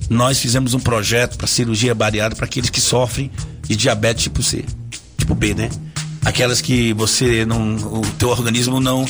[0.10, 3.32] Nós fizemos um projeto para cirurgia bariátrica para aqueles que sofrem
[3.64, 4.66] de diabetes tipo C,
[5.18, 5.70] tipo B, né?
[6.26, 9.06] Aquelas que você não, o teu organismo não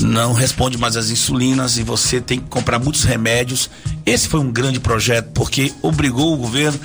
[0.00, 3.70] não responde mais às insulinas e você tem que comprar muitos remédios.
[4.06, 6.80] Esse foi um grande projeto porque obrigou o governo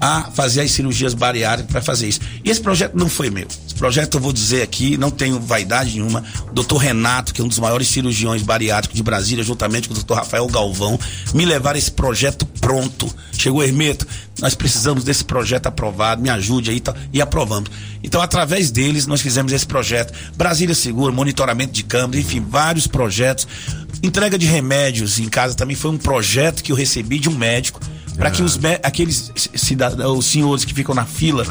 [0.00, 2.20] a fazer as cirurgias bariátricas para fazer isso.
[2.44, 3.46] E esse projeto não foi meu.
[3.66, 6.24] Esse projeto eu vou dizer aqui, não tenho vaidade nenhuma.
[6.50, 9.96] O doutor Renato, que é um dos maiores cirurgiões bariátricos de Brasília, juntamente com o
[9.96, 10.98] doutor Rafael Galvão,
[11.34, 13.12] me levaram esse projeto pronto.
[13.32, 14.06] Chegou Hermeto,
[14.40, 17.70] nós precisamos desse projeto aprovado, me ajude aí tá, e aprovamos.
[18.02, 20.12] Então, através deles, nós fizemos esse projeto.
[20.36, 23.46] Brasília Seguro, monitoramento de câmeras, enfim, vários projetos.
[24.02, 27.80] Entrega de remédios em casa também foi um projeto que eu recebi de um médico
[28.16, 31.46] para que os mé- aqueles cidadãos, os senhores que ficam na fila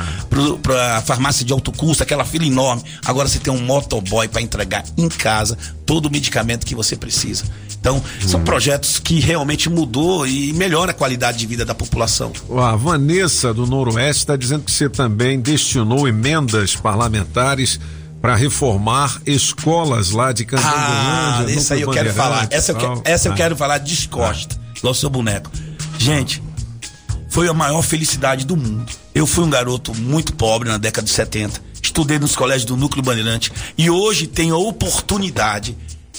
[0.61, 4.41] para a farmácia de alto custo, aquela fila enorme, agora você tem um motoboy para
[4.41, 7.45] entregar em casa todo o medicamento que você precisa.
[7.79, 12.33] Então, são projetos que realmente mudou e melhora a qualidade de vida da população.
[12.57, 17.79] A Vanessa do Noroeste está dizendo que você também destinou emendas parlamentares
[18.21, 21.53] para reformar escolas lá de Ah, Candangolândia.
[21.55, 22.47] esse aí eu quero falar.
[22.51, 24.59] Essa eu, que- essa eu quero falar descosta.
[24.75, 25.51] Igual seu boneco.
[25.97, 26.41] Gente,
[27.29, 28.91] foi a maior felicidade do mundo.
[29.13, 31.61] Eu fui um garoto muito pobre na década de 70.
[31.81, 35.75] Estudei nos colégios do Núcleo Bandeirante e hoje tenho a oportunidade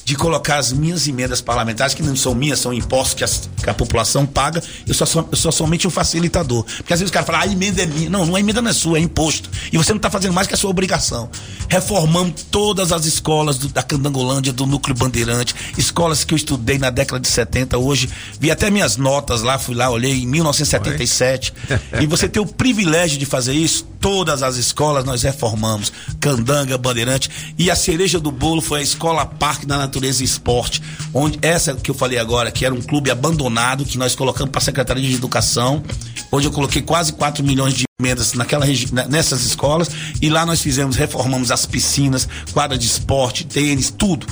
[0.09, 3.68] de colocar as minhas emendas parlamentares, que não são minhas, são impostos que, as- que
[3.68, 4.62] a população paga.
[4.86, 6.64] Eu sou, eu sou somente um facilitador.
[6.78, 8.09] Porque às vezes o cara fala, ah, a emenda é minha.
[8.09, 9.51] Não, não é emenda não é sua, é imposto.
[9.70, 11.28] E você não está fazendo mais que a sua obrigação.
[11.68, 16.89] Reformamos todas as escolas do- da Candangolândia, do Núcleo Bandeirante, escolas que eu estudei na
[16.89, 17.76] década de 70.
[17.76, 18.09] Hoje,
[18.40, 21.52] vi até minhas notas lá, fui lá, olhei em 1977.
[22.01, 25.93] e você tem o privilégio de fazer isso, todas as escolas nós reformamos.
[26.18, 27.28] Candanga, Bandeirante.
[27.59, 31.75] E a cereja do bolo foi a Escola Parque da Natureza e Esporte, onde essa
[31.75, 35.09] que eu falei agora, que era um clube abandonado, que nós colocamos para a Secretaria
[35.09, 35.83] de Educação,
[36.31, 38.65] onde eu coloquei quase 4 milhões de emendas naquela
[39.09, 39.91] nessas escolas.
[40.23, 44.27] E lá nós fizemos, reformamos as piscinas, quadra de esporte, tênis, tudo.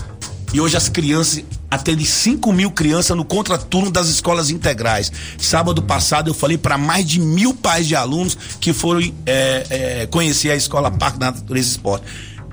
[0.52, 5.10] E hoje as crianças atendem 5 mil crianças no contraturno das escolas integrais.
[5.36, 10.06] Sábado passado eu falei para mais de mil pais de alunos que foram é, é,
[10.06, 12.06] conhecer a escola Parque da Natureza Esporte.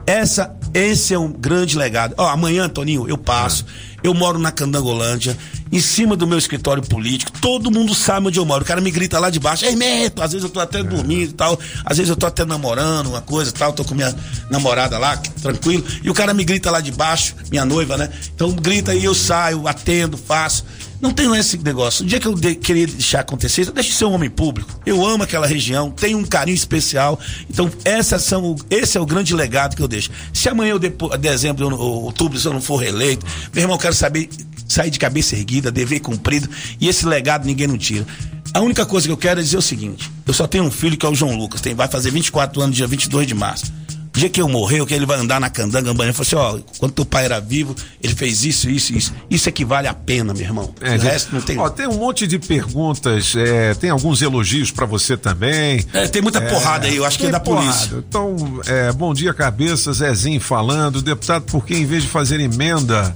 [0.05, 2.13] Essa, esse é um grande legado.
[2.17, 3.65] Ó, amanhã, Toninho, eu passo.
[4.03, 5.37] Eu moro na Candangolândia,
[5.71, 7.31] em cima do meu escritório político.
[7.39, 8.61] Todo mundo sabe onde eu moro.
[8.61, 10.21] O cara me grita lá de baixo, Ei, Meto!
[10.21, 11.57] Às vezes eu tô até dormindo e tal.
[11.85, 13.71] Às vezes eu tô até namorando, uma coisa e tal.
[13.71, 14.13] Tô com minha
[14.49, 15.85] namorada lá, tranquilo.
[16.03, 18.09] E o cara me grita lá de baixo, minha noiva, né?
[18.35, 20.65] Então grita e eu saio, atendo, faço.
[21.03, 22.05] Não tenho esse negócio.
[22.05, 24.79] O dia que eu de, queria deixar acontecer, eu deixo de ser um homem público.
[24.85, 27.19] Eu amo aquela região, tenho um carinho especial.
[27.49, 30.09] Então, essas são, esse é o grande legado que eu deixo.
[30.33, 33.93] Se amanhã, eu depo, dezembro, outubro, se eu não for reeleito, meu irmão, eu quero
[33.93, 34.29] saber,
[34.65, 36.47] sair de cabeça erguida, dever cumprido.
[36.79, 38.07] E esse legado ninguém não tira.
[38.53, 40.95] A única coisa que eu quero é dizer o seguinte: eu só tenho um filho
[40.95, 43.82] que é o João Lucas, tem, vai fazer 24 anos, dia 22 de março.
[44.15, 46.59] O dia que eu morrer, que ele vai andar na candanga, ele falou assim, ó,
[46.77, 49.13] quando teu pai era vivo, ele fez isso, isso, isso.
[49.27, 50.73] Isso é que vale a pena, meu irmão.
[50.81, 51.57] É, o resto não tem.
[51.57, 55.83] Ó, tem um monte de perguntas, é, tem alguns elogios pra você também.
[55.91, 57.87] É, tem muita porrada aí, eu acho que é da polícia.
[57.87, 58.05] porrada.
[58.07, 61.01] Então, é, bom dia, cabeça, Zezinho falando.
[61.01, 63.15] Deputado, por que em vez de fazer emenda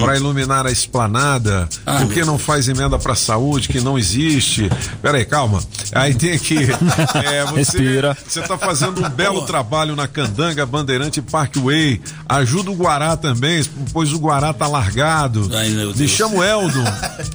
[0.00, 1.80] pra iluminar a esplanada, Hum.
[1.86, 4.68] Ai, por que não faz emenda pra saúde, que não existe?
[5.00, 5.62] Peraí, calma.
[5.92, 6.56] Aí tem aqui.
[7.24, 8.16] é, você, Respira.
[8.26, 12.00] Você tá fazendo um belo trabalho na Candanga Bandeirante Parkway.
[12.28, 15.50] Ajuda o Guará também, pois o Guará tá largado.
[15.54, 16.84] Ai, meu Me chamo Eldon.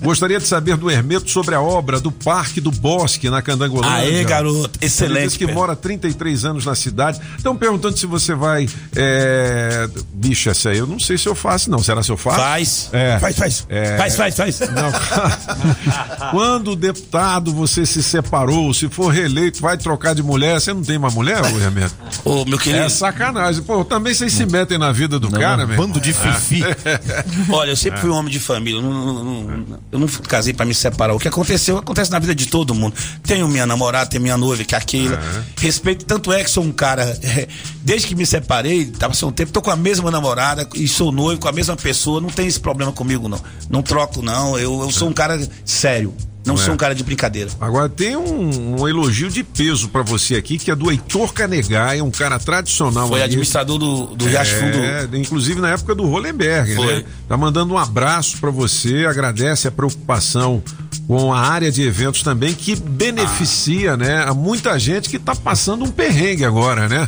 [0.02, 3.98] Gostaria de saber do Hermeto sobre a obra do Parque do Bosque na Candangolândia.
[3.98, 4.80] Aê, garoto.
[4.82, 5.56] Excelente, Ele diz que Pedro.
[5.62, 7.20] mora há 33 anos na cidade.
[7.38, 8.68] Estão perguntando se você vai.
[8.96, 9.90] É...
[10.14, 11.80] Bicho, essa aí eu não sei se eu faço, não.
[11.80, 12.33] Será se eu faço?
[12.36, 12.90] Faz.
[12.92, 13.20] É.
[13.20, 13.66] Faz, faz.
[13.70, 13.98] É.
[13.98, 14.60] Faz, faz, faz.
[14.60, 14.92] Não.
[16.32, 20.60] Quando deputado você se separou, se for reeleito, vai trocar de mulher.
[20.60, 21.94] Você não tem mais mulher, ô Hermeto?
[22.26, 22.84] Ô, meu querido.
[22.84, 23.62] É sacanagem.
[23.64, 25.78] Pô, também vocês se metem na vida do cara, meu.
[25.78, 26.34] bando de irmão.
[26.34, 26.64] fifi.
[27.52, 28.80] Olha, eu sempre fui um homem de família.
[28.80, 31.14] Eu não, não- não- eu não casei pra me separar.
[31.14, 32.96] O que aconteceu, acontece na vida de todo mundo.
[33.24, 35.20] Tenho minha namorada, tenho minha noiva, que é a Keila.
[35.60, 37.04] Respeito, tanto é que sou um cara.
[37.22, 37.48] é,
[37.84, 41.12] desde que me separei, tava sem um tempo, tô com a mesma namorada e sou
[41.12, 42.23] noivo com a mesma pessoa.
[42.24, 43.40] Não tem esse problema comigo, não.
[43.70, 44.58] Não troco, não.
[44.58, 46.14] Eu, eu sou um cara sério.
[46.46, 46.58] Não É.
[46.58, 47.50] sou um cara de brincadeira.
[47.60, 52.02] Agora tem um, um elogio de peso pra você aqui, que é do Heitor Canegai,
[52.02, 53.08] um cara tradicional.
[53.08, 54.78] Foi administrador do, do Riacho Fundo.
[54.78, 56.96] É, inclusive na época do Hollenberg, Foi.
[56.98, 57.04] né?
[57.30, 60.62] Tá mandando um abraço pra você, agradece a preocupação
[61.08, 65.84] com a área de eventos também, que beneficia, né, a muita gente que tá passando
[65.86, 67.08] um perrengue agora, né?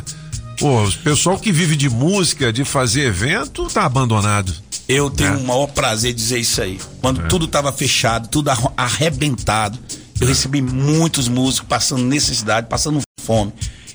[0.58, 4.50] Pô, o pessoal que vive de música, de fazer evento, tá abandonado.
[4.88, 5.36] Eu tenho É.
[5.36, 6.80] o maior prazer de dizer isso aí.
[7.00, 9.78] Quando tudo tava fechado, tudo arrebentado,
[10.20, 13.52] eu recebi muitos músicos passando necessidade, passando fome.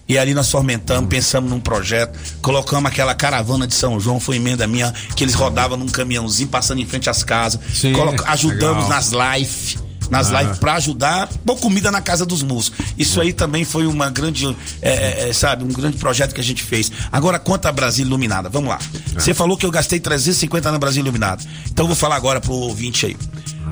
[0.07, 4.67] E ali nós fomentamos, pensamos num projeto, colocamos aquela caravana de São João, foi emenda
[4.67, 7.61] minha, que eles rodavam num caminhãozinho, passando em frente às casas.
[7.73, 8.89] Sim, Coloca- ajudamos legal.
[8.89, 9.77] nas lives.
[10.11, 10.41] Nas Ah.
[10.41, 12.85] lives pra ajudar, pôr comida na casa dos músicos.
[12.97, 16.61] Isso aí também foi uma grande, é, é, sabe, um grande projeto que a gente
[16.61, 16.91] fez.
[17.11, 18.79] Agora, quanto a Brasília Iluminada, vamos lá.
[19.13, 21.41] Você falou que eu gastei 350 na Brasília Iluminada.
[21.71, 23.17] Então eu vou falar agora pro ouvinte aí.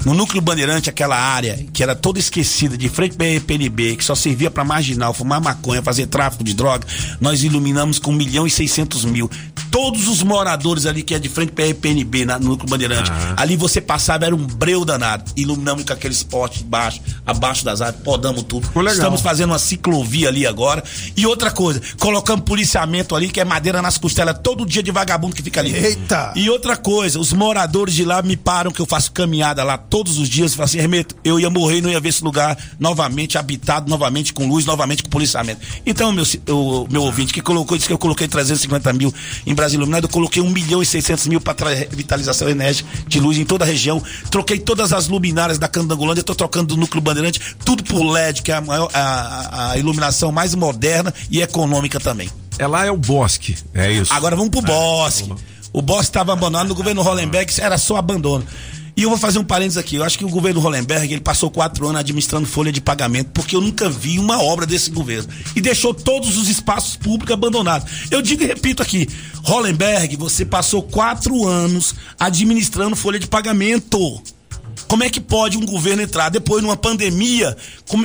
[0.05, 4.15] No núcleo Bandeirante, aquela área que era toda esquecida, de frente para PNB, que só
[4.15, 6.85] servia para marginal, fumar maconha, fazer tráfico de droga,
[7.19, 9.30] nós iluminamos com 1 milhão e 600 mil.
[9.71, 13.55] Todos os moradores ali que é de frente para PNB, na, no núcleo Bandeirante, ali
[13.55, 15.31] você passava, era um breu danado.
[15.35, 18.67] Iluminamos com aqueles postes baixo, abaixo das árvores, podamos tudo.
[18.91, 20.84] Estamos fazendo uma ciclovia ali agora.
[21.15, 25.35] E outra coisa, colocamos policiamento ali, que é madeira nas costelas, todo dia de vagabundo
[25.35, 25.73] que fica ali.
[25.73, 26.34] Eita!
[26.35, 30.18] E outra coisa, os moradores de lá me param que eu faço caminhada lá todos
[30.18, 32.57] os dias e falam assim, Hermeto, eu ia morrer e não ia ver esse lugar
[32.80, 35.61] novamente habitado, novamente com luz, novamente com policiamento.
[35.86, 39.14] Então, meu, o meu ouvinte que colocou, disse que eu coloquei 350 mil
[39.45, 43.38] em Brasil Iluminado, eu coloquei 1 milhão e 600 mil para revitalização enérgica de luz
[43.38, 44.02] em toda a região.
[44.30, 48.52] Troquei todas as luminárias da Candangolândia, estou trocando do núcleo Bandeirante, tudo por LED, que
[48.52, 52.30] é a, maior, a, a iluminação mais moderna e econômica também.
[52.57, 54.14] É lá é o Bosque, é isso.
[54.14, 55.34] Agora vamos pro Bosque.
[55.72, 58.45] O Bosque estava abandonado no governo Hollenberg, era só abandono.
[58.99, 59.95] E eu vou fazer um parênteses aqui.
[59.95, 63.55] Eu acho que o governo Hollenberg ele passou quatro anos administrando folha de pagamento, porque
[63.55, 65.30] eu nunca vi uma obra desse governo.
[65.55, 67.89] E deixou todos os espaços públicos abandonados.
[68.11, 69.07] Eu digo e repito aqui:
[69.41, 74.21] Hollenberg, você passou quatro anos administrando folha de pagamento.
[74.90, 77.56] Como é que pode um governo entrar depois numa pandemia,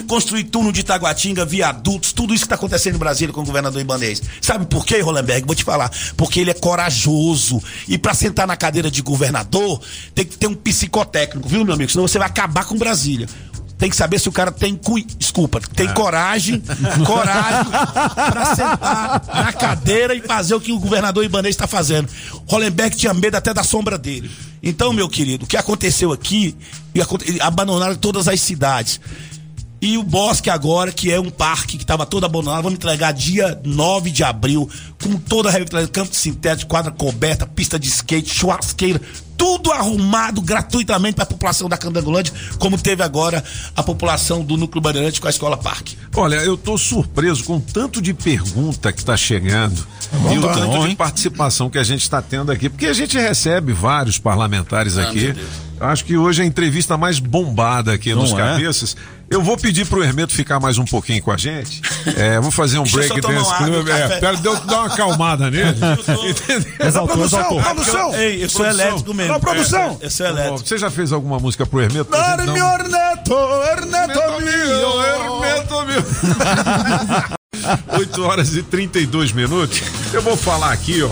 [0.07, 3.81] construir túnel de Itaguatinga, viadutos, tudo isso que está acontecendo em Brasília com o governador
[3.81, 4.23] Ibanez?
[4.39, 5.47] Sabe por quê, Rolenberg?
[5.47, 5.91] Vou te falar.
[6.15, 7.59] Porque ele é corajoso.
[7.89, 9.81] E para sentar na cadeira de governador,
[10.15, 11.91] tem que ter um psicotécnico, viu, meu amigo?
[11.91, 13.27] Senão você vai acabar com Brasília.
[13.79, 15.07] Tem que saber se o cara tem cui...
[15.19, 16.63] desculpa, tem coragem,
[17.07, 17.71] coragem
[18.31, 22.11] pra sentar na cadeira e fazer o que o governador Ibanez está fazendo.
[22.47, 24.31] Hollenberg tinha medo até da sombra dele.
[24.65, 26.57] Então, meu querido, o que aconteceu aqui,
[27.41, 28.99] abandonaram todas as cidades.
[29.85, 33.61] E o Bosque agora, que é um parque que estava todo abandonado, vamos entregar dia
[33.63, 34.67] 9 de abril,
[35.03, 38.99] com toda a revitalização, campo sintético, quadra coberta, pista de skate, churrasqueira,
[39.37, 43.45] tudo arrumado gratuitamente para a população da Candangolândia, como teve agora
[43.77, 45.99] a população do Núcleo Bandeirante com a Escola Parque.
[46.17, 49.87] Olha, eu tô surpreso com o tanto de pergunta que tá chegando
[50.33, 53.19] e o tanto bom, de participação que a gente está tendo aqui, porque a gente
[53.19, 55.35] recebe vários parlamentares Ah, aqui.
[55.79, 58.37] Meu Acho que hoje é a entrevista mais bombada aqui Não nos é?
[58.37, 58.97] cabeças.
[59.29, 61.81] Eu vou pedir pro Hermeto ficar mais um pouquinho com a gente.
[62.17, 63.89] É, vou fazer um break dance club.
[63.89, 65.71] É, pera, deu, dá uma acalmada nele.
[66.29, 66.73] Entendeu?
[66.87, 67.63] Exaltou, Produção, exaltou.
[67.63, 68.15] produção!
[68.15, 68.87] Ei, eu sou Produção.
[68.87, 69.33] elétrico mesmo.
[69.33, 69.99] Alô, produção!
[70.01, 70.59] Eu sou elétrico.
[70.69, 72.11] Você já fez alguma música pro Hermeto?
[72.15, 73.35] Orneto, Orneto
[73.73, 74.67] Hermeto mio.
[74.67, 76.05] meu, Hermeto meu.
[77.99, 79.83] 8 horas e 32 minutos.
[80.13, 81.11] Eu vou falar aqui, ó.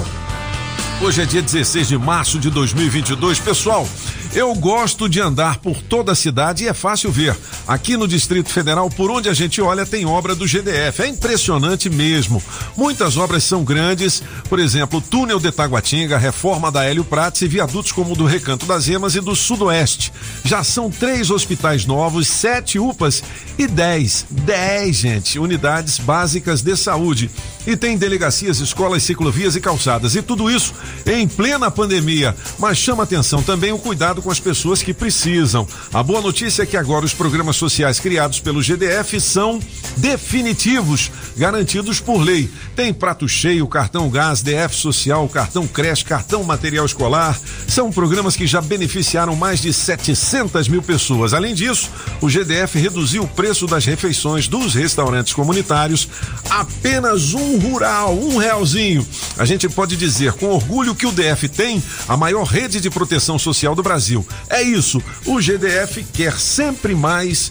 [1.05, 3.39] Hoje é dia 16 de março de 2022.
[3.41, 3.89] Pessoal,
[4.35, 7.37] eu gosto de andar por toda a cidade e é fácil ver.
[7.69, 11.03] Aqui no Distrito Federal, por onde a gente olha, tem obra do GDF.
[11.03, 12.43] É impressionante mesmo.
[12.77, 17.49] Muitas obras são grandes, por exemplo, o túnel de Taguatinga, reforma da Hélio Prates e
[17.49, 20.13] viadutos como o do Recanto das Emas e do Sudoeste.
[20.45, 23.23] Já são três hospitais novos, sete UPAs
[23.59, 27.31] e dez, dez, gente, unidades básicas de saúde.
[27.67, 30.17] E tem delegacias, escolas, ciclovias e calçadas.
[30.17, 30.73] E tudo isso
[31.07, 32.35] em plena pandemia.
[32.59, 35.67] Mas chama atenção também o cuidado com as pessoas que precisam.
[35.93, 39.61] A boa notícia é que agora os programas sociais criados pelo GDF são
[39.97, 42.49] definitivos, garantidos por lei.
[42.75, 47.39] Tem prato cheio, cartão gás, DF social, cartão creche, cartão material escolar.
[47.67, 51.35] São programas que já beneficiaram mais de 700 mil pessoas.
[51.35, 51.91] Além disso,
[52.21, 56.09] o GDF reduziu o preço das refeições dos restaurantes comunitários
[56.49, 59.07] apenas um rural, um realzinho.
[59.39, 63.39] A gente pode dizer com orgulho que o DF tem a maior rede de proteção
[63.39, 64.12] social do Brasil.
[64.51, 67.51] É isso, o GDF quer sempre mais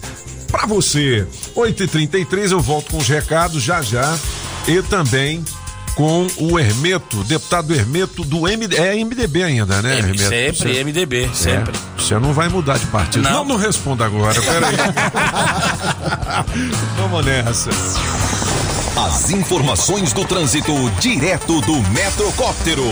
[0.50, 1.26] para você.
[1.56, 4.16] 8h33 eu volto com os recados já já
[4.68, 5.42] e também
[5.94, 10.22] com o Hermeto, deputado Hermeto do MD, é MDB ainda, né, É, Hermeto?
[10.28, 11.74] sempre, Você- MDB, sempre.
[11.76, 13.22] É, você não vai mudar de partido.
[13.22, 13.44] Não, Não.
[13.44, 14.74] não, responda agora, peraí.
[16.96, 17.70] Vamos nessa.
[19.06, 22.84] As informações do trânsito direto do Metrocóptero.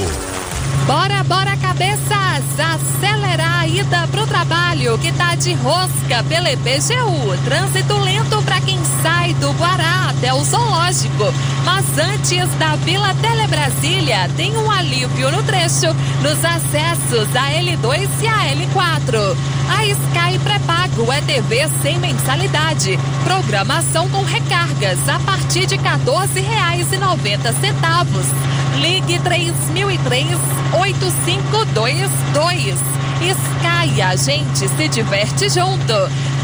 [0.91, 2.43] Bora, bora, cabeças!
[2.59, 7.39] Acelerar a ida pro trabalho, que tá de rosca pela EPGU.
[7.45, 11.33] Trânsito lento para quem sai do Guará até o Zoológico.
[11.65, 18.27] Mas antes da Vila Telebrasília, tem um alívio no trecho nos acessos à L2 e
[18.27, 19.37] à L4.
[19.71, 22.99] A Sky pré-pago é TV sem mensalidade.
[23.23, 28.51] Programação com recargas a partir de R$ 14,90.
[28.81, 30.39] Ligue 3003
[30.81, 32.81] 8522.
[33.21, 35.93] Sky, a gente se diverte junto.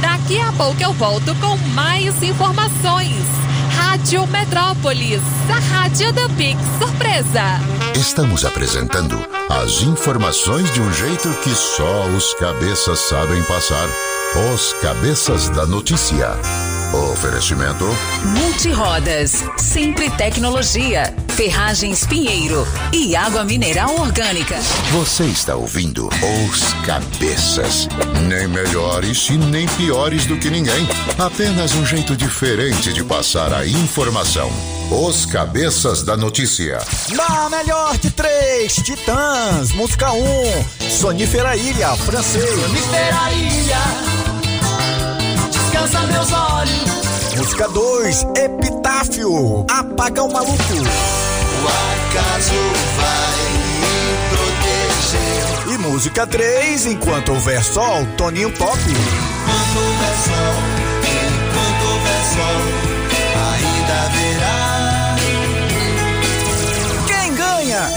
[0.01, 3.25] Daqui a pouco eu volto com mais informações.
[3.75, 7.61] Rádio Metrópolis, a rádio da Pix Surpresa.
[7.95, 9.17] Estamos apresentando
[9.49, 13.89] as informações de um jeito que só os cabeças sabem passar.
[14.53, 16.66] Os cabeças da notícia.
[16.93, 17.85] Oferecimento
[18.25, 24.57] Multirodas, sempre tecnologia, ferragens Pinheiro e água mineral orgânica.
[24.93, 27.89] Você está ouvindo Os Cabeças.
[28.29, 30.87] Nem melhores e nem piores do que ninguém.
[31.19, 34.51] Apenas um jeito diferente de passar a informação.
[34.91, 36.79] Os Cabeças da Notícia.
[37.13, 42.49] Na melhor de três, Titãs, música 1, um, Sonífera Ilha, francês.
[42.49, 44.36] Sonífera Ilha,
[45.77, 47.37] descansa meus olhos.
[47.37, 50.55] Música 2, Epitáfio, Apaga o Maluco.
[50.55, 52.55] O acaso
[52.97, 53.43] vai
[53.81, 55.75] me proteger.
[55.75, 58.79] E música 3, Enquanto Houver Sol, Toninho Pop.
[58.79, 60.57] Enquanto houver sol,
[61.05, 62.63] enquanto houver sol,
[63.37, 64.56] ainda haverá.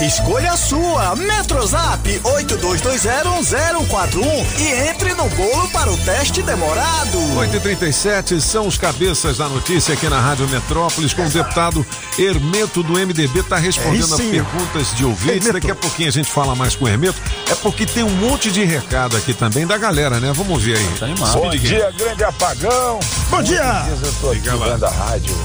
[0.00, 1.14] Escolha a sua.
[1.14, 7.18] Metrozap 82201041 e entre no bolo para o teste demorado.
[7.36, 11.84] 8h37 são os cabeças da notícia aqui na Rádio Metrópolis com o deputado
[12.18, 13.40] Hermeto do MDB.
[13.40, 15.46] Está respondendo É as perguntas de ouvintes.
[15.46, 15.52] Hermeto.
[15.52, 17.20] Daqui a pouquinho a gente fala mais com o Hermeto.
[17.50, 20.32] É porque tem um monte de recado aqui também da galera, né?
[20.34, 20.88] Vamos ver aí.
[21.34, 22.98] Bom dia, grande apagão.
[23.28, 23.62] Bom dia.
[23.62, 25.36] Muitos dias eu tô aqui vendo a rádio,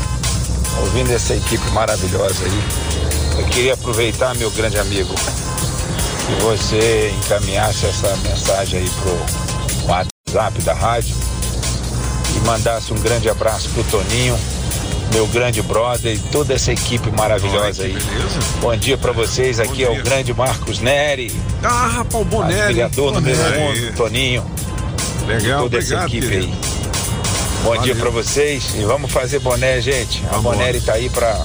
[0.79, 2.94] ouvindo essa equipe maravilhosa aí.
[3.37, 10.73] Eu queria aproveitar, meu grande amigo, que você encaminhasse essa mensagem aí pro WhatsApp da
[10.73, 11.15] rádio
[12.35, 14.37] e mandasse um grande abraço pro Toninho,
[15.13, 17.97] meu grande brother e toda essa equipe maravilhosa aí.
[18.59, 21.33] Bom dia pra vocês, aqui é o grande Marcos Neri.
[21.63, 22.73] Ah, rapaz, o Bonelli.
[22.73, 24.45] Vereador número um, Toninho.
[25.27, 26.45] Legal, toda essa equipe querido.
[26.45, 26.53] aí.
[27.63, 27.95] Bom dia Valeu.
[27.95, 30.23] pra vocês e vamos fazer boné, gente.
[30.31, 30.37] A.
[30.37, 31.43] Bonelli tá aí pra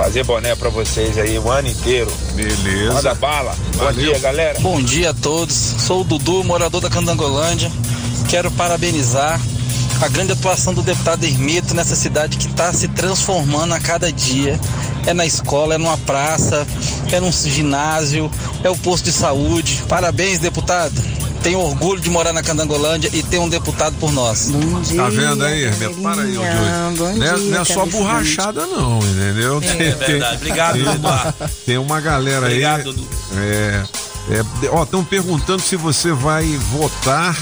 [0.00, 2.10] fazer boné pra vocês aí o ano inteiro.
[2.32, 2.94] Beleza.
[2.94, 3.54] Manda bala.
[3.76, 4.06] Bom Valeu.
[4.06, 4.58] dia, galera.
[4.60, 5.54] Bom dia a todos.
[5.54, 7.70] Sou o Dudu, morador da Candangolândia.
[8.30, 9.38] Quero parabenizar
[10.00, 14.58] a grande atuação do deputado Hermito nessa cidade que está se transformando a cada dia.
[15.06, 16.66] É na escola, é numa praça,
[17.12, 18.30] é num ginásio,
[18.64, 19.82] é o posto de saúde.
[19.86, 20.94] Parabéns, deputado.
[21.42, 24.50] Tenho orgulho de morar na Candangolândia e ter um deputado por nós.
[24.50, 26.00] Bom Tá vendo aí, Hermeto?
[26.00, 26.48] Para aí, Joey.
[27.16, 29.60] Não é, não é só borrachada, não, entendeu?
[29.62, 30.36] É verdade.
[30.36, 31.34] Obrigado, tem, Eduardo.
[31.66, 32.84] tem uma galera Obrigado, aí.
[32.84, 33.08] Dudu.
[33.36, 33.82] É,
[34.30, 37.36] é, ó, estão perguntando se você vai votar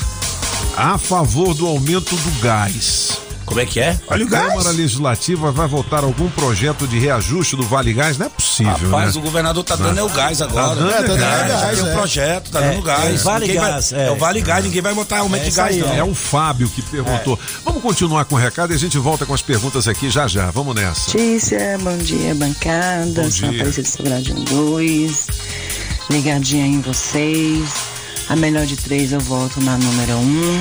[0.76, 3.18] a favor do aumento do gás.
[3.48, 3.98] Como é que é?
[4.08, 8.18] A Câmara Legislativa vai votar algum projeto de reajuste do Vale Gás?
[8.18, 9.20] Não é possível, Rapaz, né?
[9.20, 10.74] o governador tá dando é o gás agora.
[10.76, 11.74] dando é, é gás, já é.
[11.74, 13.04] tem um projeto, tá É, dando gás.
[13.04, 14.06] é o Vale Ninguém vai- Gás, é.
[14.06, 14.10] é.
[14.10, 15.92] o Vale Gás, ninguém vai botar aumento de gás, não.
[15.94, 17.38] É o Fábio que perguntou.
[17.64, 20.50] Vamos continuar com o recado e a gente volta com as perguntas aqui já já.
[20.50, 21.10] Vamos nessa.
[21.16, 23.22] Notícia, bom dia, bancada.
[23.22, 23.60] Bom Sou dia.
[23.60, 25.26] Aparecida Sobradinho 2.
[26.10, 27.70] Ligadinha em vocês.
[28.28, 30.60] A melhor de três eu volto na número um.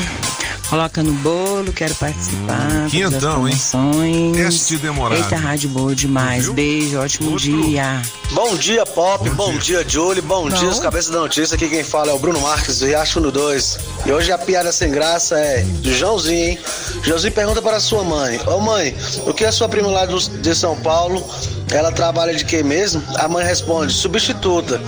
[0.69, 2.69] Coloca no bolo, quero participar.
[2.69, 4.33] Hum, quinhentão, hein?
[4.35, 5.17] Teste demorado.
[5.17, 6.49] Eita, rádio boa demais.
[6.49, 8.01] Beijo, ótimo dia.
[8.33, 9.29] Bom dia, Pop.
[9.29, 10.21] Bom, dia, Julie.
[10.21, 11.55] Bom, dia, os cabeças da notícia.
[11.55, 13.79] Aqui quem fala é o Bruno Marques, do Riacho no 2.
[14.05, 16.59] E hoje a piada sem graça é do Joãozinho, hein?
[17.01, 18.93] Joãozinho pergunta para sua mãe: Ô mãe,
[19.25, 21.25] o que a sua prima lá de São Paulo,
[21.71, 23.03] ela trabalha de quê mesmo?
[23.17, 24.81] A mãe responde: substituta.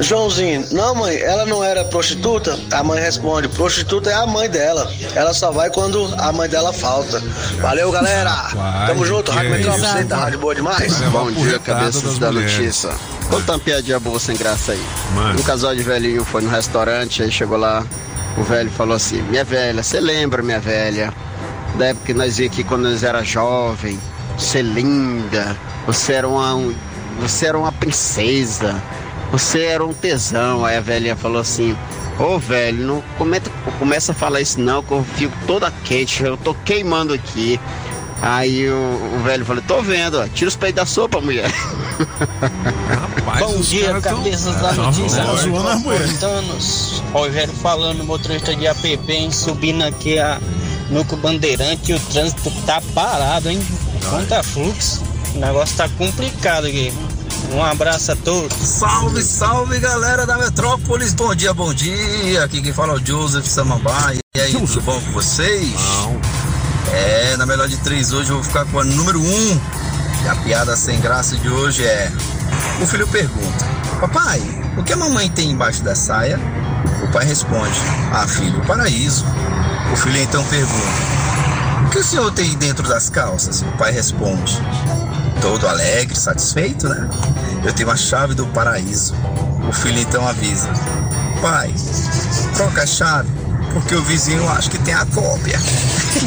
[0.00, 2.58] Joãozinho, não, mãe, ela não era prostituta?
[2.72, 4.90] A mãe responde: prostituta é a mãe dela.
[5.14, 7.20] Ela só vai quando a mãe dela falta.
[7.60, 8.30] Valeu, galera.
[8.54, 9.86] Vai, Tamo junto, que Rádio é Metrópole.
[9.86, 11.00] Center, Rádio Boa demais.
[11.10, 12.58] Bom dia, cabeças da mulheres.
[12.58, 12.90] notícia.
[13.30, 14.82] Conta uma piadinha boa sem graça aí.
[15.14, 15.40] Mano.
[15.40, 17.84] Um casal de velhinho foi no restaurante, aí chegou lá,
[18.36, 21.12] o velho falou assim, minha velha, você lembra, minha velha,
[21.78, 23.98] da época que nós ia aqui quando nós era jovem,
[24.36, 25.56] você é linda,
[25.86, 26.74] você era uma, um-
[27.20, 28.82] você era uma princesa,
[29.30, 30.64] você era um tesão.
[30.64, 31.76] Aí a velhinha falou assim,
[32.18, 36.36] ô velho, não comenta, começa a falar isso não, que eu fico toda quente, eu
[36.36, 37.58] tô queimando aqui.
[38.24, 41.50] Aí o, o velho falou, tô vendo, ó, tira os peitos da sopa, mulher.
[43.38, 45.24] Bom dia, cabeças da notícia.
[45.24, 46.12] Tá zoando as mulheres.
[46.12, 47.02] Metropolitanos.
[47.12, 50.40] Rogério falando, motorista de app, hein, subindo aqui a
[50.90, 53.60] Nuco Bandeirante e o trânsito tá parado, hein?
[54.08, 55.02] Quanta fluxo.
[55.34, 56.92] O negócio tá complicado aqui.
[57.52, 58.56] Um abraço a todos.
[58.56, 62.44] Salve, salve galera da Metrópolis, bom dia, bom dia.
[62.44, 64.18] Aqui quem fala é o Joseph Samambaia.
[64.34, 65.74] E aí, tudo bom com vocês?
[66.92, 69.60] É, na melhor de três hoje eu vou ficar com a número um.
[70.24, 72.10] E a piada sem graça de hoje é:
[72.80, 73.66] O filho pergunta,
[74.00, 74.40] Papai,
[74.78, 76.38] o que a mamãe tem embaixo da saia?
[77.02, 77.78] O pai responde:
[78.12, 79.24] Ah, filho, o paraíso.
[79.92, 81.02] O filho então pergunta:
[81.92, 83.60] que o senhor tem dentro das calças?
[83.60, 84.58] O pai responde:
[85.42, 87.08] Todo alegre, satisfeito, né?
[87.62, 89.14] Eu tenho a chave do paraíso.
[89.68, 90.70] O filho então avisa:
[91.42, 91.72] Pai,
[92.56, 93.28] troca a chave,
[93.74, 95.60] porque o vizinho acha que tem a cópia.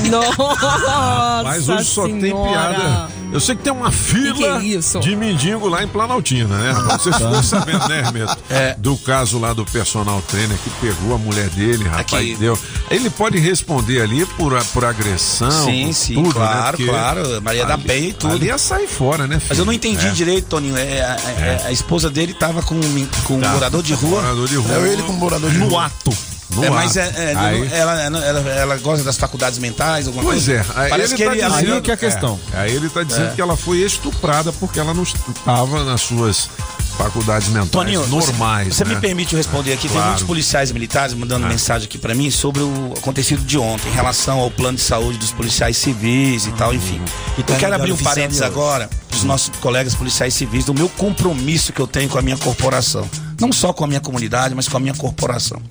[0.10, 2.50] Nossa Mas hoje só tem Senhora.
[2.52, 3.10] piada.
[3.36, 6.74] Eu sei que tem uma fila Que que é de mendigo lá em Planaltina, né?
[6.98, 8.38] Vocês ficou sabendo, né, Hermeto?
[8.78, 12.36] Do caso lá do personal trainer que pegou a mulher dele, rapaz, Aqui.
[12.38, 12.57] deu.
[12.90, 15.52] Ele pode responder ali por, por agressão.
[15.66, 16.86] Sim, por sim, tudo, claro, né?
[16.88, 17.41] Claro.
[17.41, 18.36] Maria da ali- Penha e tudo.
[18.36, 19.41] Ali ia sair fora, né?
[19.49, 20.12] Mas eu não entendi É.
[20.12, 20.78] direito, Toninho.
[20.78, 23.49] É, a, é- a esposa dele tava com, um- com um Tá.
[23.52, 24.22] morador de rua.
[24.22, 24.76] Morador de rua.
[24.88, 25.88] É ele com morador de No rua.
[25.88, 26.16] ato.
[26.62, 30.46] É, mas é, é, Aí- ela, ela, ela- ela gosta das faculdades mentais, alguma Pois
[30.46, 30.54] coisa?
[30.62, 32.40] é, aí Parece ele que tá ele dizendo, ela- que é a questão.
[32.54, 33.36] Aí ele tá dizendo É.
[33.36, 36.50] que ela foi estuprada porque ela não estava nas suas
[36.98, 38.74] faculdades mentais Toninho, você- normais.
[38.76, 38.96] Você, né?
[38.96, 39.82] me permite eu responder aqui?
[39.88, 40.08] Tem Claro.
[40.08, 44.40] muitos policiais militares mandando mensagem aqui pra mim sobre o acontecido de ontem, em relação
[44.40, 47.02] ao plano de saúde dos policiais civis e tal, enfim.
[47.38, 50.88] E tá eu quero abrir um parênteses agora pros nossos colegas policiais civis do meu
[50.88, 53.10] compromisso que eu tenho com a minha corporação.
[53.42, 55.62] Não só com a minha comunidade, mas com a minha corporação.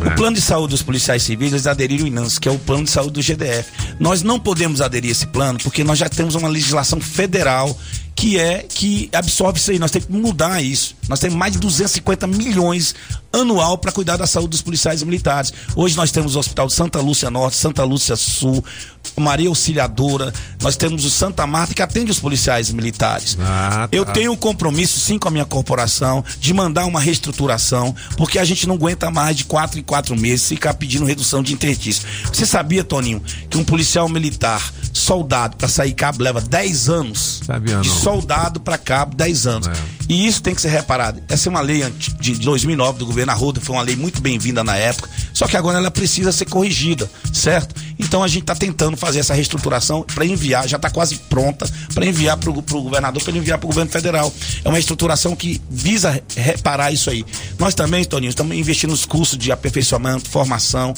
[0.00, 2.84] O plano de saúde dos policiais civis, eles aderiram o INANS, que é o plano
[2.84, 3.70] de saúde do GDF.
[3.98, 7.76] Nós não podemos aderir a esse plano porque nós já temos uma legislação federal
[8.14, 9.78] que é que absorve isso aí.
[9.78, 10.94] Nós temos que mudar isso.
[11.08, 12.94] Nós temos mais de 250 milhões
[13.32, 15.52] anual para cuidar da saúde dos policiais e militares.
[15.74, 18.64] Hoje nós temos o Hospital de Santa Lúcia Norte, Santa Lúcia Sul,
[19.16, 23.36] Maria Auxiliadora, nós temos o Santa Marta que atende os policiais militares.
[23.40, 28.38] Ah, Eu tenho um compromisso, sim, com a minha corporação, de mandar uma reestruturação, porque
[28.38, 32.06] a gente não aguenta mais de quatro em quatro meses ficar pedindo redução de intertício.
[32.32, 37.42] Você sabia, Toninho, que um policial militar, soldado, para sair cabo, leva 10 anos?
[37.44, 37.94] Sabia de não.
[37.96, 39.68] soldado para cabo, 10 anos.
[40.08, 41.22] E isso tem que ser reparado.
[41.28, 41.82] Essa é uma lei
[42.20, 45.78] de 2009 do governo Arruda, foi uma lei muito bem-vinda na época, só que agora
[45.78, 47.74] ela precisa ser corrigida, certo?
[47.98, 52.06] Então a gente está tentando fazer essa reestruturação para enviar, já está quase pronta, para
[52.06, 54.32] enviar para o governador, para ele enviar para o governo federal.
[54.64, 57.24] É uma estruturação que visa re- reparar isso aí.
[57.58, 60.94] Nós também, Toninho, estamos investindo nos cursos de aperfeiçoamento, formação.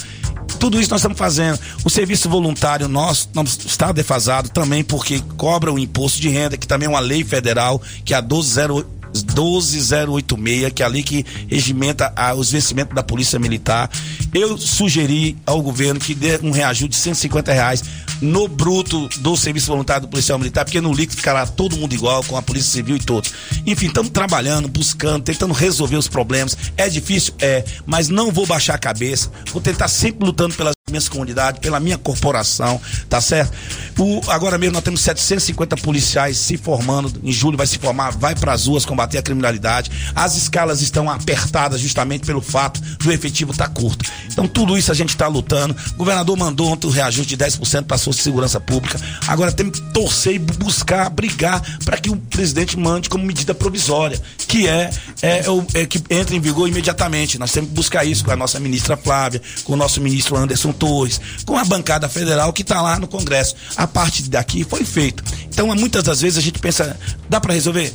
[0.59, 1.59] Tudo isso nós estamos fazendo.
[1.85, 3.29] O serviço voluntário nosso
[3.67, 7.81] está defasado também porque cobra o imposto de renda, que também é uma lei federal,
[8.05, 13.39] que é a 120 12086, que é a lei que regimenta os vencimentos da Polícia
[13.39, 13.91] Militar.
[14.33, 17.85] Eu sugeri ao governo que dê um reajuste de 150 reais
[18.21, 22.23] no bruto do serviço voluntário do policial militar, porque no líquido ficará todo mundo igual,
[22.25, 23.33] com a Polícia Civil e todos.
[23.67, 26.57] Enfim, estamos trabalhando, buscando, tentando resolver os problemas.
[26.77, 27.35] É difícil?
[27.41, 29.31] É, mas não vou baixar a cabeça.
[29.53, 33.53] Vou tentar sempre lutando pelas minhas comunidades, pela minha corporação, tá certo?
[33.99, 38.35] O- agora mesmo nós temos 750 policiais se formando, em julho vai se formar, vai
[38.35, 39.91] para as ruas combater a criminalidade.
[40.15, 44.09] As escalas estão apertadas justamente pelo fato do efetivo estar curto.
[44.33, 45.75] Então tudo isso a gente está lutando.
[45.95, 49.01] O governador mandou ontem o reajuste de 10% para a de Segurança Pública.
[49.27, 53.55] Agora temos que torcer e bu- buscar, brigar para que o presidente mande como medida
[53.55, 54.91] provisória, que é,
[55.23, 57.39] é, o- é que entre em vigor imediatamente.
[57.39, 60.73] Nós temos que buscar isso com a nossa ministra Flávia, com o nosso ministro Anderson
[60.85, 63.57] Torres, com a bancada federal que está lá no Congresso.
[63.75, 65.25] A parte daqui foi feita.
[65.49, 66.95] Então, muitas das vezes a gente pensa,
[67.29, 67.95] dá para resolver?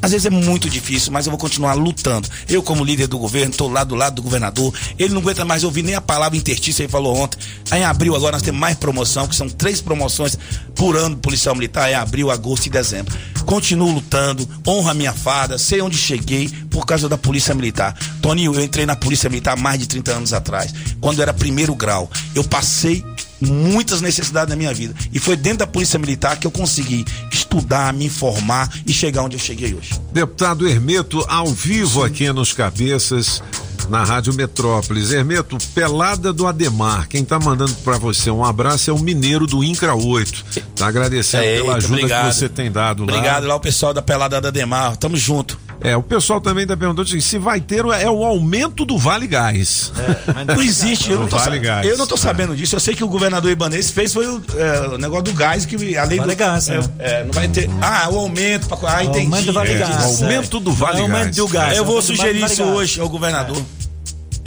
[0.00, 2.28] Às vezes é muito difícil, mas eu vou continuar lutando.
[2.48, 4.72] Eu, como líder do governo, estou lá do lado do governador.
[4.98, 7.38] Ele não aguenta mais ouvir nem a palavra interstícia, ele falou ontem.
[7.70, 10.38] Aí em abril agora nós temos mais promoção, que são três promoções
[10.74, 13.16] por ano policial militar, é abril, agosto e dezembro.
[13.44, 17.96] Continuo lutando, honro a minha farda, sei onde cheguei por causa da polícia militar.
[18.20, 22.10] Toninho, eu entrei na polícia militar mais de 30 anos atrás, quando era primeiro grau.
[22.34, 23.04] Eu passei
[23.40, 24.94] muitas necessidades na minha vida.
[25.12, 29.36] E foi dentro da Polícia Militar que eu consegui estudar, me informar e chegar onde
[29.36, 30.00] eu cheguei hoje.
[30.12, 33.42] Deputado Hermeto, ao vivo aqui nos Cabeças,
[33.88, 35.12] na Rádio Metrópolis.
[35.12, 37.08] Hermeto, pelada do Ademar.
[37.08, 40.44] Quem tá mandando pra você um abraço é o mineiro do Incra 8.
[40.76, 42.28] Tá agradecendo Eita, pela ajuda obrigado.
[42.28, 43.12] que você tem dado lá.
[43.12, 44.96] Obrigado lá o pessoal da Pelada da Demar.
[44.96, 45.58] Tamo junto.
[45.80, 48.98] É, o pessoal também tá perguntando assim, se vai ter o- é o aumento do
[48.98, 49.92] Vale Gás.
[50.44, 51.86] Não existe, eu não, tô, Vale Gás.
[51.86, 52.74] eu não tô sabendo disso.
[52.74, 55.76] Eu sei que o governador Ibanez fez foi o, é, o negócio do gás, que
[55.96, 56.38] além Vale do.
[56.38, 56.84] Gás, é, né?
[56.98, 57.70] é, não vai ter.
[57.80, 58.66] Ah, o aumento.
[58.66, 59.26] Pra, ah, entendi.
[59.26, 61.10] aumento do Vale É, Gás, o aumento do Vale é Gás.
[61.12, 62.76] aumento do gás, Eu é vou do sugerir Vale isso Gás.
[62.76, 63.62] hoje ao governador.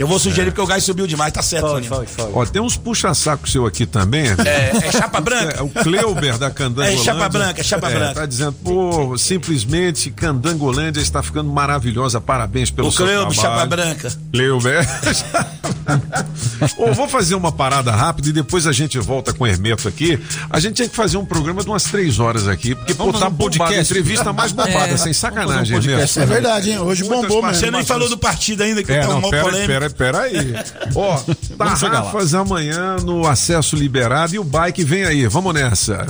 [0.02, 1.92] Eu vou sugerir porque o gás subiu demais, tá certo, Toninho.
[2.34, 4.24] Ó, tem uns puxa-saco seu aqui também.
[4.44, 5.58] É, é chapa branca?
[5.60, 6.82] É, o Cleuber da Candangolândia.
[7.00, 8.14] É chapa branca, é chapa branca.
[8.14, 12.20] Tá dizendo, pô, simplesmente Candangolândia está ficando maravilhosa.
[12.20, 13.54] Parabéns pelo O seu Cleuber, trabalho.
[13.60, 14.12] chapa branca.
[14.32, 14.84] Cleuber.
[16.78, 20.18] Ô, vou fazer uma parada rápida e depois a gente volta com o Hermeto aqui.
[20.50, 23.20] A gente tinha que fazer um programa de umas três horas aqui, porque pô, Vamos
[23.20, 23.80] tá um.
[23.80, 24.96] Entrevista mais bombada, É.
[24.96, 26.20] sem sacanagem, um Hermeto.
[26.20, 26.78] É verdade, hein?
[26.78, 27.54] Hoje Muitas bombou mesmo.
[27.60, 29.66] Você nem falou do partido ainda, que É, tá não, uma pera, polêmica.
[29.72, 30.54] pera, pera aí.
[30.94, 31.22] Ó,
[31.56, 35.26] Vamos tarrafas amanhã no acesso liberado e o bike vem aí.
[35.26, 36.06] Vamos nessa.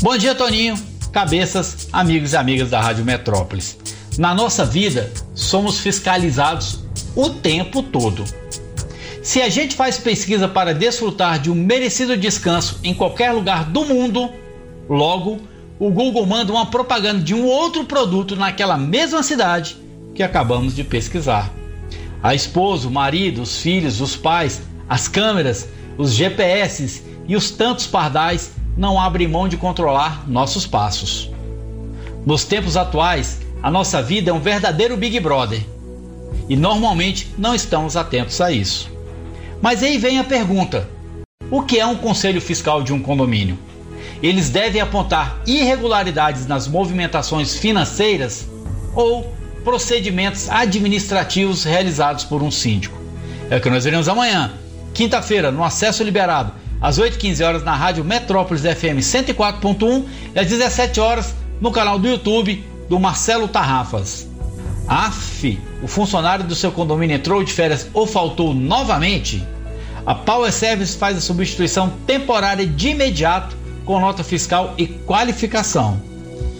[0.00, 0.76] Bom dia, Toninho,
[1.12, 3.76] cabeças, amigos e amigas da Rádio Metrópolis.
[4.18, 6.80] Na nossa vida, somos fiscalizados
[7.14, 8.24] o tempo todo.
[9.22, 13.84] Se a gente faz pesquisa para desfrutar de um merecido descanso em qualquer lugar do
[13.84, 14.30] mundo,
[14.88, 15.40] logo
[15.78, 19.76] o Google manda uma propaganda de um outro produto naquela mesma cidade
[20.14, 21.50] que acabamos de pesquisar.
[22.22, 27.86] A esposa, o marido, os filhos, os pais, as câmeras, os GPS e os tantos
[27.86, 31.30] pardais não abrem mão de controlar nossos passos.
[32.26, 35.64] Nos tempos atuais, a nossa vida é um verdadeiro Big Brother
[36.48, 38.90] e normalmente não estamos atentos a isso.
[39.62, 40.88] Mas aí vem a pergunta:
[41.50, 43.58] o que é um conselho fiscal de um condomínio?
[44.22, 48.46] Eles devem apontar irregularidades nas movimentações financeiras
[48.94, 49.32] ou
[49.64, 52.98] procedimentos administrativos realizados por um síndico?
[53.50, 54.52] É o que nós veremos amanhã,
[54.94, 60.04] quinta-feira, no acesso liberado, às 8h15 horas na Rádio Metrópolis FM 104.1
[60.34, 64.26] e às 17 horas no canal do YouTube do Marcelo Tarrafas.
[64.88, 69.46] AF, o funcionário do seu condomínio entrou de férias ou faltou novamente?
[70.04, 76.00] A Power Service faz a substituição temporária de imediato com nota fiscal e qualificação.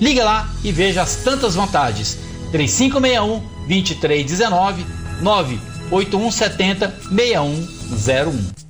[0.01, 2.19] Liga lá e veja as tantas vantagens.
[2.51, 4.87] 3561 2319
[5.23, 8.61] 98170 6101.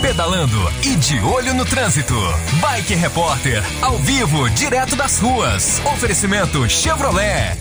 [0.00, 2.14] Pedalando e de olho no trânsito.
[2.60, 5.80] Bike Repórter, ao vivo, direto das ruas.
[5.94, 7.56] Oferecimento Chevrolet.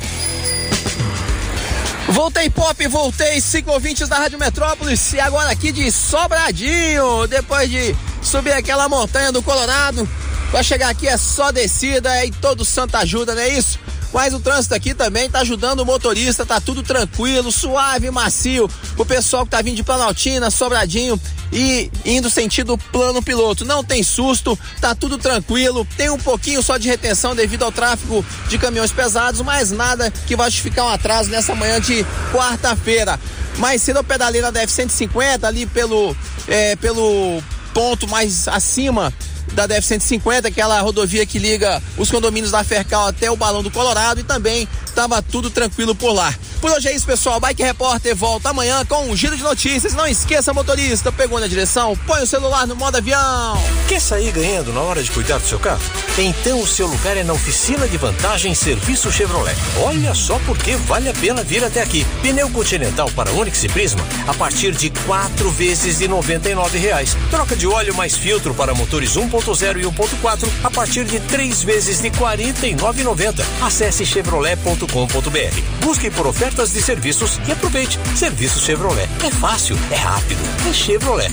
[2.10, 7.96] Voltei pop, voltei, cinco ouvintes da Rádio Metrópolis e agora aqui de Sobradinho, depois de
[8.22, 10.08] subir aquela montanha do Colorado,
[10.52, 13.80] pra chegar aqui é só descida e todo santo ajuda, não é isso?
[14.14, 18.70] Mas o trânsito aqui também tá ajudando o motorista, tá tudo tranquilo, suave, macio.
[18.96, 21.20] O pessoal que tá vindo de Planaltina, Sobradinho
[21.52, 23.66] e indo sentido plano piloto.
[23.66, 25.88] Não tem susto, tá tudo tranquilo.
[25.98, 30.36] Tem um pouquinho só de retenção devido ao tráfego de caminhões pesados, mas nada que
[30.36, 33.20] vai justificar um atraso nessa manhã de quarta-feira.
[33.58, 36.16] Mais cedo eu pedalei na DF 150 ali pelo,
[36.48, 37.42] é, pelo
[37.74, 39.12] ponto mais acima
[39.54, 44.20] da DF-150, aquela rodovia que liga os condomínios da Fercal até o Balão do Colorado
[44.20, 46.34] e também estava tudo tranquilo por lá.
[46.62, 47.42] Por hoje é isso, pessoal.
[47.42, 49.94] Bike Repórter volta amanhã com um giro de notícias.
[49.94, 53.62] Não esqueça, motorista, pegou na direção, põe o celular no modo avião.
[53.88, 55.82] Quer sair ganhando na hora de cuidar do seu carro?
[56.18, 59.58] Então o seu lugar é na oficina de vantagem Serviço Chevrolet.
[59.82, 62.06] Olha só porque vale a pena vir até aqui.
[62.22, 67.18] Pneu Continental para Onix e Prisma a partir de quatro vezes de 99 reais.
[67.30, 72.00] Troca de óleo mais filtro para motores 1.0 e 1.4 a partir de três vezes
[72.02, 73.44] de R$ 49,90.
[73.62, 75.86] Acesse chevrolet.com.br.
[75.86, 78.00] Busque por ofertas de serviços e aproveite.
[78.16, 79.10] Serviço Chevrolet.
[79.26, 81.32] É fácil, é rápido, é Chevrolet.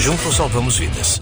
[0.00, 1.20] Juntos salvamos vidas.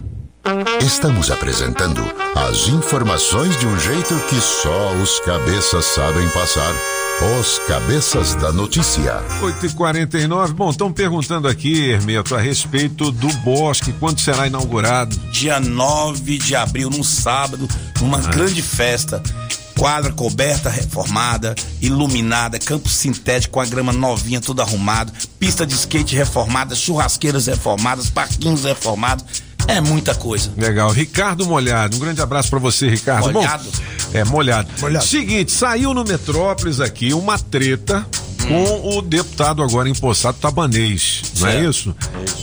[0.81, 2.03] Estamos apresentando
[2.35, 6.75] as informações de um jeito que só os cabeças sabem passar.
[7.23, 9.23] Os cabeças da notícia.
[9.41, 10.53] 8h49.
[10.53, 15.17] Bom, estão perguntando aqui, Hermeto, a respeito do bosque, quando será inaugurado?
[15.31, 17.69] Dia 9 de abril, num sábado,
[18.01, 19.23] numa grande festa.
[19.79, 26.15] Quadra coberta, reformada, iluminada, campo sintético com a grama novinha, tudo arrumado, pista de skate
[26.15, 29.25] reformada, churrasqueiras reformadas, parquinhos reformados.
[29.67, 30.53] É muita coisa.
[30.57, 30.91] Legal.
[30.91, 33.33] Ricardo Molhado, um grande abraço pra você, Ricardo.
[33.33, 33.65] Molhado?
[33.65, 34.69] Bom, é, molhado.
[35.03, 38.07] Seguinte, saiu no Metrópolis aqui uma treta
[38.49, 41.71] com o deputado agora empossado Tabanês, não é Certo.
[41.71, 41.97] isso?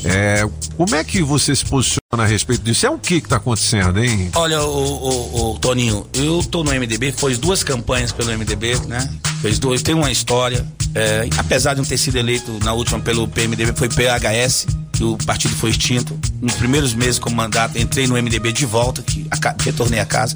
[0.04, 2.86] É, como é que você se posiciona a respeito disso?
[2.86, 4.30] É o que que tá acontecendo, hein?
[4.36, 9.08] Olha, o, o, o Toninho, eu tô no MDB, fiz duas campanhas pelo MDB, né?
[9.42, 10.66] Fez duas, tem uma história.
[10.96, 15.18] é, apesar de não ter sido eleito na última pelo PMDB, foi PHS, que o
[15.18, 16.18] partido foi extinto.
[16.42, 19.26] Nos primeiros meses como mandato, entrei no MDB de volta, que
[19.64, 20.36] retornei a casa.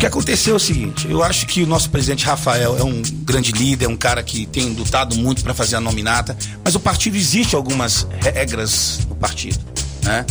[0.00, 3.02] O que aconteceu é o seguinte, eu acho que o nosso presidente Rafael é um
[3.22, 6.80] grande líder, é um cara que tem lutado muito para fazer a nominata, mas o
[6.80, 9.58] partido existe algumas regras no partido,
[10.02, 10.24] né?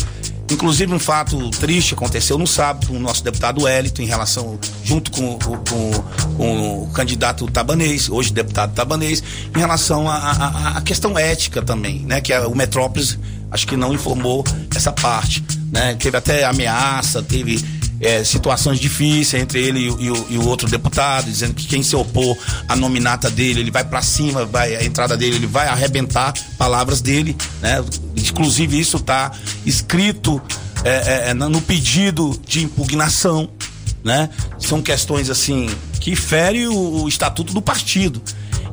[0.50, 5.12] Inclusive um fato triste aconteceu no sábado com o nosso deputado Wellington em relação, junto
[5.12, 5.58] com, com-
[6.36, 9.22] com o candidato Tabanês, hoje deputado Tabanês,
[9.56, 12.20] em relação à- questão ética também, né?
[12.22, 13.20] Que a- o Metrópolis
[13.52, 14.44] acho que não informou
[14.76, 15.94] essa parte, né?
[15.94, 17.64] Teve até ameaça, teve
[18.02, 21.96] é, situações difíceis entre ele e, e e o outro deputado, dizendo que quem se
[21.96, 26.34] opor à nominata dele, ele vai pra cima, vai a entrada dele, ele vai arrebentar
[26.58, 27.84] palavras dele, né?
[28.16, 29.32] Inclusive isso tá
[29.66, 30.42] escrito
[30.84, 33.50] é, é, é, no pedido de impugnação,
[34.04, 34.30] né?
[34.58, 35.70] São questões assim
[36.00, 38.22] que ferem o, o estatuto do partido.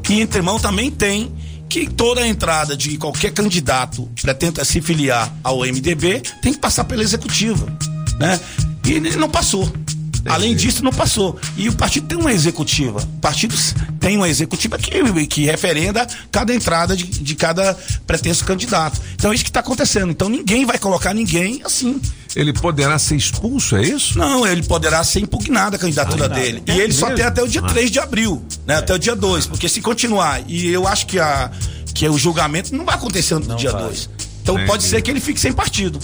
[0.08, 1.32] E entre mão também tem
[1.68, 6.60] que toda a entrada de qualquer candidato que pretenda se filiar ao MDB tem que
[6.60, 7.66] passar pela executiva,
[8.20, 8.38] né?
[8.86, 9.70] E ele não passou.
[10.28, 11.38] Além disso, não passou.
[11.56, 13.00] E o partido tem uma executiva.
[13.00, 13.54] O partido
[14.00, 17.76] tem uma executiva que, que referenda cada entrada de, de cada
[18.06, 19.00] pretenso candidato.
[19.14, 20.10] Então é isso que está acontecendo.
[20.10, 22.00] Então ninguém vai colocar ninguém assim.
[22.34, 24.18] Ele poderá ser expulso, é isso?
[24.18, 26.40] Não, ele poderá ser impugnada a candidatura Impugnada.
[26.40, 26.62] dele.
[26.66, 27.16] É e ele só mesmo?
[27.18, 27.68] tem até o dia Ah.
[27.68, 28.76] 3 de abril, né?
[28.76, 29.46] Até o dia 2.
[29.46, 31.50] Porque se continuar, e eu acho que, a,
[31.94, 34.10] que o julgamento não vai acontecer no dia 2.
[34.42, 34.70] Então Entendi.
[34.70, 35.98] pode ser que ele fique sem partido.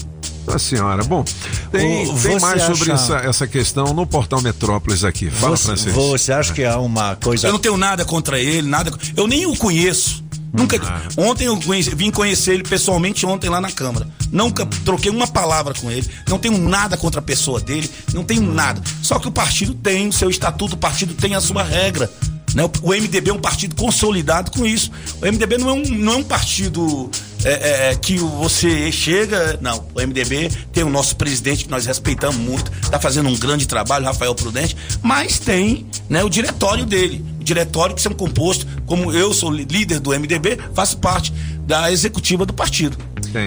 [0.45, 1.23] Nossa senhora, bom,
[1.71, 5.29] tem, O- tem mais sobre acha- essa, essa questão no portal Metrópolis aqui.
[5.29, 6.01] Fala, Você, Francisco.
[6.01, 7.47] você acha que há uma coisa.
[7.47, 8.91] Eu não tenho nada contra ele, nada.
[9.15, 10.23] Eu nem o conheço.
[10.55, 10.77] Nunca.
[11.17, 14.07] Ontem eu conheci- vim conhecer ele pessoalmente ontem lá na Câmara.
[14.31, 16.07] Nunca troquei uma palavra com ele.
[16.29, 17.89] Não tenho nada contra a pessoa dele.
[18.13, 18.79] Não tenho nada.
[19.01, 22.11] Só que o partido tem o seu estatuto, o partido tem a sua regra.
[22.53, 22.63] Né?
[22.63, 24.91] O, o MDB é um partido consolidado com isso.
[25.19, 27.09] O MDB não é um, não é um partido
[27.43, 29.57] é, é, é, que você chega.
[29.61, 33.67] Não, o MDB tem o nosso presidente que nós respeitamos muito, está fazendo um grande
[33.67, 37.23] trabalho, Rafael Prudente, mas tem né, o diretório dele.
[37.43, 41.33] Diretório que são composto, como eu sou líder do MDB, faço parte
[41.65, 42.97] da executiva do partido.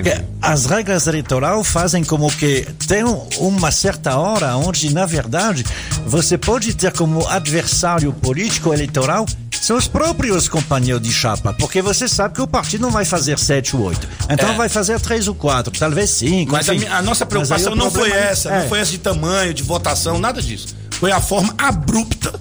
[0.05, 3.05] É, As regras eleitorais fazem como que tem
[3.39, 5.65] uma certa hora onde, na verdade,
[6.07, 9.27] você pode ter como adversário político eleitoral
[9.61, 13.37] são os próprios companheiros de chapa, porque você sabe que o partido não vai fazer
[13.39, 14.09] 7 ou 8.
[14.31, 14.55] Então É.
[14.57, 16.53] vai fazer 3 ou 4, talvez 5.
[16.53, 18.61] Mas a, minha- a nossa preocupação não foi essa, é.
[18.63, 20.69] não foi essa de tamanho, de votação, nada disso.
[20.93, 22.39] Foi a forma abrupta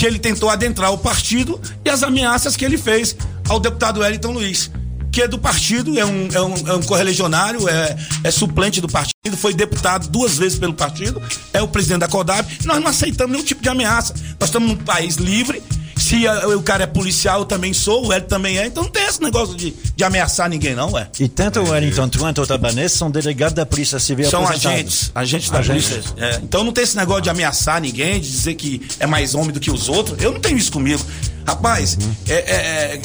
[0.00, 3.14] que ele tentou adentrar o partido e as ameaças que ele fez
[3.46, 4.70] ao deputado Wellington Luiz,
[5.12, 7.94] que é do partido, é um, é um, é um correligionário, é,
[8.24, 11.22] é suplente do partido, foi deputado duas vezes pelo partido,
[11.52, 12.48] é o presidente da CODAB.
[12.64, 14.14] Nós não aceitamos nenhum tipo de ameaça.
[14.40, 15.62] Nós estamos num país livre.
[16.00, 18.66] Se o cara é policial, eu também sou, o Wellington também é.
[18.66, 21.08] Então não tem esse negócio de, de ameaçar ninguém, não, ué.
[21.20, 25.50] E tanto o Wellington quanto o Tabanês são delegados da Polícia Civil São agentes, agentes
[25.50, 25.88] da Agentes.
[25.88, 26.14] polícia.
[26.16, 29.50] É, então não tem esse negócio de ameaçar ninguém, de dizer que é mais homem
[29.52, 30.20] do que os outros.
[30.22, 31.04] Eu não tenho isso comigo.
[31.46, 33.00] Rapaz, é- é- é,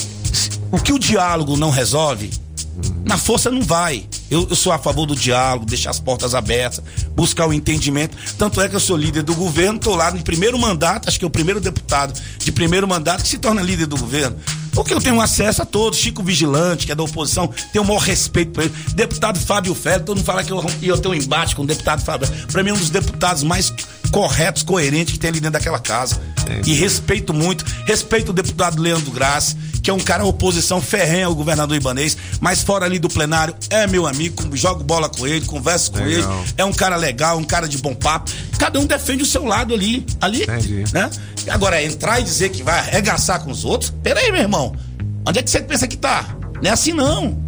[0.72, 2.32] o que o diálogo não resolve,
[3.06, 4.06] na força não vai.
[4.30, 6.84] Eu, eu sou a favor do diálogo, deixar as portas abertas,
[7.16, 8.18] buscar o entendimento.
[8.38, 11.26] Tanto é que eu sou líder do governo, tô lá no primeiro mandato, acho que
[11.26, 14.38] é o primeiro deputado de primeiro mandato que se torna líder do governo.
[14.76, 15.98] Porque eu tenho acesso a todos.
[15.98, 18.74] Chico Vigilante, que é da oposição, tenho o maior respeito por ele.
[18.94, 22.04] Deputado Fábio Félix, todo mundo fala que eu, eu tenho um embate com o deputado
[22.04, 22.28] Fábio.
[22.52, 23.74] Pra mim, é um dos deputados mais
[24.12, 26.20] corretos, coerentes que tem ali dentro daquela casa.
[26.66, 27.66] E respeito muito.
[27.86, 32.62] Respeito o deputado Leandro Graça, que é um cara oposição ferrenha ao governador Ibanês, mas
[32.62, 34.15] fora ali do plenário, é meu amigo,
[34.54, 36.40] jogo bola com ele, converso com Legal.
[36.40, 36.54] ele.
[36.58, 38.32] É um cara legal, um cara de bom papo.
[38.58, 40.06] Cada um defende o seu lado ali.
[40.22, 40.46] Ali,
[40.92, 41.10] né?
[41.50, 44.76] Agora, entrar e dizer que vai arregaçar com os outros, peraí, meu irmão.
[45.28, 46.36] Onde é que você pensa que tá?
[46.62, 47.45] Não é assim, não.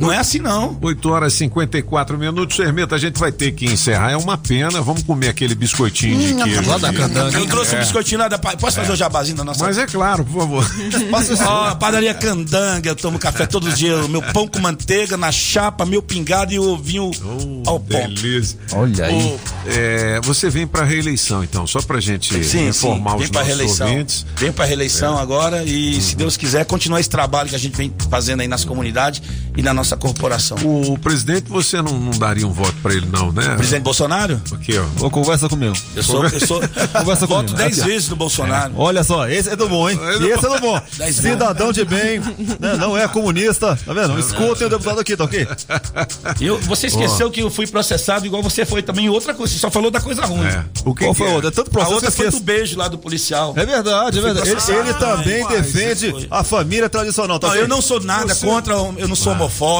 [0.00, 0.76] Não é assim, não.
[0.80, 4.10] 8 horas e 54 minutos, Hermeto, a gente vai ter que encerrar.
[4.10, 6.72] É uma pena, vamos comer aquele biscoitinho de queijo.
[6.72, 7.34] ali.
[7.34, 7.80] Eu trouxe um É.
[7.80, 8.38] biscoitinho lá da.
[8.38, 9.64] Posso fazer o jabazinho da nossa.
[9.64, 10.70] Mas é claro, por favor.
[11.46, 14.08] Ó, padaria Candanga, eu tomo café todos os dias.
[14.08, 17.10] Meu pão com manteiga na chapa, meu pingado e o ovinho
[17.66, 18.00] ao pão.
[18.00, 18.58] Delícia.
[18.72, 19.36] Olha aí.
[19.66, 23.40] É, você vem pra reeleição, então, só pra gente Sim, informar sim, vem os pra
[23.40, 23.88] nossos reeleição.
[23.88, 24.26] ouvintes.
[24.36, 25.22] Vem pra reeleição É.
[25.22, 28.64] agora e, se Deus quiser, continuar esse trabalho que a gente vem fazendo aí nas
[28.64, 29.22] comunidades
[29.56, 30.56] e na nossa corporação.
[30.64, 33.54] O presidente, você não, não daria um voto pra ele, não, né?
[33.56, 34.40] Presidente Bolsonaro?
[34.52, 35.06] Aqui, ó.
[35.06, 35.74] Ô, conversa comigo.
[35.94, 36.60] Eu sou, eu sou
[36.92, 37.56] Conversa voto comigo.
[37.58, 37.84] 10 Aqui, ó.
[37.92, 38.72] vezes no Bolsonaro.
[38.76, 39.98] Olha só, esse é do bom, hein?
[40.20, 40.80] Esse é do bom.
[40.96, 41.16] Dez.
[41.16, 42.20] Cidadão de bem,
[42.58, 42.76] né?
[42.78, 44.18] não é comunista, tá vendo?
[44.18, 45.46] Escutem o deputado aqui, tá ok?
[46.40, 49.52] Eu, você esqueceu que eu fui processado igual você foi também em outra coisa.
[49.52, 50.46] Você só falou da coisa ruim.
[50.84, 51.30] O que Qual que foi é?
[51.30, 51.48] a outra?
[51.48, 53.52] É tanto processo a outra foi do beijo lá do policial.
[53.56, 54.48] É verdade, é verdade.
[54.50, 58.74] Ele, ele também defende a família tradicional, tá Não, eu não sou nada Você- contra,
[58.74, 59.79] eu não sou homofóbico,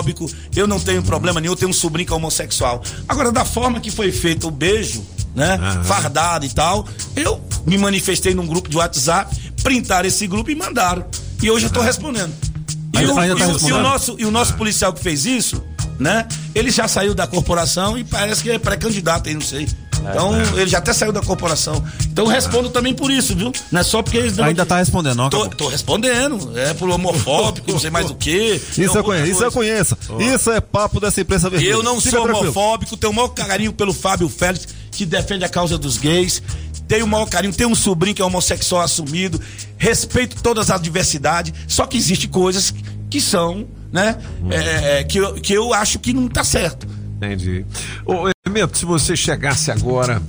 [0.56, 2.82] eu não tenho problema nenhum, eu tenho um sobrinho que é homossexual.
[3.08, 5.04] Agora, da forma que foi feito o beijo,
[5.34, 5.58] né?
[5.84, 6.86] Fardado e tal,
[7.16, 11.04] eu me manifestei num grupo de WhatsApp, printaram esse grupo e mandaram.
[11.42, 12.32] E hoje eu tô respondendo.
[12.92, 15.24] E, Ainda- o, ainda tá e o- e nosso, e o nosso policial que fez
[15.24, 15.62] isso,
[15.98, 16.26] né?
[16.54, 19.68] Ele já saiu da corporação e parece que é pré-candidato aí, não sei.
[20.08, 21.82] Então, ele já até saiu da corporação.
[22.06, 23.52] Então, respondo também por isso, viu?
[23.70, 25.30] Não é só porque eles dão Ainda tá respondendo, não?
[25.30, 26.56] Tô, tô respondendo.
[26.58, 28.60] É por homofóbico, não sei mais o quê.
[28.76, 29.96] Isso eu conheço, isso eu conheço.
[30.18, 31.70] Isso é papo dessa imprensa vermelha.
[31.70, 35.78] Eu não sou homofóbico, tenho o maior carinho pelo Fábio Félix, que defende a causa
[35.78, 36.42] dos gays.
[36.88, 39.40] Tenho o maior carinho, tenho um sobrinho que é homossexual assumido.
[39.78, 41.52] Respeito todas as diversidades.
[41.68, 42.74] Só que existem coisas
[43.08, 44.16] que são, né?
[44.50, 46.88] é, é, que, eu, que eu acho que não tá certo.
[47.16, 47.66] Entendi.
[48.04, 50.20] Ô, Hermeto, se você chegasse agora,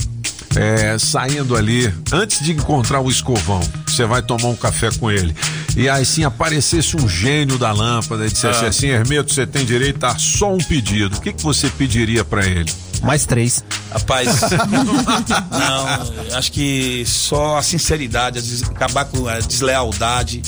[0.56, 5.36] é, saindo ali, antes de encontrar o escovão, você vai tomar um café com ele,
[5.76, 8.68] e aí sim aparecesse um gênio da lâmpada e dissesse Ah.
[8.68, 11.18] assim, Hermeto, você tem direito a só um pedido.
[11.18, 12.72] O que, que você pediria pra ele?
[13.02, 13.64] Mais três.
[13.92, 14.28] Rapaz,
[15.50, 20.44] não, acho que só a sinceridade, a acabar com a deslealdade,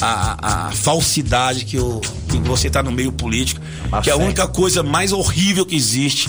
[0.00, 3.60] a, a- a falsidade que, o, que você tá no meio político,
[4.02, 4.16] que a fé.
[4.16, 6.28] única coisa mais horrível que existe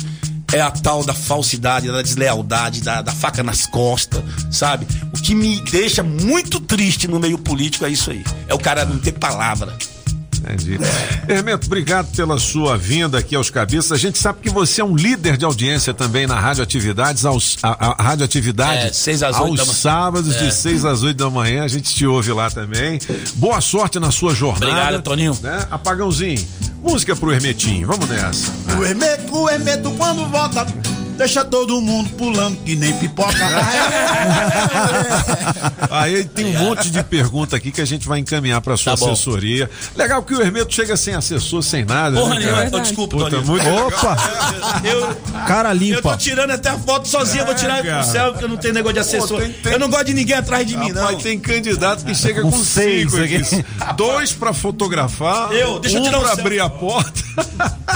[0.54, 4.86] é a tal da falsidade, da deslealdade, da, da faca nas costas, sabe?
[5.12, 8.24] O que me deixa muito triste no meio político é isso aí.
[8.48, 9.76] É o cara não ter palavra.
[10.44, 10.78] Entendi.
[11.28, 13.91] Hermeto, obrigado pela sua vinda aqui aos cabeças.
[13.94, 17.57] A gente sabe que você é um líder de audiência também na Rádio Atividades, aos,
[17.64, 19.76] a, a Rádio Atividade É, seis às oito aos da manhã.
[19.76, 20.45] sábados, É.
[20.48, 21.64] de 6 às 8 da manhã.
[21.64, 22.99] A gente te ouve lá também.
[23.36, 24.65] Boa sorte na sua jornada.
[24.72, 25.38] Obrigado, Toninho.
[25.41, 25.65] Né?
[25.72, 26.45] Apagãozinho,
[26.84, 27.88] música pro Hermetinho.
[27.88, 28.52] Vamos nessa.
[28.78, 30.65] O Hermeto, o Hermeto quando volta,
[31.14, 33.34] deixa todo mundo pulando que nem pipoca.
[35.90, 39.06] Aí tem um monte de pergunta aqui que a gente vai encaminhar pra sua Tá
[39.06, 39.69] assessoria.
[39.95, 42.19] Legal que o Hermeto chega sem assessor, sem nada.
[42.19, 42.69] Porra né, cara?
[42.73, 44.18] oh, desculpa, Puta, muito Opa!
[44.84, 45.15] Eu,
[45.48, 46.02] Cara eu limpa.
[46.11, 48.03] tô tirando até a foto sozinho, vou tirar cara.
[48.03, 49.38] pro céu, porque eu não tenho negócio de assessor.
[49.40, 51.02] Pô, tem- tem- Eu não gosto de ninguém atrás de mim, não.
[51.03, 53.65] Rapaz, tem candidato que chega Com com seis cinco.
[53.95, 56.40] Dois pra fotografar, Eu, deixa eu um tirar o pra céu.
[56.40, 57.23] abrir a porta.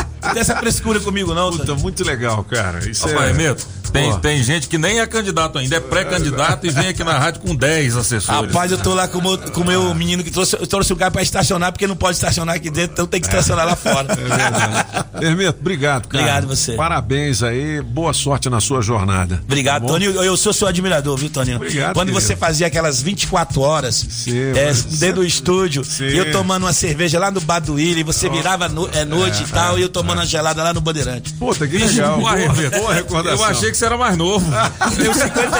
[0.27, 1.51] Não tem essa frescura comigo, não.
[1.51, 2.87] Puta, muito legal, cara.
[2.89, 3.29] Isso é...
[3.29, 4.17] Hermeto, tem, Pô.
[4.19, 7.55] tem gente que nem é candidato ainda, é pré-candidato e vem aqui na rádio com
[7.55, 8.47] 10 assessores.
[8.51, 11.11] Rapaz, eu tô lá com o meu, com meu menino que trouxe, trouxe o cara
[11.11, 14.07] pra estacionar, porque não pode estacionar aqui dentro, então tem que estacionar lá fora.
[15.21, 16.23] Hermeto, obrigado, cara.
[16.23, 16.73] Obrigado você.
[16.73, 19.41] Parabéns aí, boa sorte na sua jornada.
[19.43, 19.87] Obrigado, Tá?
[19.93, 20.11] Toninho.
[20.23, 21.57] Eu, sou seu admirador, viu, Toninho?
[21.57, 22.25] Obrigado, Quando querido.
[22.25, 26.05] você fazia aquelas 24 horas Sim, é, dentro do estúdio, Sim.
[26.05, 29.43] e eu tomando uma cerveja lá no Bar do Willi, você virava no- é, noite
[29.43, 31.33] e tal, e eu tomando uma gelada lá no Bandeirante.
[31.33, 32.17] Puta, que legal.
[32.19, 33.39] Boa, Hermeto, boa recordação.
[33.39, 34.45] Eu achei que que você era mais novo.
[34.97, 35.57] Eu 50.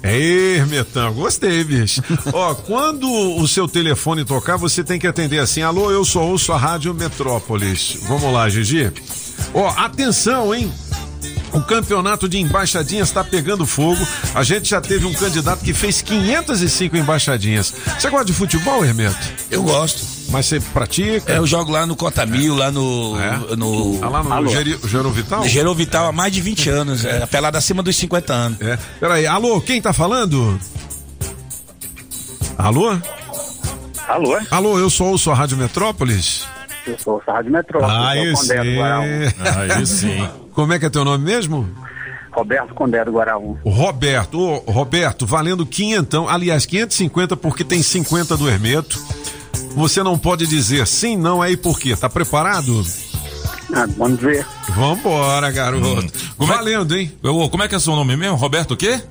[0.04, 2.02] É, Hermetão, gostei, bicho.
[2.34, 6.52] ó, quando o seu telefone tocar, você tem que atender assim: alô, eu só ouço
[6.52, 7.98] a Rádio Metrópolis.
[8.08, 8.92] Vamos lá, Gigi.
[9.54, 10.72] Ó, atenção, hein?
[11.54, 14.02] O campeonato de embaixadinhas está pegando fogo.
[14.34, 17.74] A gente já teve um candidato que fez 505 embaixadinhas.
[18.00, 19.18] Você gosta de futebol, Hermeto?
[19.50, 20.02] Eu gosto.
[20.30, 21.34] Mas você pratica?
[21.34, 23.16] É, eu jogo lá no Cotamil, lá no.
[23.58, 25.46] no Ah, lá no Geri- Gero Vital?
[25.46, 27.04] Gerou Vital há mais de 20 anos.
[27.04, 28.62] É, pelada acima dos 50 anos.
[28.62, 28.80] É.
[29.00, 30.58] Peraí, alô, quem tá falando?
[32.58, 32.98] Alô?
[34.08, 34.38] Alô?
[34.50, 36.46] Alô, eu sou ouço a Rádio Metrópolis.
[36.88, 37.52] Eu sou o Rádio
[38.38, 39.86] sou Condé do Guará 1.
[39.86, 40.30] sim.
[40.54, 41.70] Como é que é teu nome mesmo?
[42.32, 43.58] Roberto Condé do Guará 1.
[43.64, 44.40] O Roberto.
[44.40, 46.30] Ô, Roberto, valendo quinhentão.
[46.30, 49.00] Aliás, 550 porque tem 50 do Hermeto.
[49.76, 51.96] Você não pode dizer sim, não, aí por quê?
[51.96, 52.84] Tá preparado?
[53.74, 54.46] Ah, vamos ver.
[54.70, 56.12] Vambora, garoto.
[56.38, 57.12] Como é- Valendo, hein?
[57.24, 58.36] Ô, como é que é seu nome mesmo?
[58.36, 59.02] Roberto o quê?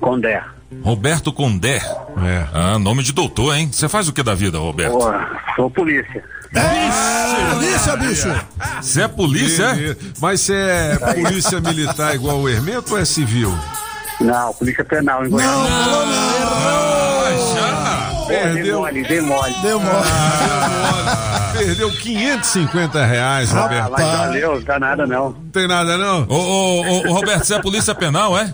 [0.00, 0.42] Condé.
[0.82, 1.76] Roberto Condé.
[1.76, 2.46] É.
[2.52, 3.68] Ah, nome de doutor, hein?
[3.72, 4.92] Você faz o que da vida, Roberto?
[4.98, 5.10] Pô,
[5.56, 6.22] sou polícia.
[6.52, 8.28] Polícia, bicho!
[8.82, 9.96] Você é polícia, é?
[10.20, 13.56] Mas você é polícia militar igual o Hermeto ou é civil?
[14.20, 15.50] Não, polícia penal em Goiás.
[17.54, 18.10] já?
[18.26, 18.62] Perdeu.
[18.64, 19.54] Deu mole, deu mole.
[19.62, 20.08] Deu mole.
[21.56, 23.90] Perdeu 550 reais, Ah, Roberto.
[23.92, 25.30] mas valeu, não dá nada não.
[25.30, 26.26] Não tem nada, não?
[26.28, 28.52] Ô, ô, ô, ô, Roberto, você é polícia penal, é?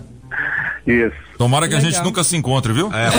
[0.85, 1.26] Isso.
[1.37, 2.05] Tomara que a gente Legal.
[2.05, 2.91] nunca se encontre, viu?
[2.93, 3.09] É.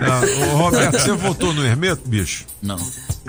[0.00, 2.44] Não, ô, Roberto, você votou no Hermeto, bicho?
[2.62, 2.78] Não.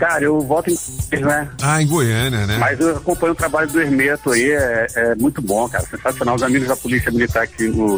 [0.02, 1.48] Cara, eu volto em né?
[1.62, 2.58] Ah, em Goiânia, né?
[2.58, 5.86] Mas eu acompanho o trabalho do Hermeto aí, é, é muito bom, cara.
[5.86, 6.36] Sensacional.
[6.36, 7.98] Os amigos da Polícia Militar aqui no,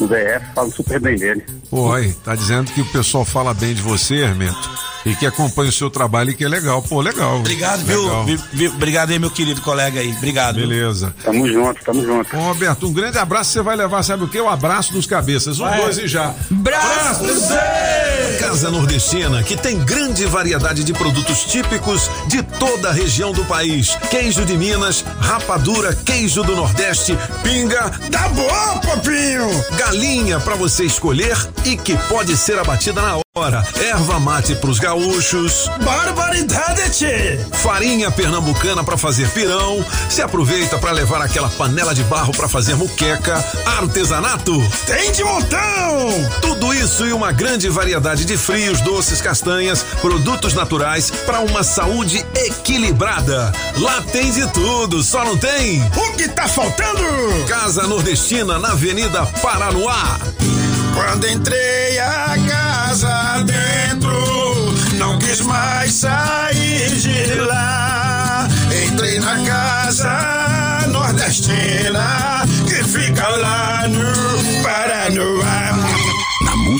[0.00, 1.44] no DF falam super bem dele.
[1.68, 4.70] Pô, aí, tá dizendo que o pessoal fala bem de você, Hermeto,
[5.04, 6.80] e que acompanha o seu trabalho e que é legal.
[6.80, 7.40] Pô, legal.
[7.40, 8.02] Obrigado, viu?
[8.02, 8.24] Legal.
[8.24, 10.10] Vi- vi- Obrigado aí, meu querido colega aí.
[10.16, 10.54] Obrigado.
[10.54, 10.66] viu?
[10.68, 11.14] Beleza.
[11.22, 12.34] Tamo junto, tamo junto.
[12.34, 13.50] Ô, Roberto, um grande abraço.
[13.50, 14.40] Você vai levar, sabe o quê?
[14.40, 15.60] O abraço dos cabeças.
[15.60, 16.34] Um, dois e já.
[16.50, 17.24] Braço!
[18.40, 23.96] Casa Nordestina, que tem grande variedade de produtos típicos de toda a região do país.
[24.10, 27.90] Queijo de Minas, rapadura, queijo do Nordeste, pinga.
[28.10, 29.48] Tá bom, papinho!
[29.76, 33.22] Galinha pra você escolher e que pode ser abatida na hora.
[33.80, 35.66] Erva mate pros gaúchos.
[35.82, 37.40] Barbaridade, tchê!
[37.50, 39.82] Farinha pernambucana pra fazer pirão.
[40.10, 43.42] Se aproveita pra levar aquela panela de barro pra fazer muqueca.
[43.64, 44.52] Artesanato.
[44.84, 46.30] Tem de montão!
[46.42, 52.22] Tudo isso e uma grande variedade de frios, doces, castanhas, produtos naturais para uma saúde
[52.34, 53.50] equilibrada.
[53.78, 55.82] Lá tem de tudo, só não tem.
[55.96, 57.02] O que tá faltando?
[57.48, 60.18] Casa Nordestina na Avenida Paranoá.
[60.94, 68.48] Quando entrei a casa dentro, não quis mais sair de lá.
[68.86, 75.81] Entrei na casa nordestina que fica lá no Paranoá.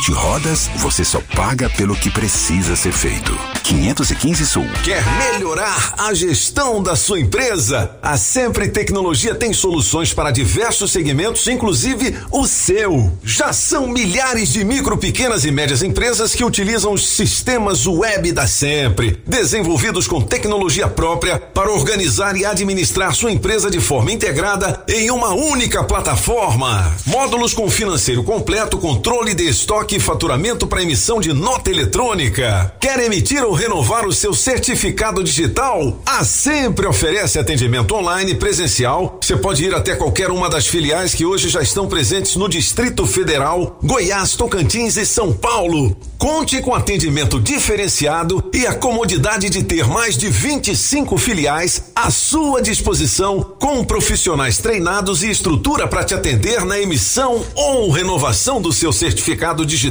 [0.02, 3.38] Multi multirodas, você só paga pelo que precisa ser feito.
[3.62, 4.66] 515 Sul.
[4.82, 7.96] Quer melhorar a gestão da sua empresa?
[8.02, 13.12] A Sempre Tecnologia tem soluções para diversos segmentos, inclusive o seu.
[13.22, 18.46] Já são milhares de micro, pequenas e médias empresas que utilizam os sistemas web da
[18.46, 25.10] Sempre, desenvolvidos com tecnologia própria para organizar e administrar sua empresa de forma integrada em
[25.10, 26.92] uma única plataforma.
[27.06, 32.74] Módulos com financeiro completo, controle de estoque faturamento para emissão de nota eletrônica.
[32.80, 36.00] Quer emitir ou renovar o seu certificado digital?
[36.04, 39.18] A Sempre oferece atendimento online presencial.
[39.20, 43.06] Você pode ir até qualquer uma das filiais que hoje já estão presentes no Distrito
[43.06, 45.96] Federal, Goiás, Tocantins e São Paulo.
[46.18, 52.62] Conte com atendimento diferenciado e a comodidade de ter mais de 25 filiais à sua
[52.62, 58.92] disposição, com profissionais treinados e estrutura para te atender na emissão ou renovação do seu
[58.92, 59.81] certificado digital.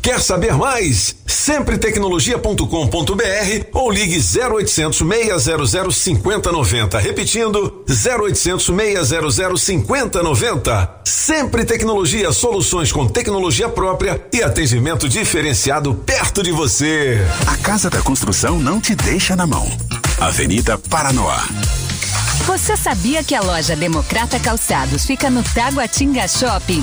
[0.00, 1.16] Quer saber mais?
[1.26, 6.98] Sempretecnologia.com.br ou ligue 0800 600 5090.
[6.98, 11.00] Repetindo, 0800 600 5090.
[11.04, 17.18] Sempre Tecnologia, soluções com tecnologia própria e atendimento diferenciado perto de você.
[17.46, 19.70] A Casa da Construção não te deixa na mão.
[20.18, 21.46] Avenida Paranoá.
[22.46, 26.82] Você sabia que a loja Democrata Calçados fica no Taguatinga Shopping?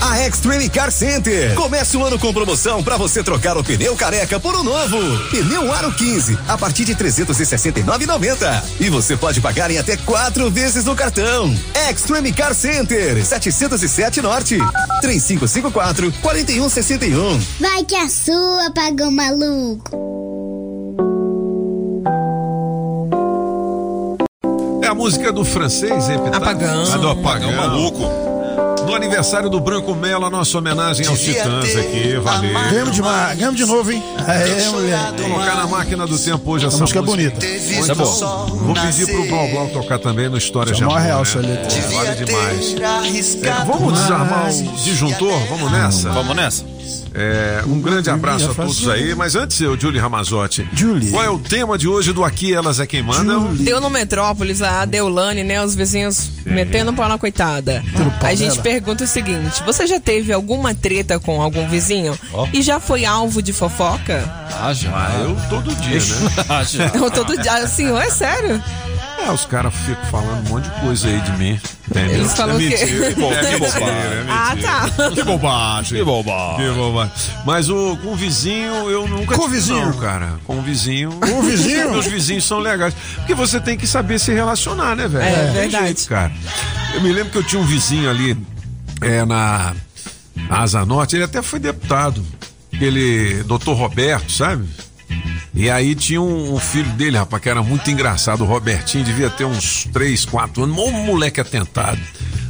[0.00, 1.54] A Extreme Car Center.
[1.54, 4.96] Começa o ano com promoção para você trocar o pneu careca por um novo.
[5.30, 8.64] Pneu Aro 15 a partir de 369,90.
[8.80, 11.54] E você pode pagar em até quatro vezes no cartão.
[11.90, 14.58] Extreme Car Center, 707 Norte,
[15.00, 17.38] 3554 4161.
[17.60, 20.06] Vai que a sua pagou maluco.
[24.82, 26.36] É a música do francês, hein, Pitá?
[26.36, 26.92] Apagão.
[26.92, 27.50] A do apagão.
[27.50, 28.35] Apagão maluco.
[28.86, 32.52] No aniversário do Branco Melo, a nossa homenagem aos titãs aqui, valeu.
[32.70, 34.02] Ganhamos de, ganhamos de novo, hein?
[34.26, 35.12] É, mulher.
[35.18, 37.44] Vou colocar na máquina do tempo hoje essa música é bonita.
[37.44, 38.46] Muito bom.
[38.46, 40.98] Vou pedir pro Blau Blau tocar também no História de é Amor.
[40.98, 41.22] mó real né?
[41.22, 41.82] essa letra.
[41.82, 42.74] Pô, Vale demais.
[43.42, 45.38] É, vamos desarmar o disjuntor?
[45.48, 46.10] Vamos nessa?
[46.10, 46.75] Vamos nessa?
[47.14, 51.10] É, um grande abraço a todos aí, mas antes, eu, Julie Ramazotti, Julie.
[51.10, 53.38] qual é o tema de hoje do Aqui Elas é Quem Manda?
[53.54, 55.62] Deu no Metrópolis a Deulane, né?
[55.64, 57.82] Os vizinhos metendo pau na coitada.
[58.20, 62.18] pau A gente pergunta o seguinte: você já teve alguma treta com algum vizinho?
[62.32, 62.46] Ó.
[62.52, 64.22] E já foi alvo de fofoca?
[64.60, 64.90] Ah, já.
[64.90, 66.44] Ah, eu todo dia, né?
[66.48, 66.86] Ah, já.
[66.88, 68.62] Eu todo dia, assim, é sério?
[69.26, 71.60] É, os caras ficam falando um monte de coisa aí de mim.
[71.90, 72.14] Entendeu?
[72.16, 73.88] Eles falam é mentira, Que bo- é que mentira, bobagem.
[73.88, 75.10] é Ah, tá.
[75.10, 75.98] Que bobagem.
[75.98, 76.56] Que bobagem.
[76.68, 77.12] Que bobagem.
[77.44, 79.86] Mas o, com o vizinho, eu nunca Com o vizinho?
[79.86, 80.34] não, cara.
[80.44, 81.10] Com o vizinho.
[81.12, 81.90] Com o vizinho?
[81.92, 82.94] Meus vizinhos são legais.
[83.16, 85.24] Porque você tem que saber se relacionar, né, velho?
[85.24, 85.84] É, tem verdade.
[85.86, 86.32] jeito, cara.
[86.94, 88.36] Eu me lembro que eu tinha um vizinho ali
[89.00, 89.74] é, na,
[90.48, 92.24] na Asa Norte, ele até foi deputado.
[92.72, 94.66] Aquele doutor Roberto, sabe?
[95.56, 98.42] E aí tinha um, um filho dele, rapaz, que era muito engraçado.
[98.42, 100.76] O Robertinho devia ter uns 3, 4 anos.
[100.76, 101.98] Um moleque atentado.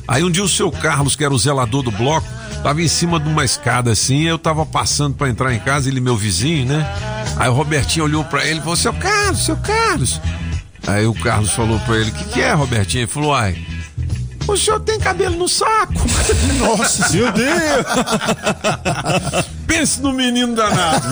[0.08, 2.26] Aí um dia o seu Carlos, que era o zelador do bloco,
[2.64, 4.24] tava em cima de uma escada assim.
[4.24, 6.84] Eu tava passando pra entrar em casa, ele, meu vizinho, né?
[7.36, 10.20] Aí o Robertinho olhou pra ele e falou: Seu Carlos, seu Carlos.
[10.84, 13.02] Aí o Carlos falou pra ele: O que, que é, Robertinho?
[13.02, 13.56] Ele falou: Ai.
[14.48, 15.94] O senhor tem cabelo no saco.
[16.58, 17.86] Nossa, meu Deus!
[19.66, 21.06] Pense no menino danado.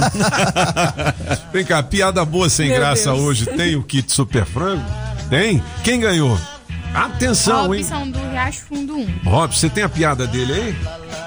[1.53, 3.21] Vem cá, piada boa sem Meu graça Deus.
[3.21, 3.47] hoje.
[3.47, 4.85] Tem o kit super frango?
[5.29, 5.63] Tem?
[5.83, 6.39] Quem ganhou?
[6.95, 7.83] Atenção, hein?
[7.83, 9.19] Robson do Riacho Fundo 1.
[9.25, 10.77] Rob, você tem a piada dele aí?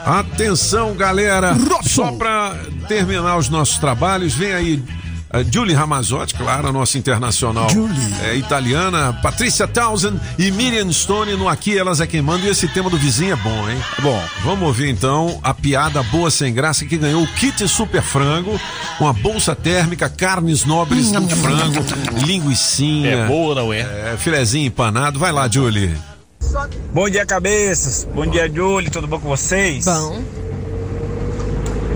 [0.05, 1.53] Atenção, galera.
[1.83, 2.55] Só pra
[2.87, 4.83] terminar os nossos trabalhos, vem aí
[5.29, 7.67] a Julie Ramazotti, claro, a nossa internacional
[8.23, 12.45] é, italiana, Patrícia Townsend e Miriam Stone no Aqui Elas é Quem Manda.
[12.45, 13.77] E esse tema do vizinho é bom, hein?
[14.01, 18.59] Bom, vamos ouvir então a piada boa sem graça que ganhou o kit super frango
[18.97, 21.83] com a bolsa térmica, carnes nobres do frango,
[22.25, 23.09] linguicinha.
[23.09, 23.79] É boa, não é?
[23.79, 25.19] é, filezinho empanado.
[25.19, 25.93] Vai lá, Julie.
[26.93, 28.07] Bom dia, cabeças.
[28.13, 28.89] Bom dia, Julie.
[28.89, 29.83] Tudo bom com vocês?
[29.85, 30.21] Bom.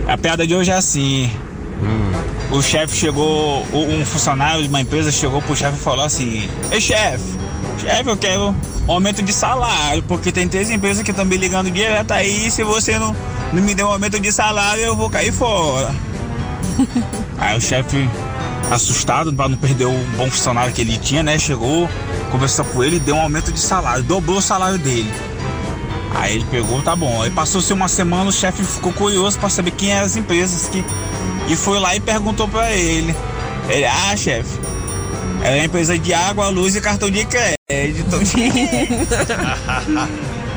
[0.08, 1.32] A piada de hoje é assim.
[2.52, 6.82] O chefe chegou, um funcionário de uma empresa chegou pro chefe e falou assim: Ei,
[6.82, 7.24] chefe,
[7.80, 8.56] chefe, eu quero
[8.88, 12.52] um aumento de salário, porque tem três empresas que estão me ligando direto aí.
[12.52, 13.16] Se você não,
[13.54, 15.96] não me der um aumento de salário, eu vou cair fora.
[17.40, 18.10] aí o chefe
[18.70, 21.40] assustado para não perder o bom funcionário que ele tinha, né?
[21.40, 21.90] Chegou,
[22.32, 25.12] conversou com ele, deu um aumento de salário, dobrou o salário dele.
[26.14, 27.22] Aí ele pegou, tá bom.
[27.22, 30.84] Aí passou-se uma semana, o chefe ficou curioso para saber quem eram as empresas que
[31.48, 33.16] e foi lá e perguntou para ele.
[33.70, 34.60] Ele, ah, chefe,
[35.44, 38.16] é a empresa de água, luz e cartão de crédito.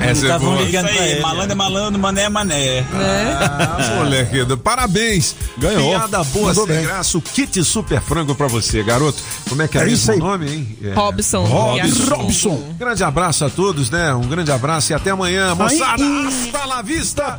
[0.01, 0.62] Essa é Estavam boa.
[0.62, 1.20] ligando Isso aí, ele.
[1.20, 2.85] Malandro é malandro, mané é mané.
[2.93, 5.36] Ah, moleque, parabéns.
[5.56, 5.90] Ganhou.
[5.90, 6.85] Piada boa, Mandou sem bem.
[6.85, 7.16] graça.
[7.16, 9.23] O kit super frango pra você, garoto.
[9.48, 10.19] Como é que é, É isso aí.
[10.19, 10.78] o nome, hein?
[10.82, 10.93] É.
[10.94, 11.44] Robson.
[11.44, 12.15] Robson.
[12.16, 12.74] Robson.
[12.77, 14.12] Grande abraço a todos, né?
[14.15, 16.02] Um grande abraço e até amanhã, moçada.
[16.27, 17.39] Hasta la vista,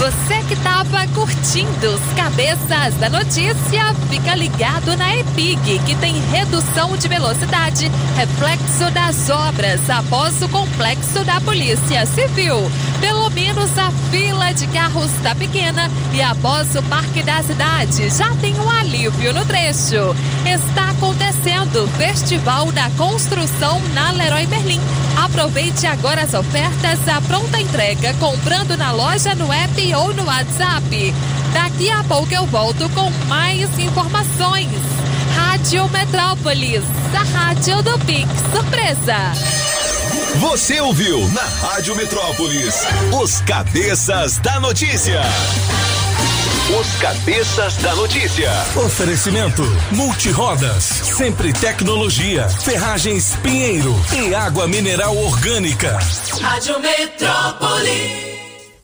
[0.00, 6.96] Você que estava curtindo os cabeças da notícia, fica ligado na EPIG, que tem redução
[6.96, 12.72] de velocidade, reflexo das obras após o complexo da Polícia Civil.
[12.98, 18.34] Pelo menos a fila de carros está pequena e após o Parque da Cidade já
[18.36, 20.16] tem um alívio no trecho.
[20.46, 24.80] Está acontecendo o Festival da Construção na Leroy Merlin.
[25.16, 31.14] Aproveite agora as ofertas à pronta entrega, comprando na loja, no app ou no WhatsApp.
[31.52, 34.68] Daqui a pouco eu volto com mais informações.
[35.34, 36.82] Rádio Metrópolis,
[37.14, 39.32] a rádio do Pix Surpresa.
[40.36, 42.86] Você ouviu na Rádio Metrópolis
[43.20, 45.20] os cabeças da notícia.
[46.78, 48.50] Os cabeças da notícia.
[48.76, 55.98] Oferecimento Multirodas, sempre tecnologia, ferragens Pinheiro e água mineral orgânica.
[56.40, 58.29] Rádio Metrópolis.